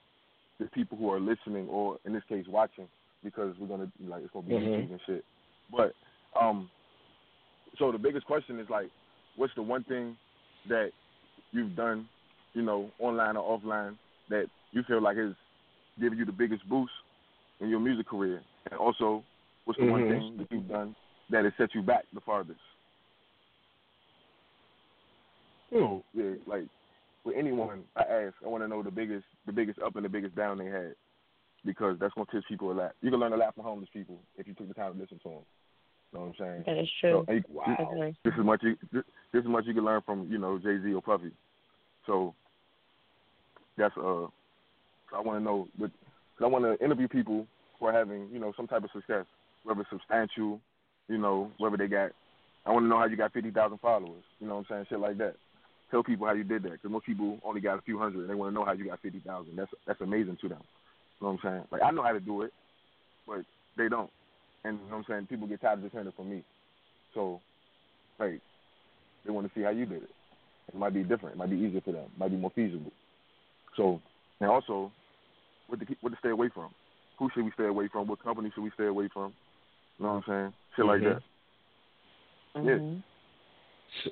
the 0.61 0.67
people 0.67 0.99
who 0.99 1.11
are 1.11 1.21
listening 1.21 1.67
or 1.69 1.99
in 2.05 2.13
this 2.13 2.23
case 2.29 2.45
watching 2.47 2.87
because 3.25 3.55
we're 3.59 3.69
gonna 3.69 3.91
like 4.07 4.23
it's 4.23 4.33
gonna 4.33 4.47
be 4.47 4.53
Mhm. 4.53 4.69
YouTube 4.69 4.91
and 4.91 5.01
shit. 5.07 5.25
But 5.71 5.95
um, 6.39 6.71
so 7.79 7.91
the 7.91 7.99
biggest 7.99 8.27
question 8.27 8.61
is 8.61 8.69
like, 8.69 8.91
what's 9.37 9.55
the 9.55 9.63
one 9.63 9.85
thing 9.85 10.17
that 10.69 10.93
you've 11.53 11.75
done, 11.75 12.09
you 12.53 12.63
know, 12.63 12.91
online 12.99 13.37
or 13.37 13.59
offline 13.59 13.97
that 14.29 14.47
you 14.73 14.83
feel 14.83 15.01
like 15.01 15.17
is 15.17 15.35
giving 15.99 16.19
you 16.19 16.27
the 16.27 16.33
biggest 16.33 16.69
boost 16.69 16.93
in 17.61 17.71
your 17.71 17.81
music 17.81 18.09
career? 18.09 18.43
And 18.71 18.79
also, 18.79 19.25
what's 19.65 19.79
the 19.79 19.87
one 19.87 20.03
Mhm. 20.03 20.09
thing 20.09 20.37
that 20.39 20.53
you've 20.53 20.69
done 20.69 20.95
that 21.31 21.45
has 21.45 21.55
set 21.57 21.75
you 21.75 21.83
back 21.83 22.05
the 22.13 22.21
farthest? 22.21 22.61
So 25.71 26.05
yeah, 26.15 26.35
like 26.47 26.65
with 27.25 27.37
anyone 27.37 27.85
I 27.97 28.03
ask, 28.03 28.35
I 28.45 28.49
want 28.49 28.63
to 28.63 28.69
know 28.69 28.83
the 28.83 28.91
biggest, 28.91 29.27
the 29.47 29.53
biggest 29.53 29.79
up 29.81 29.97
and 29.97 30.05
the 30.05 30.09
biggest 30.09 30.35
down 30.35 30.59
they 30.59 30.67
had, 30.67 30.95
because 31.65 31.99
that's 31.99 32.13
gonna 32.15 32.27
teach 32.31 32.45
people 32.47 32.71
a 32.71 32.75
lot. 32.75 32.95
You 33.01 33.11
can 33.11 33.21
learn 33.21 33.33
a 33.33 33.37
lot 33.37 33.55
from 33.55 33.65
homeless 33.65 33.89
people 33.93 34.21
if 34.37 34.47
you 34.47 34.55
took 34.55 34.69
the 34.69 34.75
time 34.75 34.95
to 34.95 35.01
listen 35.01 35.19
to 35.21 35.29
them. 35.29 35.39
You 36.13 36.19
know 36.19 36.21
what 36.27 36.27
I'm 36.27 36.35
saying? 36.39 36.63
That 36.67 36.79
is 36.79 36.91
true. 37.01 37.11
So, 37.11 37.25
and 37.29 37.45
you- 37.49 37.55
Wow. 37.55 37.77
Okay. 37.93 38.15
This 38.25 38.35
is 38.35 38.45
much. 38.45 38.63
You, 38.63 38.77
this, 38.93 39.05
this 39.33 39.43
is 39.43 39.49
much 39.49 39.65
you 39.67 39.75
can 39.75 39.85
learn 39.85 40.03
from 40.03 40.31
you 40.31 40.39
know 40.39 40.59
Jay 40.59 40.79
Z 40.83 40.93
or 40.93 41.03
Puffy. 41.03 41.33
So 42.07 42.35
that's 43.77 43.97
uh. 43.97 44.27
I 45.15 45.21
want 45.21 45.39
to 45.39 45.45
know, 45.45 45.69
but 45.79 45.91
I 46.41 46.47
want 46.47 46.65
to 46.65 46.83
interview 46.83 47.07
people 47.07 47.47
who 47.83 47.89
are 47.89 47.93
having 47.93 48.29
you 48.33 48.39
know 48.39 48.53
some 48.57 48.69
type 48.69 48.85
of 48.85 48.91
success, 48.95 49.27
whether 49.65 49.81
it's 49.81 49.91
substantial, 49.91 50.61
you 51.09 51.19
know, 51.19 51.51
whether 51.59 51.77
they 51.77 51.89
got. 51.89 52.13
I 52.65 52.71
want 52.71 52.85
to 52.85 52.89
know 52.89 52.99
how 52.99 53.07
you 53.07 53.17
got 53.17 53.33
fifty 53.33 53.51
thousand 53.51 53.79
followers. 53.79 54.23
You 54.39 54.47
know 54.47 54.55
what 54.55 54.67
I'm 54.71 54.87
saying? 54.87 54.87
Shit 54.89 55.01
like 55.01 55.19
that. 55.19 55.35
Tell 55.91 56.05
people 56.05 56.27
how 56.27 56.33
you 56.33 56.45
did 56.45 56.63
that, 56.63 56.73
because 56.73 56.91
most 56.91 57.05
people 57.05 57.39
only 57.45 57.61
got 57.61 57.79
a 57.79 57.83
few 57.83 57.99
hundred, 57.99 58.21
and 58.21 58.31
they 58.31 58.35
want 58.35 58.51
to 58.51 58.55
know 58.55 58.65
how 58.65 58.73
you 58.73 58.87
got 58.87 59.03
fifty 59.03 59.19
thousand. 59.19 59.57
That's 59.57 59.71
that's 59.87 60.01
amazing 60.01 60.39
to 60.43 60.49
them. 60.49 60.63
You 61.21 61.27
know 61.27 61.33
what 61.33 61.45
I'm 61.45 61.51
saying? 61.51 61.65
Like 61.73 61.83
I 61.83 61.91
know 61.91 62.05
how 62.05 62.13
to 62.13 62.21
do 62.21 62.43
it, 62.43 62.53
but 63.27 63.41
they 63.77 63.89
don't. 63.89 64.11
And 64.65 64.79
you 64.79 64.85
know 64.85 64.99
what 64.99 64.99
I'm 64.99 65.05
saying? 65.09 65.27
People 65.27 65.49
get 65.49 65.61
tired 65.61 65.79
of 65.79 65.83
just 65.83 65.93
hearing 65.93 66.07
it 66.07 66.15
from 66.17 66.31
me. 66.31 66.45
So, 67.15 67.41
like, 68.19 68.41
they 69.25 69.33
want 69.33 69.49
to 69.49 69.53
see 69.59 69.65
how 69.65 69.71
you 69.71 69.87
did 69.87 70.05
it. 70.05 70.11
It 70.69 70.77
might 70.77 70.95
be 70.95 71.03
different. 71.03 71.35
It 71.35 71.39
might 71.39 71.51
be 71.51 71.57
easier 71.57 71.81
for 71.81 71.93
them. 71.93 72.05
It 72.05 72.19
might 72.19 72.31
be 72.31 72.37
more 72.37 72.53
feasible. 72.55 72.93
So, 73.77 74.01
and 74.41 74.49
also, 74.49 74.93
what 75.67 75.81
to 75.81 75.87
keep, 75.87 75.99
what 76.01 76.11
to 76.11 76.17
stay 76.21 76.31
away 76.31 76.49
from. 76.55 76.71
Who 77.23 77.31
should 77.33 77.45
we 77.45 77.53
stay 77.53 77.67
away 77.67 77.87
from? 77.87 78.09
What 78.09 78.21
company 78.21 78.51
should 78.53 78.65
we 78.65 78.73
stay 78.75 78.87
away 78.87 79.09
from? 79.13 79.33
You 79.97 80.07
know 80.07 80.15
what 80.15 80.25
I'm 80.27 80.43
saying? 80.43 80.53
Shit 80.75 80.85
like 80.85 81.01
Mhm. 81.03 81.15
that. 81.15 81.23
Yeah. 82.57 82.61
Mm-hmm. 82.63 84.09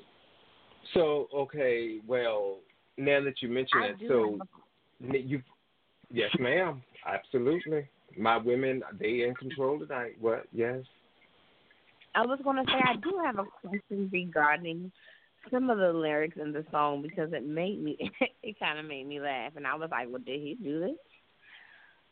So 0.93 1.27
okay, 1.33 1.99
well, 2.07 2.59
now 2.97 3.21
that 3.21 3.41
you 3.41 3.49
mention 3.49 3.81
I 3.81 3.87
it, 3.87 3.97
so 4.07 4.39
have 5.01 5.15
you, 5.15 5.43
yes, 6.09 6.31
ma'am, 6.39 6.81
absolutely. 7.05 7.89
My 8.17 8.37
women, 8.37 8.81
they 8.97 9.23
in 9.23 9.35
control 9.35 9.79
tonight. 9.79 10.15
What? 10.21 10.47
Yes. 10.53 10.85
I 12.15 12.25
was 12.25 12.39
going 12.45 12.65
to 12.65 12.71
say 12.71 12.79
I 12.81 12.95
do 12.95 13.19
have 13.25 13.39
a 13.39 13.67
question 13.67 14.09
regarding 14.11 14.89
some 15.51 15.69
of 15.69 15.79
the 15.79 15.91
lyrics 15.91 16.37
in 16.41 16.53
the 16.53 16.65
song 16.71 17.01
because 17.01 17.33
it 17.33 17.45
made 17.45 17.83
me 17.83 17.97
it 18.43 18.57
kind 18.57 18.79
of 18.79 18.85
made 18.85 19.05
me 19.05 19.19
laugh 19.19 19.57
and 19.57 19.67
I 19.67 19.75
was 19.75 19.89
like, 19.91 20.07
well, 20.09 20.21
did 20.25 20.39
he 20.39 20.57
do 20.63 20.79
this? 20.79 20.97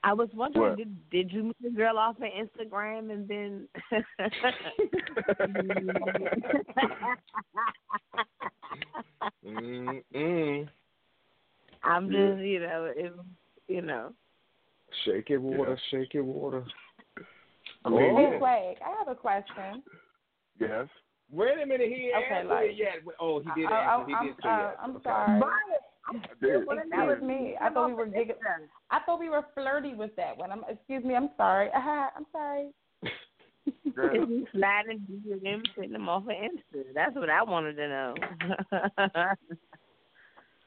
I 0.04 0.14
was 0.14 0.30
wondering, 0.34 0.70
What? 0.70 0.78
did 0.78 1.10
did 1.10 1.32
you 1.32 1.44
meet 1.44 1.62
the 1.62 1.70
girl 1.72 1.98
off 1.98 2.16
of 2.18 2.24
Instagram 2.24 3.12
and 3.12 3.28
then? 3.28 3.68
Mm-mm. 9.46 10.68
I'm 11.84 12.12
Yeah. 12.12 12.28
just, 12.32 12.40
you 12.42 12.60
know, 12.60 12.94
it, 12.96 13.14
you 13.68 13.82
know. 13.82 14.14
Shake 15.06 15.30
it, 15.30 15.38
water, 15.38 15.78
shake 15.92 16.16
it, 16.16 16.22
water. 16.22 16.64
I 17.86 17.90
mean, 17.90 18.00
Oh. 18.02 18.18
Hey, 18.18 18.38
Swag, 18.38 18.40
Swag, 18.40 18.78
I 18.86 18.98
have 18.98 19.08
a 19.08 19.16
question. 19.16 19.84
Yes. 20.60 20.88
Wait 21.32 21.62
a 21.62 21.66
minute, 21.66 21.88
he 21.90 22.08
ain't 22.08 22.16
Okay, 22.26 22.36
answered 22.36 22.50
like- 22.50 22.70
it 22.72 22.76
yet. 22.76 22.96
Oh, 23.20 23.40
he 23.40 23.50
did 23.56 23.70
Oh, 23.70 23.74
answer. 23.76 24.04
oh, 24.04 24.06
He 24.08 24.14
I'm, 24.16 24.26
did 24.26 24.36
uh. 24.46 24.74
I'm 24.80 24.96
Okay. 24.96 25.04
sorry. 25.04 25.40
did. 25.40 25.50
That 26.42 27.08
was 27.08 27.22
me. 27.22 27.56
I 27.62 27.70
thought 27.70 27.88
we 27.88 27.94
were 27.94 28.06
giggling. 28.06 28.38
I 28.90 29.00
thought 29.06 29.20
we 29.20 29.30
were 29.30 29.46
flirty 29.54 29.94
with 29.94 30.16
that 30.16 30.38
one. 30.38 30.52
I'm, 30.52 30.64
excuse 30.68 31.04
me. 31.04 31.16
I'm 31.16 31.30
sorry. 31.38 31.70
Uh, 31.76 32.08
I'm 32.16 32.26
sorry. 32.32 32.70
Is 33.74 34.28
he 34.28 34.46
sliding 34.54 35.06
him, 35.44 35.64
sitting 35.76 35.94
him 35.94 36.10
off 36.10 36.24
an 36.28 36.50
Insta? 36.76 36.84
That's 36.94 37.16
what 37.16 37.30
I 37.30 37.44
wanted 37.44 37.74
to 37.76 37.88
know. 37.88 38.16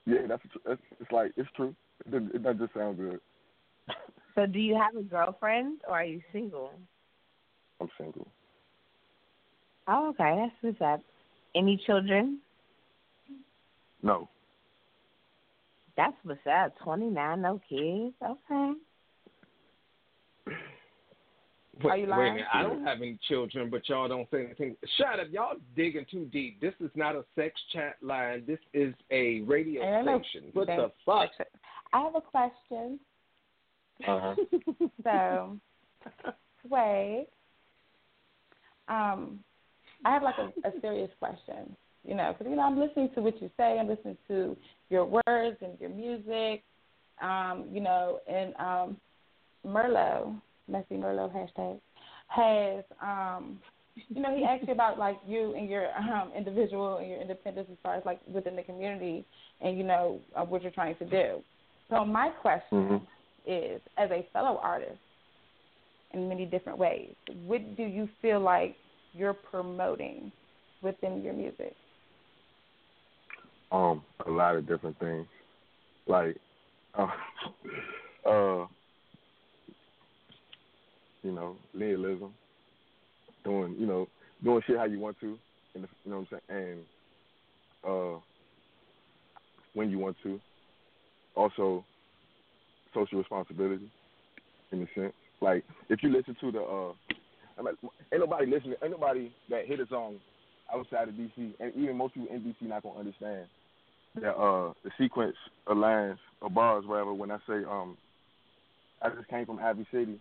Yeah, 0.06 0.26
that's, 0.28 0.42
that's 0.66 0.80
it's 1.00 1.12
like 1.12 1.32
it's 1.36 1.48
true. 1.54 1.74
It 2.04 2.10
doesn't, 2.10 2.34
it 2.34 2.42
doesn't 2.42 2.58
just 2.58 2.74
sound 2.74 2.98
good. 2.98 3.20
so, 4.34 4.46
do 4.46 4.58
you 4.58 4.74
have 4.74 4.96
a 4.96 5.02
girlfriend 5.02 5.80
or 5.86 5.94
are 5.94 6.04
you 6.04 6.20
single? 6.32 6.72
I'm 7.80 7.88
single. 7.98 8.26
Oh, 9.88 10.08
okay, 10.10 10.36
that's 10.36 10.78
what's 10.78 10.80
up. 10.80 11.04
Any 11.54 11.80
children? 11.86 12.38
No. 14.02 14.28
That's 15.96 16.16
what's 16.22 16.40
up. 16.46 16.74
Twenty 16.82 17.08
nine, 17.10 17.42
no 17.42 17.60
kids. 17.68 18.14
Okay. 18.22 18.72
Wait, 21.82 21.90
Are 21.90 21.96
you 21.96 22.02
wait 22.02 22.06
a 22.06 22.10
lying? 22.10 22.34
minute. 22.34 22.48
I 22.52 22.62
don't 22.62 22.84
have 22.84 22.98
any 22.98 23.18
children, 23.28 23.70
but 23.70 23.88
y'all 23.88 24.06
don't 24.06 24.28
say 24.30 24.44
anything. 24.44 24.76
Shut 24.98 25.20
up. 25.20 25.26
Y'all 25.30 25.56
digging 25.74 26.04
too 26.10 26.26
deep. 26.26 26.60
This 26.60 26.74
is 26.80 26.90
not 26.94 27.16
a 27.16 27.24
sex 27.34 27.58
chat 27.72 27.96
line. 28.02 28.44
This 28.46 28.58
is 28.74 28.94
a 29.10 29.40
radio 29.40 29.80
station. 30.02 30.50
What 30.52 30.66
the 30.66 30.92
fuck? 31.06 31.30
I 31.94 32.00
have 32.02 32.14
a 32.14 32.20
question. 32.20 33.00
Uh 34.06 34.34
huh. 34.34 34.34
So, 35.04 35.58
Swag, 36.66 37.26
um, 38.88 39.38
I 40.04 40.12
have 40.12 40.22
like 40.22 40.34
a, 40.38 40.68
a 40.68 40.72
serious 40.80 41.10
question. 41.18 41.74
You 42.06 42.14
know, 42.14 42.34
because 42.36 42.50
you 42.50 42.56
know 42.56 42.62
I'm 42.62 42.78
listening 42.78 43.10
to 43.14 43.20
what 43.22 43.40
you 43.40 43.50
say. 43.56 43.78
I'm 43.78 43.88
listening 43.88 44.16
to 44.28 44.56
your 44.90 45.04
words 45.04 45.56
and 45.60 45.78
your 45.80 45.90
music. 45.90 46.64
Um, 47.20 47.66
you 47.70 47.80
know, 47.80 48.18
and 48.28 48.54
um, 48.56 48.96
Merlot, 49.64 50.34
messy 50.68 50.94
Merlot 50.96 51.32
hashtag, 51.32 51.78
has 52.26 52.84
um, 53.00 53.58
you 54.08 54.20
know, 54.22 54.34
he 54.36 54.44
asked 54.44 54.66
you 54.66 54.72
about 54.72 54.98
like 54.98 55.18
you 55.26 55.54
and 55.54 55.68
your 55.68 55.86
um 55.96 56.32
individual 56.36 56.96
and 56.96 57.08
your 57.08 57.20
independence 57.20 57.68
as 57.70 57.78
far 57.82 57.94
as 57.94 58.02
like 58.04 58.20
within 58.26 58.56
the 58.56 58.62
community 58.62 59.24
and 59.60 59.76
you 59.76 59.84
know 59.84 60.18
uh, 60.34 60.42
what 60.42 60.62
you're 60.62 60.72
trying 60.72 60.96
to 60.96 61.04
do. 61.04 61.42
So 61.90 62.04
my 62.04 62.30
question 62.30 62.88
Mhm. 62.88 63.06
is, 63.46 63.80
as 63.98 64.10
a 64.10 64.22
fellow 64.32 64.58
artist, 64.62 64.98
in 66.12 66.28
many 66.28 66.46
different 66.46 66.78
ways, 66.78 67.14
what 67.46 67.76
do 67.76 67.84
you 67.84 68.08
feel 68.20 68.40
like 68.40 68.76
you're 69.14 69.34
promoting 69.34 70.32
within 70.80 71.22
your 71.22 71.34
music? 71.34 71.76
Um, 73.72 74.02
a 74.26 74.30
lot 74.30 74.56
of 74.56 74.68
different 74.68 74.98
things, 74.98 75.26
like, 76.06 76.36
uh, 76.98 77.06
uh 78.28 78.66
you 81.22 81.32
know, 81.32 81.56
nihilism, 81.72 82.34
doing, 83.44 83.74
you 83.78 83.86
know, 83.86 84.08
doing 84.44 84.60
shit 84.66 84.76
how 84.76 84.84
you 84.84 84.98
want 84.98 85.18
to, 85.20 85.38
and 85.74 85.86
you 86.04 86.10
know 86.10 86.18
what 86.18 86.26
I'm 86.32 86.40
saying, 86.48 86.68
and 87.84 87.90
uh, 87.90 88.18
when 89.74 89.90
you 89.90 89.98
want 89.98 90.16
to. 90.22 90.38
Also, 91.34 91.82
social 92.92 93.18
responsibility, 93.18 93.90
in 94.70 94.82
a 94.82 94.86
sense. 94.94 95.14
Like, 95.40 95.64
if 95.88 96.02
you 96.02 96.10
listen 96.10 96.36
to 96.42 96.52
the, 96.52 96.60
uh, 96.60 96.92
I 97.58 97.62
mean, 97.62 97.74
ain't 98.12 98.20
nobody 98.20 98.44
listening, 98.46 98.74
ain't 98.82 98.92
nobody 98.92 99.32
that 99.48 99.66
hit 99.66 99.80
a 99.80 99.86
song 99.86 100.16
outside 100.72 101.08
of 101.08 101.14
DC, 101.14 101.54
and 101.58 101.72
even 101.74 101.96
most 101.96 102.12
people 102.12 102.28
in 102.34 102.42
DC 102.42 102.68
not 102.68 102.82
gonna 102.82 102.98
understand 102.98 103.46
that 104.20 104.34
uh 104.34 104.72
the 104.84 104.90
sequence 104.98 105.36
of 105.66 105.76
lines 105.76 106.18
or 106.40 106.50
bars, 106.50 106.84
rather 106.86 107.12
When 107.12 107.30
I 107.30 107.38
say 107.46 107.64
um, 107.68 107.96
I 109.00 109.10
just 109.10 109.28
came 109.28 109.46
from 109.46 109.58
Ivy 109.58 109.86
City, 109.92 110.18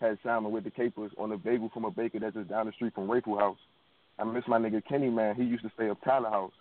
had 0.00 0.18
Simon 0.22 0.52
with 0.52 0.64
the 0.64 0.70
capers 0.70 1.12
on 1.18 1.32
a 1.32 1.36
bagel 1.36 1.70
from 1.72 1.84
a 1.84 1.90
baker 1.90 2.18
that's 2.18 2.34
just 2.34 2.48
down 2.48 2.66
the 2.66 2.72
street 2.72 2.94
from 2.94 3.08
Rayful 3.08 3.38
House. 3.38 3.58
I 4.18 4.24
miss 4.24 4.44
my 4.48 4.58
nigga 4.58 4.82
Kenny 4.86 5.10
man. 5.10 5.36
He 5.36 5.44
used 5.44 5.62
to 5.62 5.70
stay 5.74 5.88
up 5.88 5.98
Tyler 6.04 6.30
House. 6.30 6.52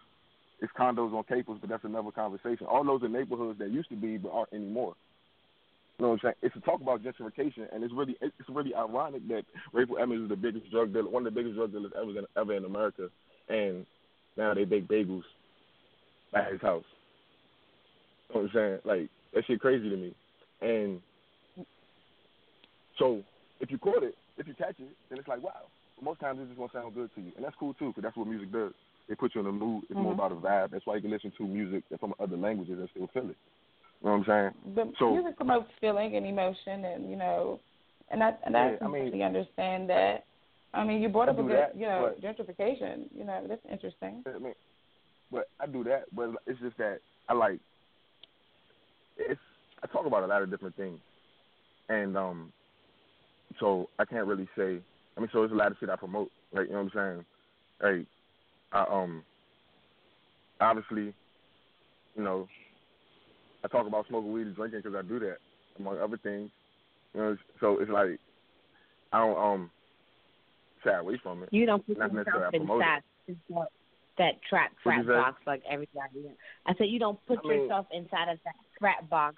It's 0.61 0.71
condos 0.77 1.13
on 1.13 1.23
capers, 1.23 1.57
but 1.61 1.69
that's 1.69 1.85
another 1.85 2.11
conversation. 2.11 2.67
All 2.67 2.83
those 2.83 3.01
are 3.03 3.09
neighborhoods 3.09 3.59
that 3.59 3.71
used 3.71 3.89
to 3.89 3.95
be 3.95 4.17
but 4.17 4.31
aren't 4.31 4.53
anymore. 4.53 4.93
You 5.97 6.05
know 6.05 6.09
what 6.11 6.13
I'm 6.15 6.19
saying? 6.23 6.35
It's 6.41 6.55
a 6.55 6.59
talk 6.61 6.81
about 6.81 7.01
gentrification, 7.01 7.73
and 7.73 7.83
it's 7.83 7.93
really 7.93 8.17
it's 8.21 8.33
really 8.49 8.75
ironic 8.75 9.27
that 9.29 9.43
Rayful 9.73 10.01
Edmonds 10.01 10.23
is 10.23 10.29
the 10.29 10.35
biggest 10.35 10.69
drug 10.71 10.93
dealer, 10.93 11.09
one 11.09 11.25
of 11.25 11.33
the 11.33 11.39
biggest 11.39 11.55
drug 11.55 11.71
dealers 11.71 11.91
ever 11.97 12.27
ever 12.37 12.53
in 12.53 12.65
America, 12.65 13.09
and 13.47 13.85
now 14.37 14.53
they 14.53 14.65
bake 14.65 14.87
bagels 14.87 15.23
at 16.33 16.51
his 16.51 16.61
house. 16.61 16.83
You 18.29 18.35
know 18.35 18.41
what 18.41 18.49
I'm 18.49 18.53
saying? 18.53 18.79
Like 18.85 19.09
that 19.33 19.45
shit 19.45 19.59
crazy 19.59 19.89
to 19.89 19.97
me. 19.97 20.15
And 20.61 20.99
so 22.97 23.21
if 23.59 23.71
you 23.71 23.77
caught 23.77 24.03
it, 24.03 24.15
if 24.37 24.47
you 24.47 24.53
catch 24.53 24.75
it, 24.79 24.89
then 25.09 25.19
it's 25.19 25.27
like 25.27 25.43
wow. 25.43 25.51
But 25.95 26.03
most 26.05 26.19
times 26.19 26.39
it 26.41 26.45
just 26.47 26.57
gonna 26.57 26.69
sound 26.73 26.93
good 26.95 27.09
to 27.15 27.21
you, 27.21 27.31
and 27.35 27.43
that's 27.45 27.55
cool 27.59 27.73
too, 27.73 27.87
because 27.89 28.03
that's 28.03 28.17
what 28.17 28.27
music 28.27 28.51
does. 28.51 28.73
It 29.07 29.17
puts 29.17 29.33
you 29.35 29.41
in 29.41 29.47
a 29.47 29.51
mood. 29.51 29.83
It's 29.89 29.97
more 29.97 30.11
Mhm. 30.11 30.15
about 30.15 30.31
a 30.31 30.35
vibe. 30.35 30.69
That's 30.71 30.85
why 30.85 30.95
you 30.95 31.01
can 31.01 31.09
listen 31.11 31.31
to 31.31 31.43
music 31.47 31.83
from 31.99 32.13
other 32.19 32.37
languages 32.37 32.79
and 32.79 32.89
still 32.91 33.07
feel 33.07 33.23
it. 33.29 33.37
You 34.01 34.07
know 34.09 34.11
what 34.17 34.29
I'm 34.29 34.53
saying? 34.53 34.75
But 34.75 34.95
So- 34.97 35.11
music 35.13 35.35
promotes 35.35 35.71
feeling 35.81 36.15
and 36.15 36.25
emotion, 36.25 36.85
and 36.85 37.09
you 37.09 37.15
know, 37.15 37.59
and 38.09 38.23
I 38.23 38.35
and 38.43 38.55
I 38.55 38.59
Yeah, 38.59 38.65
I 38.67 38.69
mean- 38.71 38.77
completely 38.79 39.23
understand 39.23 39.89
that. 39.89 40.25
I 40.73 40.83
mean, 40.83 41.01
you 41.01 41.09
brought 41.09 41.29
up 41.29 41.39
a 41.39 41.41
good, 41.41 41.51
that, 41.51 41.75
you 41.75 41.87
know, 41.87 42.13
gentrification. 42.21 43.09
You 43.11 43.23
know, 43.23 43.43
that's 43.47 43.65
interesting. 43.65 44.23
I 44.27 44.37
mean, 44.37 44.53
but 45.31 45.47
I 45.59 45.67
do 45.67 45.83
that, 45.85 46.03
but 46.13 46.31
it's 46.47 46.59
just 46.59 46.77
that 46.77 46.99
I 47.27 47.33
like 47.33 47.59
it's. 49.17 49.39
I 49.81 49.87
talk 49.87 50.05
about 50.05 50.23
a 50.23 50.27
lot 50.27 50.41
of 50.41 50.49
different 50.49 50.75
things, 50.75 50.99
and 51.87 52.17
um, 52.17 52.51
so 53.59 53.89
I 53.99 54.05
can't 54.05 54.27
really 54.27 54.47
say. 54.57 54.79
I 55.15 55.19
mean, 55.19 55.29
so 55.31 55.39
there's 55.39 55.51
a 55.51 55.55
lot 55.55 55.71
of 55.71 55.77
shit 55.79 55.89
I 55.89 55.95
promote. 55.95 56.29
Like 56.53 56.67
you 56.67 56.73
know 56.73 56.83
what 56.83 56.95
I'm 56.95 57.25
saying? 57.81 57.97
Like, 57.97 58.05
I 58.73 58.85
um, 58.91 59.23
obviously, 60.59 61.13
you 62.15 62.23
know, 62.23 62.47
I 63.63 63.67
talk 63.67 63.87
about 63.87 64.07
smoking 64.07 64.31
weed 64.31 64.47
and 64.47 64.55
drinking 64.55 64.81
because 64.83 64.97
I 64.97 65.07
do 65.07 65.19
that 65.19 65.37
among 65.77 65.99
other 65.99 66.17
things. 66.17 66.49
You 67.13 67.21
know, 67.21 67.37
so 67.59 67.79
it's 67.79 67.91
like 67.91 68.19
I 69.13 69.19
don't 69.19 69.37
um 69.37 69.71
shy 70.83 70.93
away 70.93 71.19
from 71.21 71.43
it. 71.43 71.49
You 71.51 71.65
don't 71.65 71.85
put 71.85 71.97
Not 71.97 72.13
yourself 72.13 72.43
I 72.47 72.57
promote 72.57 72.83
it. 73.27 73.35
inside 73.49 73.67
that, 74.19 74.33
trap 74.47 74.71
trap 74.83 75.05
box 75.07 75.41
like 75.47 75.63
everybody 75.69 76.27
else. 76.27 76.37
I 76.67 76.73
said 76.75 76.87
you 76.89 76.99
don't 76.99 77.19
put 77.27 77.39
I 77.43 77.47
mean- 77.47 77.61
yourself 77.63 77.87
inside 77.91 78.29
of 78.31 78.39
that 78.45 78.55
trap 78.79 79.09
box 79.09 79.35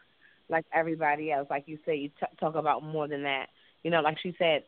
like 0.50 0.66
everybody 0.74 1.32
else. 1.32 1.48
Like 1.50 1.64
you 1.68 1.80
say, 1.86 1.96
you 1.96 2.10
t- 2.10 2.26
talk 2.40 2.56
about 2.56 2.84
more 2.84 3.08
than 3.08 3.24
that. 3.24 3.46
You 3.84 3.90
know, 3.92 4.02
like 4.02 4.18
she 4.22 4.36
said, 4.38 4.64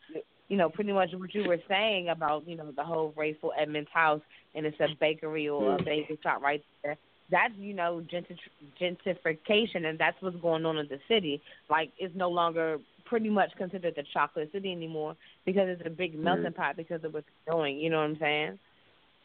you 0.47 0.57
know, 0.57 0.70
pretty 0.70 0.91
much 0.93 1.09
what 1.14 1.34
you 1.36 1.43
were 1.47 1.59
saying 1.68 2.07
about 2.09 2.47
you 2.47 2.55
know 2.55 2.72
the 2.76 2.84
whole 2.84 3.14
Rayful 3.18 3.49
Edmonds 3.59 3.89
house 3.93 4.22
and 4.55 4.66
it's 4.66 4.80
a 4.80 4.88
bakery 4.99 5.49
or 5.49 5.76
a 5.76 5.84
bagel 5.84 6.16
shop 6.24 6.41
right 6.41 6.64
there. 6.84 6.95
That's 7.30 7.53
you 7.57 7.74
know 7.74 8.03
gentr- 8.11 8.38
gentrification, 8.82 9.86
and 9.86 9.99
that's 9.99 10.18
what's 10.22 10.36
going 10.38 10.66
on 10.66 10.78
in 10.78 10.88
the 10.88 10.99
city. 11.07 11.41
Like 11.70 11.91
it's 11.97 12.16
no 12.16 12.30
longer 12.30 12.78
pretty 13.05 13.30
much 13.30 13.49
considered 13.57 13.93
the 13.95 14.03
chocolate 14.14 14.49
city 14.51 14.72
anymore 14.72 15.16
because 15.45 15.68
it's 15.68 15.82
a 15.86 15.89
big 15.89 16.18
melting 16.18 16.43
Yeah. 16.45 16.49
pot 16.51 16.78
because 16.78 17.03
of 17.03 17.14
what's 17.14 17.28
going. 17.49 17.78
You 17.78 17.89
know 17.89 17.97
what 17.97 18.03
I'm 18.05 18.18
saying? 18.20 18.59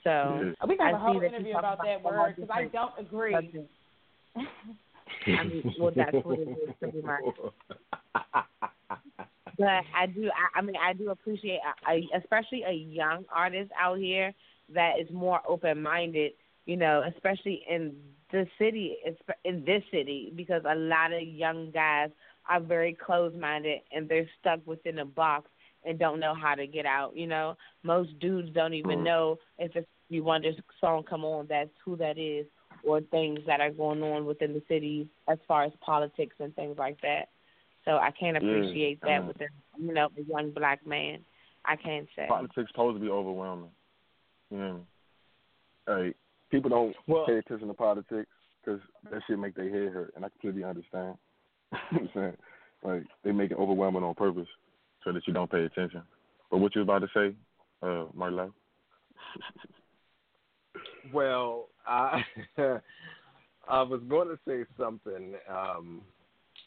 So 0.05 0.55
We 0.67 0.77
got 0.77 0.87
have 0.87 0.95
I 0.95 0.99
a 0.99 1.01
whole 1.01 1.15
see 1.15 1.21
that 1.21 1.31
you 1.31 1.37
interview 1.37 1.53
talk 1.55 1.61
about 1.61 1.79
that 1.85 2.01
a 2.01 2.05
word 2.05 2.37
because 2.37 2.51
I 2.53 2.65
don't 2.65 2.93
agree. 2.99 3.35
I 5.27 5.45
mean, 5.45 5.75
well, 5.79 5.93
that's 5.95 6.13
what 6.25 6.39
it 6.39 6.49
is 6.49 6.75
pretty 6.79 7.03
much. 7.03 7.25
But 9.59 9.83
I 9.93 10.07
do, 10.07 10.31
I, 10.31 10.59
I 10.59 10.63
mean, 10.63 10.77
I 10.77 10.93
do 10.93 11.11
appreciate, 11.11 11.59
uh, 11.67 11.93
a, 11.93 12.09
especially 12.17 12.63
a 12.63 12.73
young 12.73 13.25
artist 13.35 13.73
out 13.79 13.99
here 13.99 14.33
that 14.73 15.01
is 15.01 15.09
more 15.13 15.41
open 15.49 15.83
minded. 15.83 16.33
You 16.67 16.77
know, 16.77 17.03
especially 17.15 17.65
in 17.69 17.95
the 18.31 18.47
city, 18.59 18.97
in 19.45 19.65
this 19.65 19.83
city, 19.91 20.33
because 20.37 20.63
a 20.69 20.75
lot 20.77 21.13
of 21.13 21.23
young 21.23 21.71
guys 21.73 22.11
are 22.49 22.61
very 22.61 22.95
closed 22.95 23.37
minded 23.37 23.81
and 23.93 24.09
they're 24.09 24.29
stuck 24.41 24.61
within 24.67 24.99
a 25.01 25.05
box 25.05 25.49
and 25.89 25.99
don't 25.99 26.21
know 26.21 26.35
how 26.35 26.55
to 26.55 26.67
get 26.67 26.87
out. 26.87 27.17
You 27.17 27.27
know, 27.27 27.57
most 27.83 28.17
dudes 28.21 28.51
don't 28.53 28.75
even 28.75 29.03
know 29.03 29.39
if 29.59 29.75
it's 29.75 29.89
you 30.11 30.23
want 30.23 30.45
this 30.45 30.55
song 30.81 31.03
come 31.09 31.25
on, 31.25 31.47
that's 31.49 31.71
who 31.85 31.97
that 31.97 32.19
is, 32.19 32.47
or 32.83 33.01
things 33.01 33.41
that 33.47 33.61
are 33.61 33.71
going 33.71 34.03
on 34.03 34.27
within 34.27 34.53
the 34.53 34.63
city 34.69 35.09
as 35.29 35.39
far 35.49 35.65
as 35.65 35.73
politics 35.81 36.37
and 36.41 36.55
things 36.55 36.77
like 36.79 37.01
that. 37.03 37.29
So 37.85 37.93
I 37.93 38.11
can't 38.11 38.37
Yeah, 38.41 38.49
appreciate 38.49 39.01
that 39.03 39.21
um, 39.21 39.27
within 39.29 39.49
you 39.79 39.93
know 39.93 40.09
a 40.17 40.23
young 40.23 40.51
black 40.51 40.87
man. 40.87 41.21
I 41.65 41.77
can't 41.77 42.07
say. 42.15 42.27
Politics 42.29 42.71
supposed 42.71 42.97
to 42.97 43.01
be 43.01 43.11
overwhelming. 43.11 43.71
You 44.51 44.59
know, 44.59 44.87
like 45.87 46.17
people 46.51 46.71
don't 46.71 46.95
pay 47.27 47.39
attention 47.39 47.69
to 47.69 47.75
politics 47.75 48.31
because 48.65 48.81
that 49.11 49.23
shit 49.27 49.39
make 49.39 49.55
their 49.55 49.71
head 49.71 49.93
hurt, 49.93 50.13
and 50.17 50.25
I 50.25 50.29
completely 50.29 50.65
understand. 50.65 51.17
you 51.73 51.79
know 51.79 51.79
what 51.91 52.03
I'm 52.03 52.11
saying, 52.15 52.37
like 52.83 53.03
they 53.25 53.33
make 53.33 53.51
it 53.51 53.59
overwhelming 53.59 54.03
on 54.03 54.15
purpose 54.15 54.49
so 55.05 55.13
that 55.13 55.27
you 55.27 55.33
don't 55.33 55.51
pay 55.51 55.65
attention. 55.65 56.03
But 56.51 56.59
what 56.59 56.75
you 56.75 56.81
was 56.81 56.87
about 56.87 57.01
to 57.01 57.09
say, 57.15 57.37
uh, 57.83 58.07
Marlo? 58.17 58.53
Well, 61.13 61.69
I 61.87 62.23
I 63.69 63.83
was 63.83 64.01
going 64.09 64.29
to 64.29 64.39
say 64.47 64.65
something 64.79 65.35
um, 65.49 66.03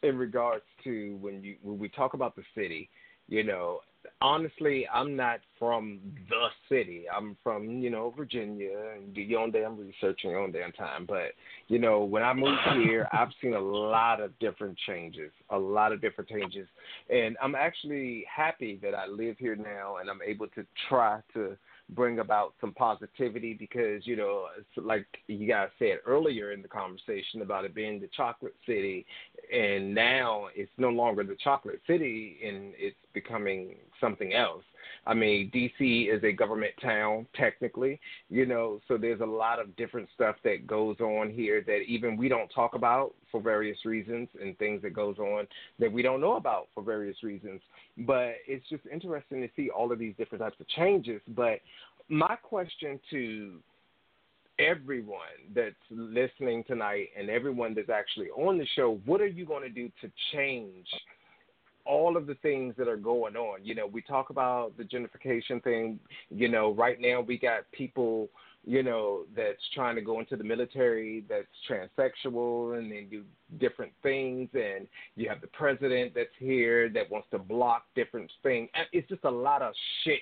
in 0.03 0.17
regards 0.17 0.63
to 0.84 1.17
when 1.21 1.43
you 1.43 1.55
when 1.61 1.79
we 1.79 1.89
talk 1.89 2.13
about 2.13 2.36
the 2.36 2.43
city. 2.55 2.89
You 3.27 3.43
know, 3.43 3.79
honestly, 4.22 4.88
I'm 4.93 5.16
not 5.16 5.39
from 5.60 5.99
the 6.30 6.47
city. 6.70 7.06
I'm 7.16 7.38
from 7.43 7.80
you 7.82 7.89
know 7.89 8.14
Virginia, 8.16 8.78
and 8.95 9.14
do 9.14 9.22
your 9.22 9.41
own 9.41 9.52
damn 9.52 9.78
research 9.78 10.22
in 10.24 10.32
your 10.32 10.39
own 10.39 10.52
damn 10.52 10.72
time. 10.72 11.06
But 11.08 11.34
you 11.68 11.80
know, 11.80 12.04
when 12.04 12.24
I 12.24 12.34
moved 12.34 12.62
here, 12.84 13.08
I've 13.14 13.30
seen 13.41 13.54
a 13.54 13.60
lot 13.60 14.22
of 14.22 14.38
different 14.39 14.78
changes, 14.88 15.32
a 15.49 15.58
lot 15.58 15.91
of 15.91 16.02
different 16.02 16.30
changes, 16.30 16.68
and 17.10 17.38
I'm 17.41 17.56
actually 17.56 18.26
happy 18.34 18.80
that 18.82 18.93
I 18.93 19.08
live 19.08 19.38
here 19.38 19.56
now, 19.56 19.97
and 19.97 20.10
I'm 20.10 20.22
able 20.26 20.47
to 20.49 20.66
try 20.89 21.22
to 21.34 21.58
bring 21.91 22.19
about 22.19 22.53
some 22.61 22.73
positivity 22.73 23.53
because 23.53 24.05
you 24.07 24.15
know 24.15 24.45
like 24.77 25.05
you 25.27 25.47
guys 25.47 25.69
said 25.77 25.97
earlier 26.05 26.51
in 26.51 26.61
the 26.61 26.67
conversation 26.67 27.41
about 27.41 27.65
it 27.65 27.75
being 27.75 27.99
the 27.99 28.09
chocolate 28.15 28.55
city 28.65 29.05
and 29.53 29.93
now 29.93 30.47
it's 30.55 30.71
no 30.77 30.89
longer 30.89 31.23
the 31.23 31.35
chocolate 31.43 31.81
city 31.85 32.37
and 32.45 32.73
it's 32.77 32.95
becoming 33.13 33.75
something 33.99 34.33
else 34.33 34.63
i 35.06 35.14
mean 35.14 35.52
dc 35.54 36.16
is 36.16 36.24
a 36.24 36.32
government 36.32 36.74
town 36.82 37.26
technically 37.36 37.99
you 38.30 38.45
know 38.45 38.80
so 38.88 38.97
there's 38.97 39.22
a 39.22 39.26
lot 39.26 39.60
of 39.60 39.76
different 39.76 40.08
stuff 40.14 40.36
that 40.43 40.68
goes 40.68 40.99
on 40.99 41.30
here 41.32 41.64
that 41.66 41.80
even 41.88 42.18
we 42.18 42.28
don't 42.28 42.49
talk 42.49 42.76
about 42.76 43.14
for 43.32 43.41
various 43.41 43.78
reasons 43.86 44.28
and 44.41 44.58
things 44.58 44.82
that 44.82 44.93
goes 44.93 45.18
on 45.18 45.47
that 45.80 45.91
we 45.91 46.02
don't 46.02 46.22
know 46.22 46.36
about 46.36 46.68
for 46.74 46.84
various 46.84 47.24
reasons. 47.24 47.62
But 47.99 48.36
it's 48.47 48.68
just 48.70 48.84
interesting 48.91 49.41
to 49.41 49.49
see 49.56 49.70
all 49.70 49.91
of 49.91 49.99
these 49.99 50.14
different 50.18 50.43
types 50.43 50.60
of 50.60 50.68
changes. 50.70 51.22
But 51.30 51.60
my 52.10 52.36
question 52.36 52.99
to 53.10 53.54
everyone 54.60 55.20
that's 55.56 55.76
listening 55.89 56.64
tonight 56.66 57.08
and 57.18 57.30
everyone 57.30 57.74
that's 57.74 57.89
actually 57.89 58.28
on 58.30 58.58
the 58.58 58.68
show, 58.76 58.99
what 59.06 59.22
are 59.22 59.28
you 59.28 59.45
going 59.45 59.64
to 59.64 59.70
do 59.70 59.89
to 60.02 60.12
change 60.34 60.88
all 61.86 62.17
of 62.17 62.27
the 62.27 62.36
things 62.36 62.75
that 62.77 62.88
are 62.88 62.97
going 62.97 63.36
on? 63.36 63.63
You 63.63 63.75
know, 63.75 63.88
we 63.88 64.01
talk 64.01 64.29
about 64.29 64.77
the 64.77 64.84
gentrification 64.84 65.63
thing. 65.63 65.99
You 66.29 66.49
know, 66.49 66.73
right 66.73 66.99
now 66.99 67.21
we 67.21 67.38
got 67.38 67.69
people, 67.71 68.29
you 68.65 68.84
know, 68.84 69.23
that's 69.36 69.61
trying 69.73 69.95
to 69.95 70.01
go 70.01 70.19
into 70.19 70.36
the 70.36 70.43
military 70.43 71.23
that's 71.29 71.47
transsexual 71.69 72.77
and 72.77 72.91
then 72.91 73.07
do 73.09 73.23
different 73.59 73.91
things. 74.03 74.49
And 74.53 74.88
you 75.15 75.29
have 75.29 75.41
the 75.41 75.47
president 75.47 76.13
that's 76.15 76.29
here 76.39 76.89
that 76.89 77.09
wants 77.09 77.27
to 77.32 77.39
block 77.39 77.86
different 77.95 78.32
things. 78.43 78.69
It's 78.91 79.07
just 79.09 79.23
a 79.23 79.32
lot 79.32 79.61
of 79.61 79.73
shit 80.03 80.19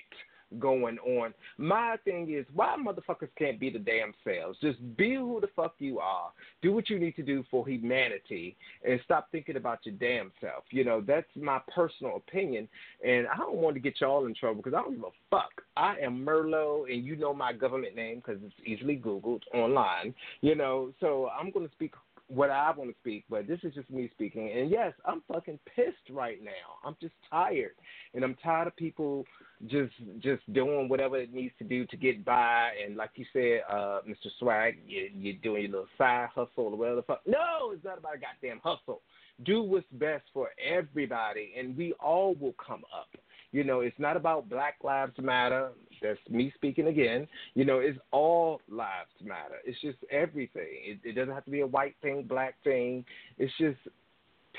going 0.58 0.98
on. 0.98 1.34
My 1.58 1.96
thing 2.04 2.30
is, 2.30 2.46
why 2.54 2.76
motherfuckers 2.78 3.28
can't 3.38 3.60
be 3.60 3.70
the 3.70 3.78
damn 3.78 4.12
selves? 4.24 4.58
Just 4.60 4.78
be 4.96 5.14
who 5.14 5.40
the 5.40 5.48
fuck 5.54 5.74
you 5.78 5.98
are. 5.98 6.30
Do 6.62 6.72
what 6.72 6.90
you 6.90 6.98
need 6.98 7.16
to 7.16 7.22
do 7.22 7.44
for 7.50 7.66
humanity, 7.66 8.56
and 8.86 9.00
stop 9.04 9.28
thinking 9.30 9.56
about 9.56 9.80
your 9.84 9.94
damn 9.96 10.32
self. 10.40 10.64
You 10.70 10.84
know, 10.84 11.02
that's 11.06 11.28
my 11.36 11.60
personal 11.74 12.16
opinion, 12.16 12.68
and 13.06 13.26
I 13.28 13.36
don't 13.36 13.56
want 13.56 13.74
to 13.74 13.80
get 13.80 14.00
y'all 14.00 14.26
in 14.26 14.34
trouble 14.34 14.62
because 14.62 14.74
I 14.74 14.82
don't 14.82 14.94
give 14.96 15.04
a 15.04 15.10
fuck. 15.30 15.62
I 15.76 15.96
am 16.02 16.24
Merlot, 16.24 16.92
and 16.92 17.04
you 17.04 17.16
know 17.16 17.32
my 17.32 17.52
government 17.52 17.94
name 17.94 18.16
because 18.16 18.40
it's 18.44 18.54
easily 18.66 18.96
Googled 18.96 19.42
online. 19.54 20.14
You 20.40 20.54
know, 20.54 20.92
so 21.00 21.28
I'm 21.38 21.50
going 21.50 21.66
to 21.66 21.72
speak 21.72 21.94
what 22.30 22.50
I 22.50 22.70
want 22.70 22.90
to 22.90 22.96
speak, 23.00 23.24
but 23.28 23.48
this 23.48 23.58
is 23.64 23.74
just 23.74 23.90
me 23.90 24.08
speaking. 24.14 24.50
And 24.56 24.70
yes, 24.70 24.92
I'm 25.04 25.22
fucking 25.32 25.58
pissed 25.74 26.10
right 26.10 26.42
now. 26.42 26.50
I'm 26.84 26.96
just 27.00 27.14
tired, 27.28 27.72
and 28.14 28.22
I'm 28.22 28.36
tired 28.42 28.68
of 28.68 28.76
people 28.76 29.24
just 29.66 29.92
just 30.20 30.40
doing 30.52 30.88
whatever 30.88 31.18
it 31.18 31.34
needs 31.34 31.52
to 31.58 31.64
do 31.64 31.84
to 31.86 31.96
get 31.96 32.24
by. 32.24 32.70
And 32.84 32.96
like 32.96 33.10
you 33.16 33.24
said, 33.32 33.62
uh, 33.68 34.00
Mr. 34.08 34.28
Swag, 34.38 34.78
you, 34.86 35.10
you're 35.18 35.34
doing 35.42 35.62
your 35.62 35.72
little 35.72 35.86
side 35.98 36.28
hustle 36.34 36.50
or 36.56 36.76
whatever 36.76 36.96
the 36.96 37.02
fuck. 37.02 37.22
No, 37.26 37.72
it's 37.72 37.84
not 37.84 37.98
about 37.98 38.14
a 38.14 38.18
goddamn 38.18 38.60
hustle. 38.62 39.02
Do 39.44 39.62
what's 39.62 39.86
best 39.92 40.24
for 40.32 40.50
everybody, 40.64 41.54
and 41.58 41.76
we 41.76 41.92
all 41.94 42.34
will 42.34 42.54
come 42.64 42.84
up. 42.96 43.08
You 43.52 43.64
know, 43.64 43.80
it's 43.80 43.98
not 43.98 44.16
about 44.16 44.48
Black 44.48 44.76
Lives 44.84 45.14
Matter. 45.18 45.70
That's 46.02 46.18
me 46.28 46.52
speaking 46.54 46.88
again. 46.88 47.28
You 47.54 47.64
know, 47.64 47.78
it's 47.78 47.98
all 48.10 48.60
lives 48.68 49.10
matter. 49.22 49.56
It's 49.64 49.80
just 49.80 49.98
everything. 50.10 50.68
It, 50.84 50.98
it 51.04 51.12
doesn't 51.14 51.34
have 51.34 51.44
to 51.44 51.50
be 51.50 51.60
a 51.60 51.66
white 51.66 51.96
thing, 52.02 52.24
black 52.28 52.54
thing. 52.64 53.04
It's 53.38 53.52
just 53.58 53.78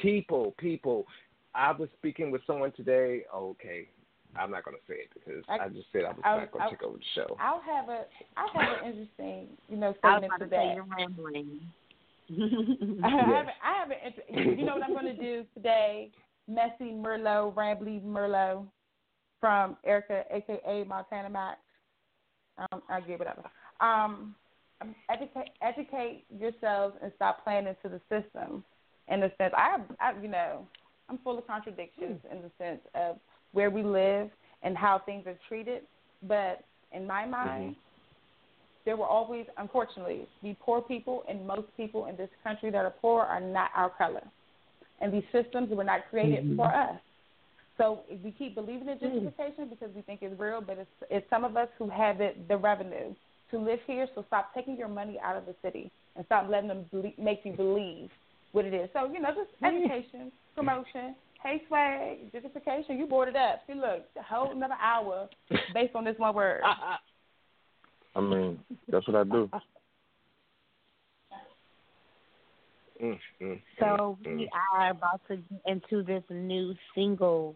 people, 0.02 0.54
people. 0.58 1.06
I 1.54 1.72
was 1.72 1.90
speaking 1.98 2.32
with 2.32 2.42
someone 2.48 2.72
today. 2.72 3.24
Okay, 3.36 3.88
I'm 4.36 4.52
not 4.52 4.64
going 4.64 4.78
to 4.78 4.84
say 4.88 5.00
it 5.00 5.10
because 5.14 5.44
I, 5.50 5.66
I 5.66 5.70
just 5.70 5.88
said 5.92 6.04
I 6.06 6.10
was 6.10 6.22
I, 6.24 6.38
not 6.38 6.52
going 6.52 6.64
to 6.66 6.70
take 6.70 6.84
over 6.84 6.98
the 6.98 7.04
show. 7.16 7.38
I'll 7.40 7.62
have 7.62 7.90
a 7.90 8.06
I'll 8.38 8.50
have 8.54 8.84
an 8.84 8.90
interesting 8.90 9.48
you 9.68 9.78
know 9.78 9.94
statement 10.00 10.32
to 10.40 10.46
that. 10.46 10.76
You're 10.76 10.86
rambling. 10.86 11.60
I 13.04 13.10
have 13.10 13.48
I 13.64 13.74
have 13.80 13.90
an 13.92 14.58
you 14.58 14.66
know 14.66 14.76
what 14.76 14.84
I'm 14.84 14.94
going 14.94 15.16
to 15.16 15.22
do 15.22 15.46
today. 15.54 16.12
Messy 16.48 16.92
Merlot, 16.92 17.54
Rambly 17.56 18.04
Merlot 18.04 18.66
from 19.42 19.76
Erica, 19.84 20.24
aka 20.32 20.86
Montana 20.88 21.30
Max. 21.30 21.58
Um, 22.58 22.82
I 22.88 23.02
give 23.02 23.20
it 23.20 23.28
up. 23.28 23.52
Um, 23.82 24.36
educate, 25.10 25.50
educate 25.62 26.24
yourselves 26.40 26.96
and 27.04 27.12
stop 27.18 27.44
playing 27.44 27.68
into 27.68 27.90
the 27.90 28.00
system. 28.08 28.64
In 29.10 29.20
the 29.20 29.32
sense, 29.38 29.54
I, 29.58 29.78
I, 30.00 30.14
you 30.22 30.30
know, 30.30 30.66
I'm 31.10 31.18
full 31.24 31.38
of 31.38 31.46
contradictions 31.46 32.20
in 32.32 32.42
the 32.42 32.52
sense 32.58 32.80
of 32.96 33.18
where 33.52 33.70
we 33.70 33.84
live 33.84 34.30
and 34.64 34.78
how 34.78 35.02
things 35.06 35.26
are 35.28 35.38
treated. 35.50 35.82
But 36.26 36.64
in 36.94 37.06
my 37.08 37.26
mind, 37.26 37.72
mm-hmm. 37.72 37.80
there 38.86 38.96
will 38.96 39.06
always, 39.06 39.46
unfortunately, 39.58 40.28
be 40.44 40.56
poor 40.62 40.82
people, 40.82 41.24
and 41.28 41.46
most 41.46 41.68
people 41.76 42.06
in 42.06 42.16
this 42.16 42.30
country 42.44 42.70
that 42.70 42.86
are 42.86 42.94
poor 43.02 43.24
are 43.24 43.42
not 43.42 43.72
our 43.76 43.90
color. 43.90 44.24
And 45.02 45.12
these 45.12 45.24
systems 45.32 45.70
were 45.72 45.84
not 45.84 46.02
created 46.10 46.46
mm-hmm. 46.46 46.58
for 46.58 46.68
us. 46.68 47.00
So 47.78 48.02
we 48.24 48.32
keep 48.32 48.56
believing 48.56 48.88
in 48.90 48.98
hmm. 48.98 49.06
gentrification 49.06 49.70
because 49.70 49.90
we 49.96 50.02
think 50.02 50.22
it's 50.22 50.40
real, 50.40 50.62
but 50.62 50.78
it's, 50.78 50.90
it's 51.10 51.30
some 51.30 51.44
of 51.44 51.58
us 51.58 51.70
who 51.78 51.90
have 51.90 52.22
it, 52.22 52.48
the 52.48 52.58
revenue 52.58 53.14
to 53.52 53.58
live 53.58 53.80
here. 53.88 54.08
So 54.16 54.24
stop 54.28 54.54
taking 54.54 54.78
your 54.78 54.88
money 54.88 55.20
out 55.24 55.36
of 55.36 55.46
the 55.46 55.56
city 55.62 55.92
and 56.16 56.26
stop 56.26 56.48
letting 56.50 56.70
them 56.70 56.86
ble- 56.92 57.14
make 57.18 57.42
you 57.44 57.54
believe 57.54 58.10
what 58.52 58.66
it 58.66 58.74
is. 58.74 58.90
So 58.94 59.12
you 59.12 59.20
know, 59.20 59.30
just 59.30 59.52
hmm. 59.60 59.66
education, 59.66 60.32
promotion. 60.56 61.16
Hey, 61.44 61.64
swag, 61.68 62.32
gentrification. 62.32 63.00
You 63.00 63.08
brought 63.08 63.28
it 63.28 63.36
up. 63.36 63.62
See, 63.66 63.74
look, 63.74 64.04
a 64.16 64.22
whole 64.22 64.52
another 64.52 64.76
hour 64.80 65.28
based 65.74 65.96
on 65.96 66.06
this 66.06 66.14
one 66.18 66.36
word. 66.36 66.62
I 68.16 68.20
mean, 68.22 68.60
that's 68.90 69.08
what 69.08 69.16
I 69.16 69.24
do. 69.24 69.50
Mm, 73.02 73.20
mm, 73.42 73.62
so 73.80 74.18
mm, 74.26 74.38
we 74.38 74.50
are 74.74 74.92
about 74.92 75.22
to 75.28 75.38
get 75.38 75.62
into 75.66 76.04
this 76.04 76.24
new 76.30 76.76
single 76.94 77.56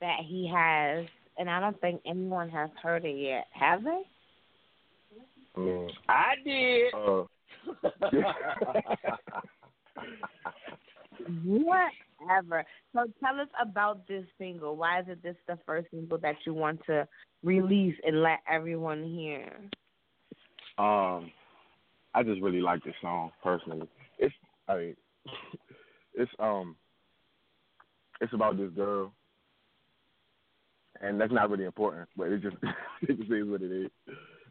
that 0.00 0.18
he 0.26 0.50
has, 0.52 1.06
and 1.38 1.48
I 1.48 1.60
don't 1.60 1.80
think 1.80 2.00
anyone 2.06 2.48
has 2.50 2.70
heard 2.82 3.04
it 3.04 3.16
yet. 3.16 3.46
Have 3.52 3.84
they? 3.84 4.02
I 5.56 5.88
I 6.08 6.34
did. 6.44 6.94
Uh, 6.94 7.24
Whatever. 11.44 12.64
So 12.92 13.06
tell 13.22 13.40
us 13.40 13.48
about 13.60 14.06
this 14.08 14.24
single. 14.38 14.76
Why 14.76 15.00
is 15.00 15.06
it 15.08 15.22
this 15.22 15.36
the 15.46 15.58
first 15.66 15.88
single 15.90 16.18
that 16.18 16.36
you 16.46 16.54
want 16.54 16.80
to 16.86 17.06
release 17.42 17.96
and 18.04 18.22
let 18.22 18.40
everyone 18.50 19.04
hear? 19.04 19.52
Um, 20.78 21.30
I 22.14 22.22
just 22.24 22.40
really 22.40 22.60
like 22.60 22.82
this 22.84 22.94
song 23.02 23.30
personally. 23.42 23.88
It's 24.18 24.34
I 24.70 24.76
mean, 24.78 24.96
it's 26.14 26.30
um, 26.38 26.76
it's 28.20 28.32
about 28.32 28.56
this 28.56 28.70
girl, 28.70 29.12
and 31.00 31.20
that's 31.20 31.32
not 31.32 31.50
really 31.50 31.64
important, 31.64 32.08
but 32.16 32.28
it 32.28 32.42
just 32.42 32.56
it 33.02 33.18
just 33.18 33.30
is 33.30 33.48
what 33.48 33.62
it 33.62 33.72
is. 33.72 33.90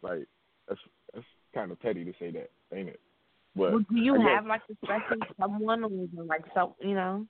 Like 0.01 0.28
that's 0.67 0.80
that's 1.13 1.26
kind 1.53 1.72
of 1.72 1.80
petty 1.80 2.03
to 2.03 2.13
say 2.20 2.32
that, 2.32 2.49
ain't 2.76 2.89
it? 2.89 2.99
But 3.55 3.72
well, 3.72 3.80
do 3.89 3.97
you 3.97 4.15
I 4.15 4.36
have 4.36 4.45
like 4.45 4.61
a 4.70 4.76
special 4.86 5.17
someone 5.39 5.84
or 5.84 6.03
is 6.03 6.09
like 6.28 6.43
so 6.53 6.76
you 6.82 6.95
know? 6.95 7.26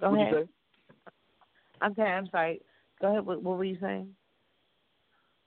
Go 0.00 0.14
ahead. 0.14 0.48
Okay, 1.84 2.02
I'm 2.02 2.28
sorry. 2.30 2.60
Go 3.00 3.08
ahead. 3.08 3.26
What, 3.26 3.42
what 3.42 3.58
were 3.58 3.64
you 3.64 3.78
saying? 3.80 4.08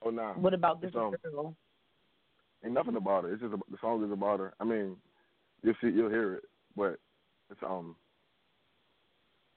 Oh 0.03 0.09
no. 0.09 0.21
Nah. 0.21 0.33
What 0.33 0.53
about 0.53 0.81
this 0.81 0.91
um, 0.95 1.13
girl? 1.23 1.55
Ain't 2.63 2.73
nothing 2.73 2.97
about 2.97 3.25
it. 3.25 3.33
It's 3.33 3.41
just 3.41 3.53
a, 3.53 3.57
the 3.71 3.77
song 3.79 4.03
is 4.03 4.11
about 4.11 4.39
her. 4.39 4.53
I 4.59 4.65
mean, 4.65 4.97
you'll 5.63 5.75
see, 5.81 5.89
you'll 5.89 6.09
hear 6.09 6.35
it, 6.35 6.43
but 6.75 6.99
it's 7.49 7.61
um, 7.65 7.95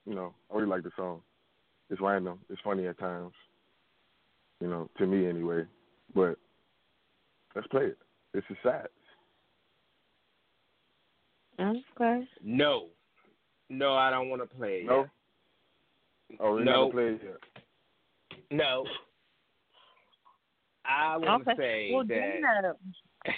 you 0.06 0.14
know, 0.14 0.34
I 0.50 0.56
really 0.56 0.68
like 0.68 0.82
the 0.82 0.90
song. 0.96 1.20
It's 1.90 2.00
random. 2.00 2.38
It's 2.48 2.60
funny 2.62 2.86
at 2.86 2.98
times. 2.98 3.32
You 4.60 4.68
know, 4.68 4.88
to 4.98 5.06
me 5.06 5.28
anyway. 5.28 5.64
But 6.14 6.36
let's 7.54 7.66
play 7.68 7.86
it. 7.86 7.98
It's 8.34 8.46
is 8.50 8.56
sad. 8.62 8.88
Okay. 11.60 12.26
No, 12.42 12.88
no, 13.68 13.94
I 13.94 14.10
don't 14.10 14.30
want 14.30 14.42
to 14.42 14.56
play 14.56 14.78
it. 14.78 14.86
No. 14.86 15.06
Oh, 16.40 16.52
we're 16.52 16.64
no. 16.64 16.84
not 16.84 16.92
play 16.92 17.02
it 17.08 17.20
yet. 17.22 18.38
No, 18.50 18.86
I 20.84 21.16
want 21.16 21.44
to 21.44 21.52
Okay. 21.52 21.62
say 21.62 21.90
well, 21.92 22.04
that. 22.04 22.08
Dana, 22.08 22.74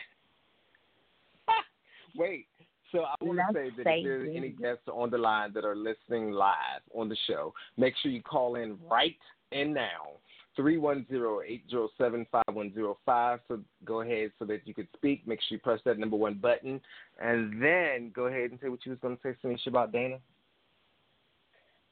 Wait. 2.16 2.46
So 2.94 3.02
I 3.02 3.14
want 3.20 3.40
to 3.40 3.46
say 3.52 3.70
that 3.76 3.80
if 3.80 4.04
there's 4.04 4.36
any 4.36 4.50
guests 4.50 4.84
on 4.86 5.10
the 5.10 5.18
line 5.18 5.52
that 5.54 5.64
are 5.64 5.74
listening 5.74 6.30
live 6.30 6.82
on 6.94 7.08
the 7.08 7.16
show, 7.26 7.52
make 7.76 7.94
sure 8.00 8.12
you 8.12 8.22
call 8.22 8.54
in 8.54 8.78
right 8.88 9.16
and 9.50 9.74
now. 9.74 10.20
310-807-5105. 10.56 13.40
So 13.48 13.58
go 13.84 14.02
ahead 14.02 14.30
so 14.38 14.44
that 14.44 14.60
you 14.64 14.72
could 14.72 14.86
speak. 14.94 15.26
Make 15.26 15.40
sure 15.40 15.56
you 15.56 15.58
press 15.58 15.80
that 15.84 15.98
number 15.98 16.14
one 16.14 16.34
button. 16.34 16.80
And 17.20 17.60
then 17.60 18.12
go 18.14 18.26
ahead 18.26 18.52
and 18.52 18.60
say 18.62 18.68
what 18.68 18.86
you 18.86 18.92
was 18.92 19.00
going 19.00 19.16
to 19.16 19.22
say, 19.24 19.34
Tanisha, 19.42 19.66
about 19.66 19.90
Dana. 19.90 20.18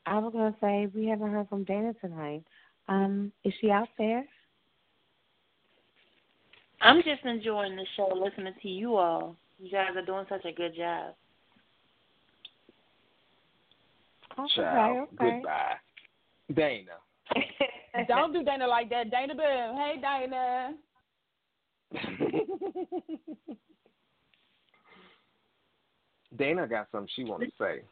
I 0.06 0.18
was 0.18 0.32
gonna 0.32 0.54
say 0.60 0.88
we 0.94 1.06
haven't 1.06 1.30
heard 1.30 1.48
from 1.48 1.64
Dana 1.64 1.94
tonight. 2.00 2.44
Um, 2.88 3.32
is 3.44 3.52
she 3.60 3.70
out 3.70 3.88
there? 3.98 4.24
I'm 6.80 7.02
just 7.04 7.24
enjoying 7.24 7.76
the 7.76 7.86
show, 7.96 8.12
listening 8.12 8.54
to 8.62 8.68
you 8.68 8.96
all. 8.96 9.36
You 9.62 9.70
guys 9.70 9.90
are 9.94 10.04
doing 10.04 10.26
such 10.28 10.44
a 10.44 10.50
good 10.50 10.74
job. 10.76 11.14
Ciao. 14.56 15.06
okay. 15.14 15.36
Goodbye. 15.36 15.74
Dana. 16.52 16.98
Don't 18.08 18.32
do 18.32 18.42
Dana 18.42 18.66
like 18.66 18.90
that. 18.90 19.08
Dana 19.12 19.34
Boom. 19.36 19.76
Hey, 19.76 20.00
Dana. 20.02 20.72
Dana 26.36 26.66
got 26.66 26.88
something 26.90 27.08
she 27.14 27.22
want 27.22 27.42
to 27.44 27.50
say. 27.60 27.82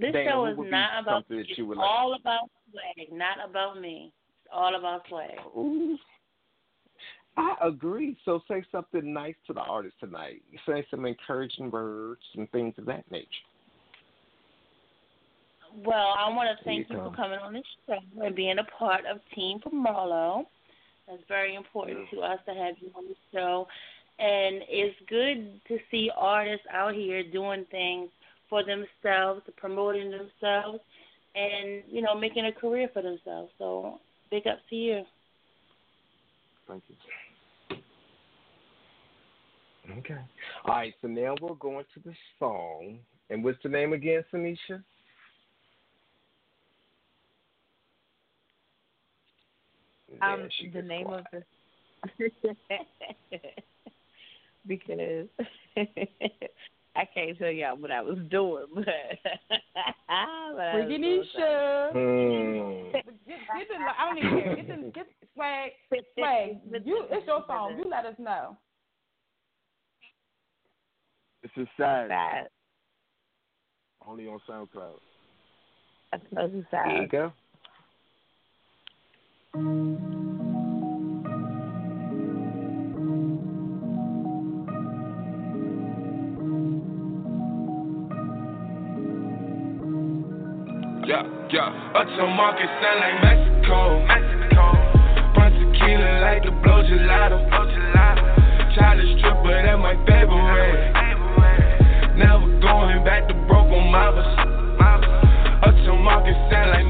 This 0.00 0.12
Dana, 0.14 0.30
show 0.30 0.40
what 0.42 0.52
is 0.52 0.56
would 0.56 0.64
be 0.64 0.70
not 0.70 1.02
about 1.02 1.24
something 1.24 1.38
it's 1.40 1.58
you 1.58 1.68
like- 1.74 1.78
all 1.86 2.14
about 2.14 2.48
swag, 2.70 3.12
not 3.12 3.36
about 3.46 3.78
me. 3.80 4.12
It's 4.44 4.48
all 4.50 4.74
about 4.76 5.02
swag. 5.08 5.38
Ooh. 5.56 5.98
I 7.36 7.54
agree. 7.62 8.16
So 8.24 8.40
say 8.48 8.64
something 8.70 9.12
nice 9.12 9.34
to 9.46 9.52
the 9.52 9.60
artist 9.60 9.96
tonight. 10.00 10.42
Say 10.66 10.86
some 10.90 11.04
encouraging 11.04 11.70
words 11.70 12.20
and 12.36 12.50
things 12.52 12.74
of 12.78 12.86
that 12.86 13.10
nature. 13.10 13.28
Well, 15.84 16.14
I 16.16 16.28
want 16.28 16.56
to 16.56 16.64
thank 16.64 16.88
you 16.88 16.96
you 16.96 17.02
for 17.02 17.16
coming 17.16 17.40
on 17.40 17.52
this 17.52 17.64
show 17.86 17.98
and 18.24 18.36
being 18.36 18.58
a 18.58 18.78
part 18.78 19.04
of 19.06 19.18
Team 19.34 19.58
for 19.60 19.70
Marlo. 19.70 20.44
That's 21.08 21.22
very 21.28 21.56
important 21.56 22.08
to 22.12 22.20
us 22.20 22.38
to 22.46 22.54
have 22.54 22.76
you 22.80 22.90
on 22.94 23.04
the 23.08 23.16
show. 23.32 23.66
And 24.20 24.62
it's 24.68 24.96
good 25.08 25.60
to 25.66 25.78
see 25.90 26.10
artists 26.16 26.66
out 26.72 26.94
here 26.94 27.24
doing 27.24 27.66
things 27.72 28.10
for 28.48 28.62
themselves, 28.62 29.42
promoting 29.56 30.12
themselves, 30.12 30.78
and, 31.34 31.82
you 31.88 32.00
know, 32.00 32.14
making 32.14 32.46
a 32.46 32.52
career 32.52 32.88
for 32.92 33.02
themselves. 33.02 33.50
So 33.58 33.98
big 34.30 34.46
up 34.46 34.58
to 34.70 34.76
you. 34.76 35.02
Thank 36.68 36.84
you. 36.88 36.94
Okay. 39.98 40.16
All 40.64 40.74
right, 40.74 40.94
so 41.02 41.08
now 41.08 41.34
we're 41.40 41.54
going 41.54 41.84
to 41.94 42.00
the 42.00 42.14
song. 42.38 42.98
And 43.30 43.44
what's 43.44 43.58
the 43.62 43.68
name 43.68 43.92
again, 43.92 44.24
Sanisha? 44.32 44.82
Um, 50.22 50.48
Yeah, 50.60 50.70
the 50.72 50.82
name 50.82 51.06
quiet. 51.06 51.24
of 51.24 51.42
the 52.18 52.30
because 54.66 55.26
I 56.96 57.04
can't 57.12 57.36
tell 57.38 57.50
y'all 57.50 57.76
what 57.76 57.90
I 57.90 58.00
was 58.02 58.18
doing, 58.30 58.66
but, 58.74 58.84
but 59.48 59.54
I 60.08 60.50
was 60.52 60.88
doing 60.88 61.24
Hmm. 61.92 62.92
Get, 62.92 63.06
get 63.26 63.68
the, 63.68 63.76
I 63.98 64.06
don't 64.06 64.18
even 64.18 64.30
care. 64.38 64.56
Get 64.56 64.68
the, 64.68 64.90
get 64.92 65.06
swag, 65.34 65.72
swag. 66.14 66.60
You, 66.84 67.04
it's 67.10 67.26
your 67.26 67.44
song. 67.46 67.76
You 67.78 67.90
let 67.90 68.06
us 68.06 68.14
know. 68.18 68.56
This 71.44 71.52
is 71.58 71.68
sad. 71.76 72.08
Sad. 72.08 72.48
Only 74.08 74.26
on 74.26 74.40
SoundCloud. 74.48 74.94
That's 76.10 76.24
so 76.30 76.48
There 76.48 76.64
sad. 76.70 77.02
you 77.02 77.06
go. 77.06 77.32
Yeah, 91.06 91.28
yeah. 91.52 91.92
Uptown 91.94 92.32
market 92.36 92.68
sound 92.80 93.00
like 93.04 93.20
Mexico. 93.20 94.00
Mexico. 94.08 94.64
Burn 95.36 95.52
tequila 95.52 96.24
like 96.24 96.42
the 96.42 96.50
blow 96.64 96.80
gelato. 96.88 97.36
Blow 97.50 97.68
gelato. 97.68 98.74
Childish 98.74 99.18
stripper, 99.18 99.62
that 99.62 99.78
my 99.78 99.94
favorite. 100.08 100.93
To 103.94 104.10
on 104.10 104.74
Marvis. 104.78 105.06
Uptown 105.62 106.02
market 106.02 106.34
sound 106.50 106.70
like 106.74 106.86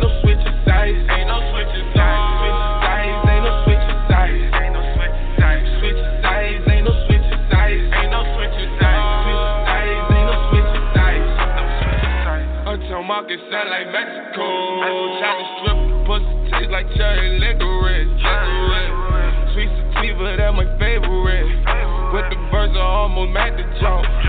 no 0.00 0.08
switch 0.24 0.40
size. 0.64 0.96
Ain't 1.12 1.28
no 1.28 1.36
switch 1.52 1.68
size. 1.92 2.40
Size 2.80 3.24
ain't 3.28 3.44
no 3.44 3.54
switch 3.64 3.84
switch 3.84 3.84
size. 4.08 4.52
Market 13.02 13.40
sound 13.50 13.68
like 13.68 13.92
Mexico. 13.92 14.46
China 15.20 15.44
strip, 15.58 15.78
pussy 16.06 16.32
taste 16.50 16.70
like 16.70 16.86
cherry 16.96 17.38
licorice. 17.40 18.08
Sweet 19.52 19.68
sativa, 19.68 20.36
that 20.38 20.54
my 20.54 20.64
favorite. 20.78 21.50
With 22.14 22.30
the 22.30 22.38
verse, 22.48 22.72
I 22.72 22.80
almost 22.80 23.32
made 23.32 23.58
the 23.58 23.64
jump. 23.80 24.21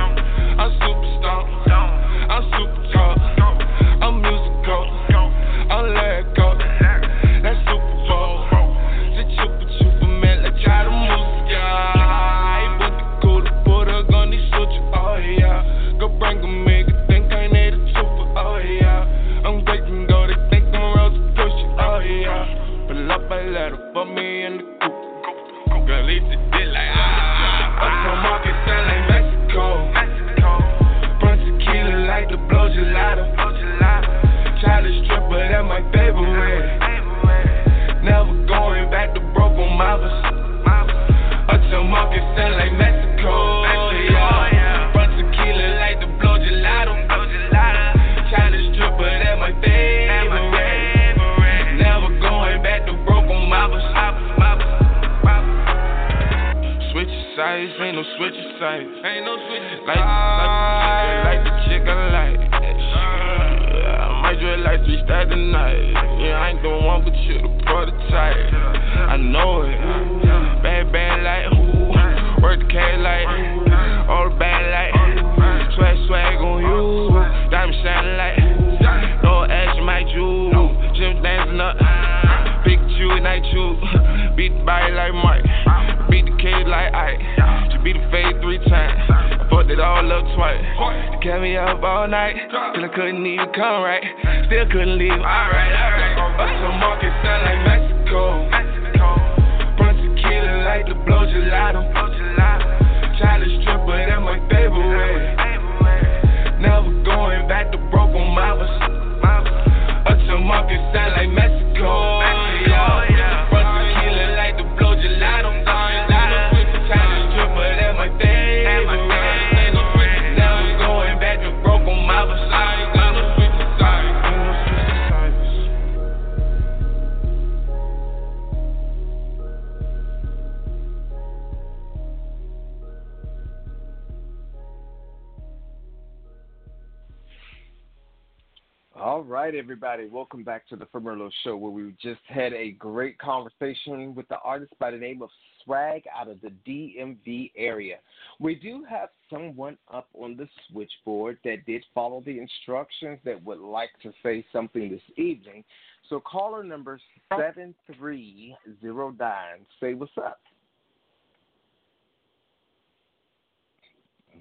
Right, 139.44 139.56
everybody. 139.56 140.08
Welcome 140.08 140.46
back 140.46 140.66
to 140.70 140.78
the 140.78 140.86
Firmerlo 140.86 141.30
Show, 141.44 141.58
where 141.58 141.70
we 141.70 141.94
just 142.02 142.22
had 142.30 142.54
a 142.54 142.72
great 142.72 143.20
conversation 143.20 144.16
with 144.16 144.26
the 144.30 144.38
artist 144.42 144.72
by 144.80 144.90
the 144.90 144.98
name 144.98 145.22
of 145.22 145.28
Swag 145.66 146.04
out 146.18 146.30
of 146.30 146.40
the 146.40 146.54
DMV 146.66 147.52
area. 147.58 147.98
We 148.40 148.56
do 148.56 148.86
have 148.90 149.10
someone 149.30 149.78
up 149.94 150.08
on 150.14 150.38
the 150.38 150.48
switchboard 150.70 151.40
that 151.44 151.66
did 151.66 151.84
follow 151.94 152.24
the 152.26 152.40
instructions 152.40 153.20
that 153.26 153.44
would 153.44 153.60
like 153.60 153.90
to 154.04 154.14
say 154.24 154.46
something 154.54 154.90
this 154.90 155.02
evening. 155.18 155.66
So, 156.10 156.22
caller 156.22 156.64
number 156.64 156.98
7309, 157.36 159.36
say 159.82 159.94
what's 159.94 160.14
up. 160.18 160.40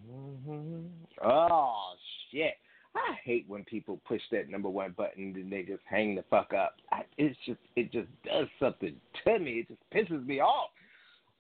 hmm 0.09 0.87
Oh, 1.25 1.95
shit. 2.31 2.55
I 2.95 3.15
hate 3.25 3.45
when 3.49 3.65
people 3.65 4.01
push 4.07 4.21
that 4.31 4.51
number 4.51 4.69
one 4.69 4.93
button 4.97 5.35
and 5.35 5.51
they 5.51 5.63
just 5.63 5.83
hang 5.89 6.15
the 6.15 6.25
fuck 6.29 6.53
up. 6.53 6.77
I, 6.91 7.03
it's 7.17 7.39
just 7.47 7.61
it 7.77 7.91
just 7.91 8.09
does 8.25 8.49
something 8.61 8.95
to 9.25 9.39
me. 9.39 9.61
It 9.61 9.69
just 9.69 9.81
pisses 10.11 10.27
me 10.27 10.41
off. 10.41 10.71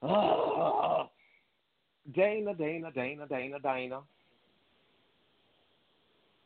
Oh. 0.02 1.10
Dana, 2.14 2.54
Dana, 2.54 2.90
Dana, 2.90 3.26
Dana, 3.28 3.58
Dana. 3.60 4.00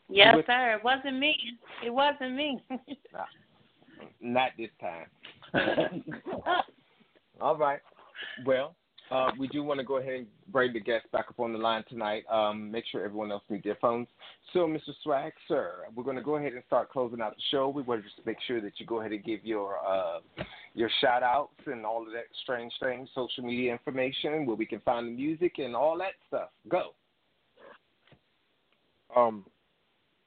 Yes, 0.09 0.36
With- 0.36 0.46
sir. 0.46 0.74
It 0.74 0.84
wasn't 0.84 1.18
me. 1.18 1.36
It 1.84 1.90
wasn't 1.90 2.34
me. 2.34 2.62
Not 4.20 4.50
this 4.59 4.70
time. 4.80 5.07
All 7.40 7.57
right. 7.57 7.80
Well, 8.44 8.74
uh, 9.11 9.30
we 9.38 9.46
do 9.48 9.62
want 9.62 9.78
to 9.78 9.84
go 9.84 9.98
ahead 9.98 10.14
and 10.14 10.26
bring 10.48 10.72
the 10.72 10.80
guests 10.80 11.07
back 11.12 11.26
up 11.28 11.38
on 11.38 11.52
the 11.52 11.59
line 11.59 11.84
tonight. 11.88 12.24
Um, 12.30 12.70
make 12.70 12.84
sure 12.90 13.04
everyone 13.04 13.30
else 13.30 13.42
needs 13.48 13.64
their 13.64 13.76
phones. 13.76 14.09
So, 14.52 14.61
Mr. 14.61 14.92
Swag, 15.02 15.32
sir, 15.46 15.84
we're 15.94 16.02
going 16.02 16.16
to 16.16 16.22
go 16.22 16.36
ahead 16.36 16.54
and 16.54 16.62
start 16.66 16.90
closing 16.90 17.20
out 17.20 17.36
the 17.36 17.42
show. 17.50 17.68
We 17.68 17.82
want 17.82 18.02
to 18.02 18.09
just 18.09 18.26
make 18.26 18.38
sure 18.46 18.61
that 18.61 18.72
you 18.78 18.86
go 18.86 19.00
ahead 19.00 19.12
and 19.12 19.22
give 19.22 19.44
your 19.44 19.76
uh, 19.86 20.20
your 20.74 20.90
shout 21.00 21.22
outs 21.22 21.52
and 21.66 21.86
all 21.86 22.02
of 22.02 22.12
that 22.12 22.24
strange 22.42 22.72
thing, 22.82 23.07
social 23.14 23.44
media 23.44 23.72
information, 23.72 24.44
where 24.44 24.57
we 24.57 24.66
can 24.66 24.80
find 24.80 25.07
the 25.07 25.12
music 25.12 25.54
and 25.59 25.76
all 25.76 25.96
that 25.98 26.14
stuff. 26.26 26.48
Go. 26.68 26.94
Um, 29.16 29.44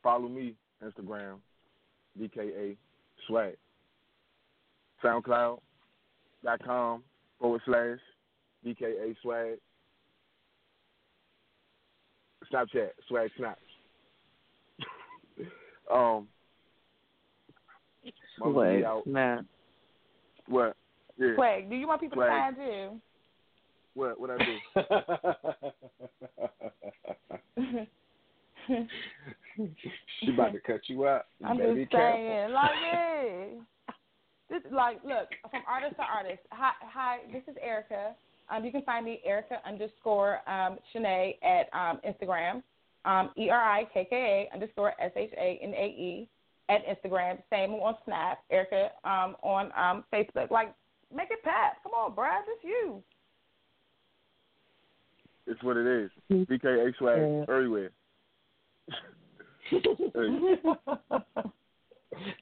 follow 0.01 0.29
me 0.29 0.55
Instagram, 0.83 1.35
BKA 2.19 2.77
Swag. 3.27 3.57
SoundCloud.com 5.03 7.03
forward 7.39 7.61
slash 7.65 7.99
BKA 8.65 9.15
Swag. 9.21 9.57
Snapchat 12.51 12.89
Swag 13.07 13.29
Snaps. 13.37 13.61
um, 15.93 16.27
Swag 18.37 18.79
be 18.79 18.85
out- 18.85 19.03
Snap. 19.03 19.45
What? 20.47 20.75
Yeah. 21.17 21.35
Swag, 21.35 21.69
do 21.69 21.75
you 21.75 21.87
want 21.87 22.01
people 22.01 22.15
Swag. 22.15 22.29
to 22.29 22.31
find 22.31 22.57
you? 22.57 22.99
What? 23.93 24.19
What 24.19 24.31
I 24.31 24.37
do? 24.37 24.57
she 30.19 30.33
about 30.33 30.53
to 30.53 30.59
cut 30.59 30.81
you 30.87 31.07
out. 31.07 31.25
You 31.39 31.47
I'm 31.47 31.57
better 31.57 31.75
just 31.75 31.91
saying, 31.91 32.51
like, 32.51 32.71
yeah. 32.81 33.45
This, 34.49 34.61
like, 34.71 35.03
look, 35.03 35.29
from 35.51 35.61
artist 35.67 35.95
to 35.97 36.03
artist. 36.03 36.39
Hi, 36.51 36.71
hi. 36.81 37.19
This 37.31 37.43
is 37.47 37.55
Erica. 37.61 38.15
Um, 38.49 38.65
you 38.65 38.71
can 38.71 38.81
find 38.83 39.05
me 39.05 39.21
Erica 39.25 39.57
underscore 39.65 40.39
um, 40.49 40.77
Shanae 40.93 41.35
at 41.43 41.67
um, 41.73 41.99
Instagram. 42.07 42.61
Um, 43.05 43.29
E 43.37 43.49
R 43.49 43.63
I 43.63 43.85
K 43.93 44.05
K 44.09 44.47
A 44.49 44.53
underscore 44.53 44.93
S 45.01 45.11
H 45.15 45.31
A 45.37 45.59
N 45.63 45.73
A 45.73 45.85
E 45.85 46.29
at 46.69 46.81
Instagram. 46.85 47.37
Same 47.49 47.71
on 47.73 47.95
Snap. 48.05 48.39
Erica 48.51 48.89
um, 49.03 49.35
on 49.43 49.71
um, 49.77 50.03
Facebook. 50.13 50.51
Like, 50.51 50.73
make 51.15 51.29
it 51.31 51.43
pop. 51.43 51.73
Come 51.83 51.93
on, 51.93 52.13
Brad. 52.13 52.43
It's 52.47 52.63
you. 52.63 53.01
It's 55.47 55.61
what 55.63 55.77
it 55.77 55.87
is. 55.87 56.11
BKA 56.31 56.95
Swag 56.97 57.19
Yeah. 57.19 57.45
everywhere. 57.53 57.89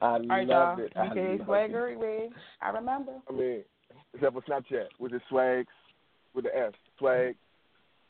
All 0.00 0.20
right, 0.28 0.48
love 0.48 0.78
y'all. 0.78 0.86
it. 0.86 0.92
I 0.96 1.08
Swag 1.44 1.72
everywhere. 1.72 2.28
I 2.60 2.70
remember. 2.70 3.12
I 3.28 3.32
mean, 3.32 3.62
except 4.14 4.34
for 4.34 4.42
Snapchat, 4.42 4.86
which 4.98 5.12
is 5.12 5.22
Swags 5.28 5.68
with 6.34 6.44
the 6.44 6.56
S. 6.56 6.72
Swag 6.98 7.36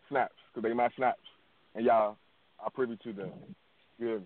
Snaps, 0.09 0.35
because 0.55 0.69
they 0.69 0.75
my 0.75 0.89
snaps. 0.97 1.21
And 1.75 1.85
y'all 1.85 2.17
are 2.61 2.71
privy 2.71 2.97
to 3.05 3.13
them. 3.13 3.31
Good. 4.01 4.25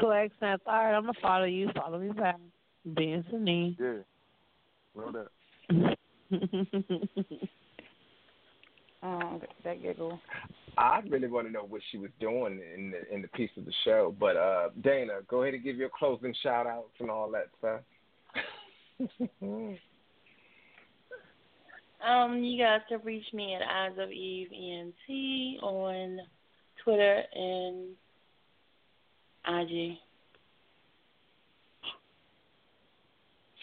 Swag 0.00 0.30
snaps. 0.38 0.62
All 0.66 0.74
right, 0.74 0.94
I'm 0.94 1.02
going 1.02 1.14
to 1.14 1.20
follow 1.20 1.44
you. 1.44 1.68
Follow 1.74 1.98
me 1.98 2.12
back. 2.12 2.38
Being 2.96 3.24
Sunny. 3.30 3.76
Yeah. 3.80 3.98
Well 4.94 5.12
done. 5.12 5.96
Um, 9.04 9.42
that 9.64 9.82
giggle. 9.82 10.18
I 10.78 11.00
really 11.10 11.28
want 11.28 11.46
to 11.46 11.52
know 11.52 11.66
what 11.68 11.82
she 11.92 11.98
was 11.98 12.10
doing 12.20 12.58
in 12.74 12.90
the 12.90 13.14
in 13.14 13.20
the 13.20 13.28
piece 13.28 13.50
of 13.58 13.66
the 13.66 13.72
show. 13.84 14.14
But 14.18 14.36
uh 14.38 14.70
Dana, 14.82 15.18
go 15.28 15.42
ahead 15.42 15.52
and 15.52 15.62
give 15.62 15.76
your 15.76 15.90
closing 15.90 16.34
shout 16.42 16.66
outs 16.66 16.94
and 17.00 17.10
all 17.10 17.30
that 17.32 17.48
stuff. 17.58 17.80
Um, 22.06 22.42
you 22.42 22.62
guys 22.62 22.80
can 22.88 23.00
reach 23.02 23.24
me 23.32 23.54
at 23.54 23.62
Eyes 23.62 23.96
of 23.98 24.10
Eve 24.10 24.48
ENT 24.52 25.62
on 25.62 26.18
Twitter 26.82 27.22
and 27.34 27.88
IG. 29.46 29.96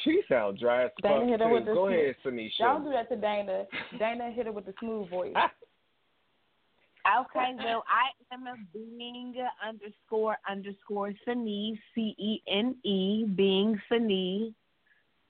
she 0.03 0.21
sounds 0.27 0.59
dry 0.59 0.85
as 0.85 0.91
Dana 1.03 1.19
fuck 1.19 1.29
hit 1.29 1.39
her 1.41 1.47
too. 1.47 1.53
with 1.53 1.65
the 1.65 1.73
Go 1.73 1.87
smooth- 1.87 1.99
ahead, 1.99 2.15
Sanisha. 2.25 2.57
Don't 2.59 2.83
do 2.85 2.89
that 2.91 3.09
to 3.09 3.15
Dana. 3.15 3.65
Dana 3.99 4.31
hit 4.31 4.45
her 4.47 4.51
with 4.51 4.65
the 4.65 4.73
smooth 4.79 5.09
voice. 5.09 5.33
Okay, 7.19 7.55
well, 7.57 7.83
I 7.89 8.33
am 8.33 8.45
a 8.45 8.53
being 8.71 9.33
underscore 9.67 10.37
underscore 10.47 11.11
Cene, 11.25 11.75
C 11.95 12.13
E 12.19 12.43
N 12.47 12.75
E, 12.83 13.25
being 13.25 13.81
Cene. 13.91 14.53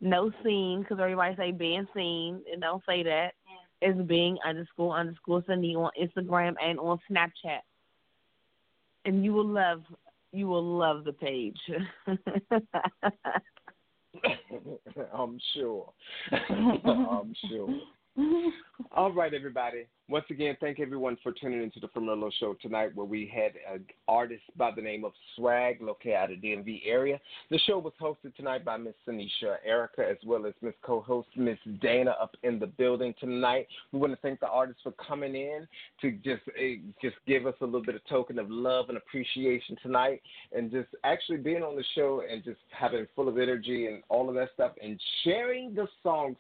No 0.02 0.32
scene, 0.44 0.82
because 0.82 1.00
everybody 1.00 1.36
say 1.36 1.52
being 1.52 1.88
seen, 1.96 2.42
and 2.52 2.62
don't 2.62 2.84
say 2.88 3.04
that. 3.04 3.34
It's 3.84 4.00
being 4.08 4.38
underscore 4.46 4.96
underscore 4.96 5.44
Cene 5.48 5.76
on 5.76 5.92
Instagram 6.00 6.54
and 6.64 6.80
on 6.80 7.00
Snapchat. 7.10 7.62
And 9.06 9.24
you 9.24 9.34
will 9.34 9.48
love, 9.48 9.84
you 10.32 10.48
will 10.48 10.78
love 10.78 11.04
the 11.04 11.14
page. 11.14 11.58
I'm 15.14 15.40
sure. 15.54 15.92
I'm 16.32 17.34
sure. 17.50 17.70
All 18.96 19.12
right, 19.12 19.34
everybody. 19.34 19.86
Once 20.10 20.26
again, 20.30 20.58
thank 20.60 20.82
everyone 20.82 21.18
for 21.24 21.32
tuning 21.32 21.64
into 21.64 21.80
the 21.80 21.88
Firmillo 21.88 22.30
Show 22.38 22.56
tonight, 22.62 22.94
where 22.94 23.06
we 23.06 23.32
had 23.34 23.54
an 23.74 23.86
artist 24.10 24.44
by 24.58 24.72
the 24.76 24.82
name 24.82 25.06
of 25.06 25.14
Swag, 25.36 25.78
located 25.82 26.16
out 26.16 26.32
of 26.32 26.40
DMV 26.40 26.82
area. 26.86 27.18
The 27.50 27.60
show 27.60 27.80
was 27.80 27.94
hosted 28.02 28.36
tonight 28.36 28.66
by 28.66 28.76
Miss 28.76 28.96
Sanisha 29.08 29.56
Erica, 29.66 30.06
as 30.06 30.18
well 30.26 30.46
as 30.46 30.54
Miss 30.62 30.74
co-host 30.82 31.30
Miss 31.38 31.58
Dana 31.82 32.16
up 32.22 32.36
in 32.44 32.60
the 32.60 32.68
building 32.68 33.14
tonight. 33.18 33.68
We 33.94 34.00
want 34.00 34.12
to 34.12 34.20
thank 34.22 34.42
the 34.42 34.50
artists 34.50 34.82
for 34.84 34.92
coming 34.94 35.36
in 35.36 35.66
to 36.02 36.12
just 36.12 36.42
eh, 36.60 36.78
just 37.02 37.16
give 37.26 37.46
us 37.46 37.56
a 37.62 37.66
little 37.66 37.84
bit 37.84 37.96
of 37.96 38.06
token 38.10 38.40
of 38.40 38.50
love 38.50 38.90
and 38.90 38.98
appreciation 38.98 39.78
tonight, 39.82 40.22
and 40.52 40.70
just 40.70 40.90
actually 41.06 41.38
being 41.38 41.64
on 41.64 41.78
the 41.78 41.86
show 41.96 42.24
and 42.30 42.44
just 42.44 42.60
having 42.78 43.08
full 43.16 43.30
of 43.30 43.38
energy 43.38 43.88
and 43.88 44.04
all 44.10 44.28
of 44.28 44.36
that 44.36 44.50
stuff, 44.54 44.74
and 44.84 45.00
sharing 45.24 45.74
the 45.74 45.88
song. 46.04 46.36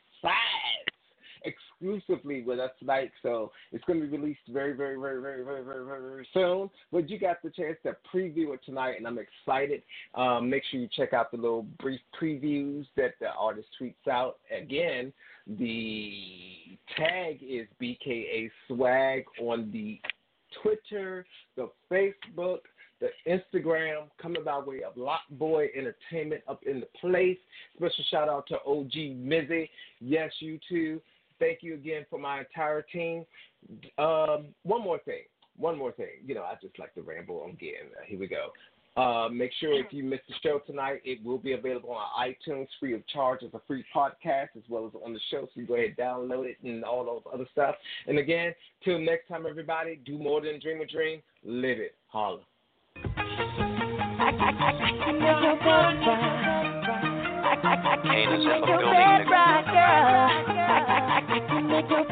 Exclusively 1.43 2.43
with 2.43 2.59
us 2.59 2.71
tonight. 2.79 3.11
So 3.21 3.51
it's 3.71 3.83
going 3.85 4.01
to 4.01 4.07
be 4.07 4.17
released 4.17 4.41
very, 4.49 4.73
very, 4.73 4.99
very, 4.99 5.21
very, 5.21 5.43
very, 5.43 5.63
very, 5.63 5.85
very, 5.85 6.01
very 6.01 6.27
soon. 6.33 6.69
But 6.91 7.09
you 7.09 7.19
got 7.19 7.41
the 7.43 7.49
chance 7.49 7.77
to 7.83 7.95
preview 8.13 8.53
it 8.53 8.61
tonight, 8.65 8.95
and 8.97 9.07
I'm 9.07 9.19
excited. 9.19 9.81
Um, 10.15 10.49
make 10.49 10.63
sure 10.69 10.79
you 10.79 10.89
check 10.95 11.13
out 11.13 11.31
the 11.31 11.37
little 11.37 11.65
brief 11.79 12.01
previews 12.19 12.85
that 12.97 13.15
the 13.19 13.29
artist 13.37 13.67
tweets 13.79 14.07
out. 14.09 14.37
Again, 14.55 15.11
the 15.47 16.77
tag 16.97 17.39
is 17.41 17.67
BKA 17.81 18.49
Swag 18.67 19.23
on 19.41 19.71
the 19.71 19.99
Twitter, 20.61 21.25
the 21.55 21.69
Facebook, 21.91 22.59
the 22.99 23.09
Instagram, 23.27 24.03
coming 24.21 24.43
by 24.43 24.59
way 24.59 24.83
of 24.83 24.95
Lot 24.95 25.21
Boy 25.31 25.69
Entertainment 25.75 26.43
up 26.47 26.61
in 26.65 26.79
the 26.79 26.87
place. 26.99 27.37
Special 27.75 28.03
shout 28.09 28.29
out 28.29 28.47
to 28.47 28.55
OG 28.65 28.93
Mizzy. 28.93 29.69
Yes, 29.99 30.31
you 30.39 30.59
too. 30.69 31.01
Thank 31.41 31.59
you 31.61 31.73
again 31.73 32.05
for 32.09 32.19
my 32.19 32.39
entire 32.39 32.81
team. 32.83 33.25
Um, 33.97 34.45
one 34.63 34.81
more 34.81 34.99
thing. 34.99 35.23
One 35.57 35.77
more 35.77 35.91
thing. 35.91 36.21
You 36.25 36.35
know, 36.35 36.43
I 36.43 36.53
just 36.61 36.79
like 36.79 36.93
to 36.93 37.01
ramble 37.01 37.41
on 37.43 37.57
getting. 37.59 37.89
Uh, 37.97 38.03
here 38.05 38.17
we 38.19 38.27
go. 38.27 38.51
Uh, 38.97 39.29
make 39.29 39.51
sure 39.59 39.71
if 39.73 39.85
you 39.91 40.03
missed 40.03 40.23
the 40.27 40.33
show 40.43 40.59
tonight, 40.67 40.99
it 41.05 41.23
will 41.23 41.37
be 41.37 41.53
available 41.53 41.91
on 41.91 42.05
iTunes 42.29 42.67
free 42.79 42.93
of 42.93 43.07
charge 43.07 43.41
as 43.41 43.49
a 43.53 43.61
free 43.65 43.85
podcast 43.95 44.49
as 44.57 44.63
well 44.69 44.85
as 44.85 44.91
on 45.05 45.13
the 45.13 45.19
show. 45.31 45.47
So 45.53 45.61
you 45.61 45.65
go 45.65 45.75
ahead 45.75 45.95
and 45.97 45.97
download 45.97 46.45
it 46.45 46.57
and 46.63 46.83
all 46.83 47.05
those 47.05 47.21
other 47.33 47.45
stuff. 47.53 47.75
And 48.07 48.19
again, 48.19 48.53
till 48.83 48.99
next 48.99 49.29
time, 49.29 49.45
everybody, 49.49 49.95
do 50.05 50.17
more 50.17 50.41
than 50.41 50.59
dream 50.59 50.81
a 50.81 50.85
dream. 50.85 51.21
Live 51.43 51.79
it. 51.79 51.95
Holla. 52.07 52.41
can 53.01 53.13
make 55.19 55.41
your 55.41 55.55
bed 55.55 56.05
rock. 56.05 56.27
Kane 58.03 58.29
is 58.29 58.43
in 58.43 58.45
the 58.45 58.59
Make 58.59 58.67
your 58.67 58.79
building, 58.79 58.91
bed 58.91 59.21
nigga. 59.21 59.31
rock, 59.31 59.65
girl. 59.65 59.71
I 59.71 59.71
can 59.71 59.71
make 59.71 59.71
your 59.71 59.71
bed 59.71 60.51
rock. 60.51 60.69
I 60.69 60.71
can 60.87 60.90
make 61.82 61.89
your 61.89 62.05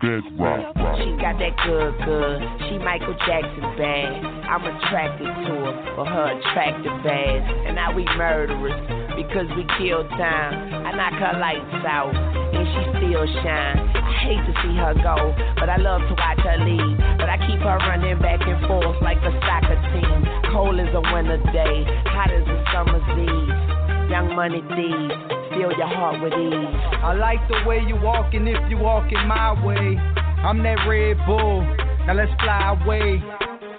Bed 0.00 0.22
rock, 0.38 0.76
rock. 0.76 0.98
She 0.98 1.10
got 1.16 1.38
that 1.38 1.54
good, 1.64 1.94
good. 2.04 2.38
She 2.68 2.78
Michael 2.78 3.14
Jackson 3.26 3.64
bad. 3.78 4.10
I'm 4.50 4.64
attracted 4.64 5.26
to 5.26 5.54
her 5.64 5.74
for 5.96 6.04
her 6.04 6.26
attractive 6.38 6.92
ass. 7.06 7.42
And 7.66 7.74
now 7.76 7.94
we 7.94 8.04
murderers 8.16 8.74
because 9.16 9.48
we 9.56 9.64
kill 9.78 10.04
time. 10.18 10.84
I 10.84 10.92
knock 10.92 11.14
her 11.14 11.38
lights 11.38 11.86
out 11.86 12.12
and 12.12 12.64
she 12.68 12.80
still 12.98 13.26
shine. 13.42 13.78
I 13.94 14.12
hate 14.26 14.44
to 14.44 14.52
see 14.62 14.74
her 14.76 14.94
go, 15.00 15.16
but 15.56 15.68
I 15.68 15.76
love 15.76 16.02
to 16.02 16.14
watch 16.14 16.40
her 16.44 16.58
leave. 16.60 16.98
But 17.18 17.30
I 17.30 17.38
keep 17.46 17.60
her 17.60 17.78
running 17.88 18.18
back 18.18 18.40
and 18.42 18.60
forth 18.66 19.00
like 19.00 19.18
a 19.18 19.32
soccer 19.46 19.78
team. 19.94 20.20
Cold 20.52 20.78
as 20.80 20.92
a 20.92 21.02
winter 21.12 21.38
day, 21.52 21.84
hot 22.12 22.30
as 22.30 22.44
a 22.44 22.58
summer's 22.72 23.06
eve. 23.16 23.74
Young 24.10 24.36
money 24.36 24.60
thieves, 24.76 25.16
steal 25.54 25.70
your 25.78 25.86
heart 25.86 26.20
with 26.20 26.32
ease. 26.32 26.74
I 27.02 27.14
like 27.14 27.40
the 27.48 27.62
way 27.66 27.80
you 27.86 27.96
walking 27.96 28.46
if 28.46 28.58
you 28.68 28.78
walking 28.78 29.26
my 29.26 29.52
way. 29.64 29.96
I'm 30.42 30.62
that 30.62 30.84
Red 30.88 31.16
Bull. 31.26 31.62
Now 32.06 32.14
let's 32.14 32.32
fly 32.42 32.76
away. 32.82 33.22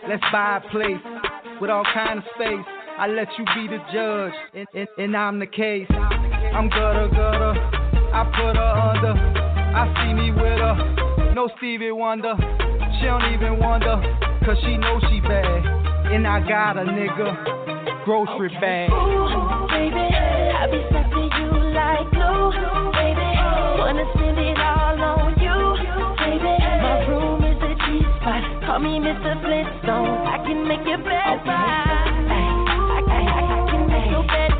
Let's 0.07 0.23
buy 0.31 0.61
a 0.63 0.69
place 0.71 1.01
with 1.59 1.69
all 1.69 1.83
kind 1.93 2.19
of 2.19 2.25
space. 2.35 2.65
I 2.97 3.07
let 3.07 3.27
you 3.37 3.45
be 3.53 3.67
the 3.67 3.79
judge, 3.91 4.33
and, 4.53 4.67
and, 4.73 4.87
and 4.97 5.17
I'm 5.17 5.39
the 5.39 5.47
case. 5.47 5.87
I'm 5.91 6.69
gutter 6.69 7.09
gutter. 7.09 7.53
I 8.13 8.23
put 8.23 8.55
her 8.55 8.73
under. 8.95 9.13
I 9.75 9.83
see 9.99 10.13
me 10.13 10.31
with 10.31 10.59
her. 10.59 11.33
No 11.33 11.49
Stevie 11.57 11.91
Wonder. 11.91 12.35
She 12.99 13.05
don't 13.05 13.33
even 13.33 13.59
wonder, 13.59 14.01
cause 14.45 14.57
she 14.63 14.77
knows 14.77 15.03
she 15.11 15.19
bad. 15.19 15.65
And 16.13 16.25
I 16.25 16.39
got 16.47 16.77
a 16.77 16.85
nigga. 16.85 18.05
Grocery 18.05 18.49
bag. 18.61 18.91
Ooh, 18.91 19.67
baby, 19.67 19.97
I 19.97 20.67
be 20.69 20.79
sucking 20.93 21.29
you 21.41 21.44
like 21.95 22.11
glue, 22.11 22.51
baby. 22.91 23.31
Wanna 23.79 24.05
spend 24.15 24.37
it 24.37 24.59
all 24.59 24.99
on 24.99 25.31
you, 25.39 25.57
baby. 26.19 26.55
My 26.83 27.07
room 27.07 27.39
is 27.43 27.59
a 27.63 27.73
G 27.83 28.03
spot. 28.19 28.43
Call 28.67 28.79
me 28.79 28.99
Mr. 28.99 29.31
Flintstone. 29.39 30.27
I 30.27 30.37
can 30.43 30.67
make 30.67 30.83
your 30.85 30.99
bed 30.99 31.39
rock. 31.47 31.47
I, 31.47 32.35
I, 32.35 33.01
I, 33.07 33.31
I 33.31 33.71
can 33.71 33.87
make 33.87 34.11
your 34.11 34.27
bed. 34.27 34.51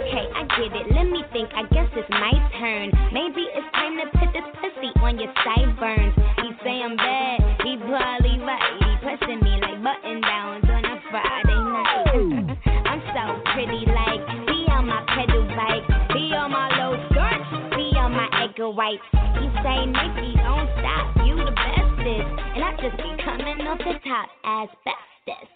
Okay, 0.00 0.26
I 0.34 0.42
get 0.56 0.72
it. 0.80 0.86
Let 0.94 1.04
me 1.04 1.22
think. 1.32 1.50
I 1.54 1.62
guess 1.72 1.88
it's 1.94 2.10
my 2.10 2.32
turn. 2.58 2.90
Maybe 3.12 3.46
it's 3.52 3.70
time 3.74 3.96
to 3.98 4.06
put 4.18 4.32
this 4.32 4.48
pussy 4.60 4.90
on 5.02 5.18
your 5.18 5.32
sideburns. 5.44 6.14
Egg 18.70 18.76
white. 18.76 19.00
He 19.12 19.46
say 19.62 19.86
Nikki, 19.86 20.36
don't 20.42 20.68
stop. 20.78 21.26
You 21.26 21.36
the 21.36 21.52
bestest, 21.52 22.28
and 22.54 22.64
I 22.64 22.72
just 22.80 22.96
be 22.96 23.10
coming 23.24 23.66
off 23.66 23.78
the 23.78 23.94
top 24.04 24.28
as 24.44 24.68
bestest. 24.84 25.50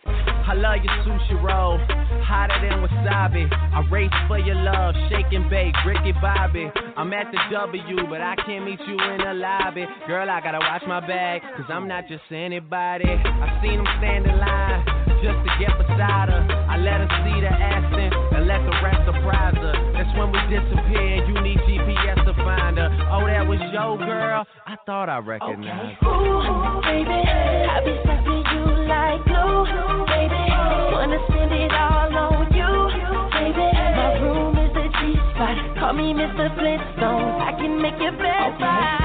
I 0.46 0.52
love 0.52 0.76
your 0.84 0.92
sushi 1.02 1.42
roll, 1.42 1.78
hotter 2.22 2.60
than 2.60 2.84
wasabi. 2.84 3.48
I 3.50 3.80
race 3.90 4.12
for 4.28 4.38
your 4.38 4.56
love, 4.56 4.94
shake 5.08 5.32
and 5.32 5.48
bake, 5.48 5.74
Ricky 5.86 6.12
Bobby. 6.20 6.70
I'm 6.96 7.12
at 7.12 7.32
the 7.32 7.38
W, 7.50 7.96
but 8.08 8.20
I 8.20 8.36
can't 8.44 8.64
meet 8.64 8.78
you 8.86 8.94
in 8.94 9.18
the 9.24 9.34
lobby. 9.34 9.86
Girl, 10.06 10.28
I 10.28 10.40
gotta 10.40 10.60
watch 10.60 10.82
my 10.86 11.00
bag, 11.00 11.40
cause 11.56 11.66
I'm 11.68 11.88
not 11.88 12.08
just 12.08 12.22
anybody. 12.30 13.08
I 13.08 13.58
seen 13.62 13.80
him 13.80 13.88
stand 13.98 14.26
in 14.26 14.36
line 14.36 14.84
just 15.24 15.40
to 15.40 15.50
get 15.56 15.72
beside 15.80 16.28
her. 16.28 16.44
I 16.68 16.76
let 16.76 17.00
her 17.00 17.10
see 17.24 17.40
the 17.40 17.48
Aston 17.48 18.12
and 18.36 18.46
let 18.46 18.60
the 18.68 18.76
rest 18.84 19.00
surprise 19.08 19.56
her. 19.56 19.74
That's 19.96 20.12
when 20.18 20.28
we 20.28 20.40
disappear, 20.52 21.24
you 21.24 21.40
need 21.40 21.58
GPS 21.64 22.24
find 22.45 22.76
her. 22.78 22.88
Oh, 23.11 23.26
that 23.26 23.47
was 23.47 23.61
your 23.72 23.99
girl? 23.99 24.47
I 24.66 24.76
thought 24.86 25.09
I 25.09 25.18
recognized 25.18 25.99
her. 26.01 26.09
Ooh, 26.09 26.80
baby, 26.84 27.20
I 27.24 27.80
be 27.84 27.95
sucking 28.05 28.45
you 28.53 28.64
like 28.86 29.24
glue, 29.24 29.64
baby. 30.07 30.45
Wanna 30.92 31.18
spend 31.28 31.53
it 31.53 31.72
all 31.72 32.12
on 32.12 32.53
you, 32.53 32.72
baby. 33.32 33.68
My 33.72 34.20
room 34.20 34.55
is 34.61 34.74
a 34.76 34.86
G 34.92 35.16
spot. 35.32 35.57
Call 35.80 35.92
me 35.95 36.12
Mr. 36.12 36.53
Flintstone. 36.55 37.40
I 37.40 37.53
can 37.59 37.80
make 37.80 37.99
your 38.01 38.12
bed 38.12 38.61
rock. 38.61 39.03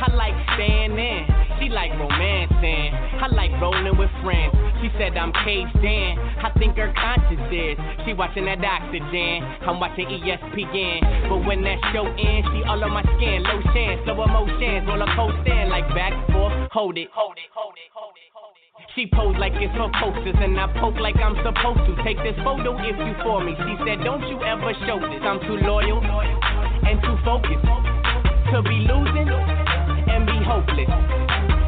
I 0.00 0.08
like 0.16 0.32
standing. 0.56 1.28
She 1.60 1.68
like 1.68 1.92
romancing, 1.92 2.88
I 3.20 3.28
like 3.36 3.52
rolling 3.60 3.92
with 4.00 4.08
friends. 4.24 4.56
She 4.80 4.88
said 4.96 5.12
I'm 5.12 5.28
caged 5.44 5.76
in, 5.84 6.16
I 6.40 6.48
think 6.56 6.80
her 6.80 6.88
conscience 6.96 7.52
is. 7.52 7.76
She 8.08 8.16
watching 8.16 8.48
that 8.48 8.64
oxygen, 8.64 9.44
I'm 9.68 9.76
watching 9.76 10.08
ESPN. 10.08 11.28
But 11.28 11.44
when 11.44 11.60
that 11.68 11.76
show 11.92 12.08
ends, 12.08 12.48
she 12.48 12.64
all 12.64 12.80
on 12.80 12.96
my 12.96 13.04
skin, 13.20 13.44
chance, 13.76 14.00
slow 14.08 14.24
emotions, 14.24 14.88
roller 14.88 15.12
coaster, 15.12 15.68
like 15.68 15.84
back 15.92 16.16
forth, 16.32 16.56
hold 16.72 16.96
it, 16.96 17.12
hold 17.12 17.36
it, 17.36 17.52
hold 17.52 17.76
it, 17.76 17.92
hold 17.92 18.16
it. 18.16 18.32
hold 18.32 18.56
it. 18.56 18.88
She 18.96 19.04
posed 19.04 19.36
like 19.36 19.52
it's 19.60 19.68
for 19.76 19.92
posters, 20.00 20.40
and 20.40 20.56
I 20.56 20.72
poke 20.80 20.96
like 20.96 21.20
I'm 21.20 21.36
supposed 21.44 21.84
to. 21.84 21.92
Take 22.00 22.16
this 22.24 22.40
photo 22.40 22.72
if 22.80 22.96
you 22.96 23.12
for 23.20 23.44
me. 23.44 23.52
She 23.52 23.76
said, 23.84 24.00
Don't 24.00 24.24
you 24.32 24.40
ever 24.48 24.72
show 24.88 24.96
this. 24.96 25.20
I'm 25.20 25.44
too 25.44 25.60
loyal 25.60 26.00
and 26.00 26.96
too 27.04 27.20
focused 27.20 27.68
to 28.48 28.62
be 28.64 28.88
losing 28.88 29.28
and 29.28 29.59
be 30.40 30.46
hopeless. 30.48 30.88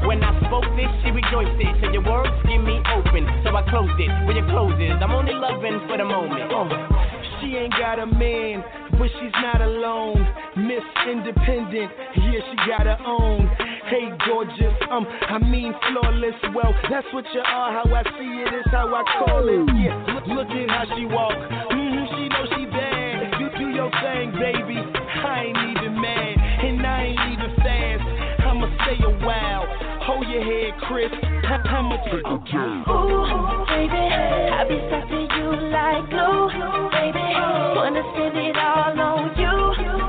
When 0.09 0.25
I 0.25 0.33
spoke 0.49 0.67
this, 0.75 0.89
she 1.05 1.11
rejoiced 1.13 1.61
it. 1.61 1.73
So 1.81 1.93
your 1.93 2.03
words 2.03 2.33
give 2.49 2.65
me 2.65 2.81
open, 2.97 3.29
so 3.45 3.55
I 3.55 3.63
closed 3.69 3.95
it. 4.01 4.11
Where 4.27 4.35
your 4.37 4.49
clothes 4.49 4.81
is, 4.81 4.97
I'm 5.01 5.13
only 5.13 5.35
loving 5.35 5.79
for 5.87 5.97
the 5.97 6.05
moment. 6.05 6.51
Uh, 6.51 6.67
she 7.41 7.55
ain't 7.57 7.73
got 7.79 8.01
a 8.01 8.07
man, 8.07 8.65
but 8.99 9.09
she's 9.21 9.37
not 9.45 9.61
alone. 9.61 10.27
Miss 10.57 10.85
Independent, 11.07 11.91
yeah, 12.17 12.41
she 12.51 12.57
got 12.67 12.87
her 12.89 12.99
own. 13.07 13.47
Hey, 13.89 14.09
gorgeous, 14.27 14.75
um, 14.91 15.07
I 15.07 15.39
mean 15.39 15.75
flawless. 15.91 16.35
Well, 16.55 16.73
that's 16.89 17.07
what 17.13 17.25
you 17.35 17.41
are. 17.41 17.73
How 17.73 17.85
I 17.93 18.03
see 18.17 18.33
it 18.43 18.53
is 18.55 18.67
how 18.73 18.89
I 18.89 19.03
call 19.21 19.49
it. 19.49 19.69
Yeah, 19.77 19.97
look, 20.15 20.27
look 20.27 20.49
at 20.49 20.71
how 20.71 20.85
she 20.97 21.05
walk. 21.07 21.37
hmm 21.37 22.05
she 22.17 22.29
know 22.29 22.47
like 30.73 30.81
Chris. 30.89 31.13
How 31.45 31.83
much 31.83 32.01
Ooh, 32.09 32.15
baby, 33.69 33.93
I 33.93 34.65
be 34.69 34.79
stuck 34.89 35.09
to 35.09 35.19
you 35.37 35.49
like 35.71 36.09
glue, 36.11 36.49
baby. 36.93 37.29
Wanna 37.77 38.03
spend 38.13 38.37
it 38.39 38.57
all 38.57 39.01
on 39.01 39.37
you, 39.37 39.53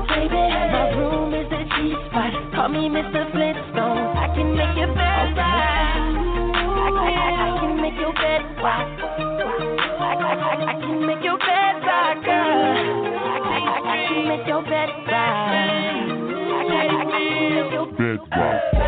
baby. 0.08 0.44
My 0.72 0.90
room 0.96 1.34
is 1.34 1.48
the 1.50 1.64
G 1.64 1.94
spot. 2.08 2.32
Call 2.54 2.68
me 2.68 2.88
Mr. 2.88 3.30
Flintstone. 3.32 4.16
I 4.16 4.28
can 4.34 4.56
make 4.56 4.76
your 4.76 4.88
bed 4.94 5.32
okay. 5.32 5.84
I, 6.64 6.90
I, 6.94 7.20
I, 7.44 7.60
can 7.60 7.74
make 7.80 7.98
your 7.98 8.12
bed 8.12 8.42
rock. 8.62 8.88
I, 8.94 10.74
can 10.80 11.06
make 11.06 11.24
your 11.24 11.38
bed 11.38 11.76
rock. 11.84 12.24
I, 12.24 12.32
I, 13.84 14.06
can 14.08 14.28
make 14.28 14.46
your 14.46 14.62
bed 14.62 14.88
rock. 15.08 15.24
I, 15.24 15.72
I 16.64 17.06
can 17.08 17.48
make 17.58 17.72
your 17.72 17.86
bed 17.96 18.20
rock. 18.32 18.83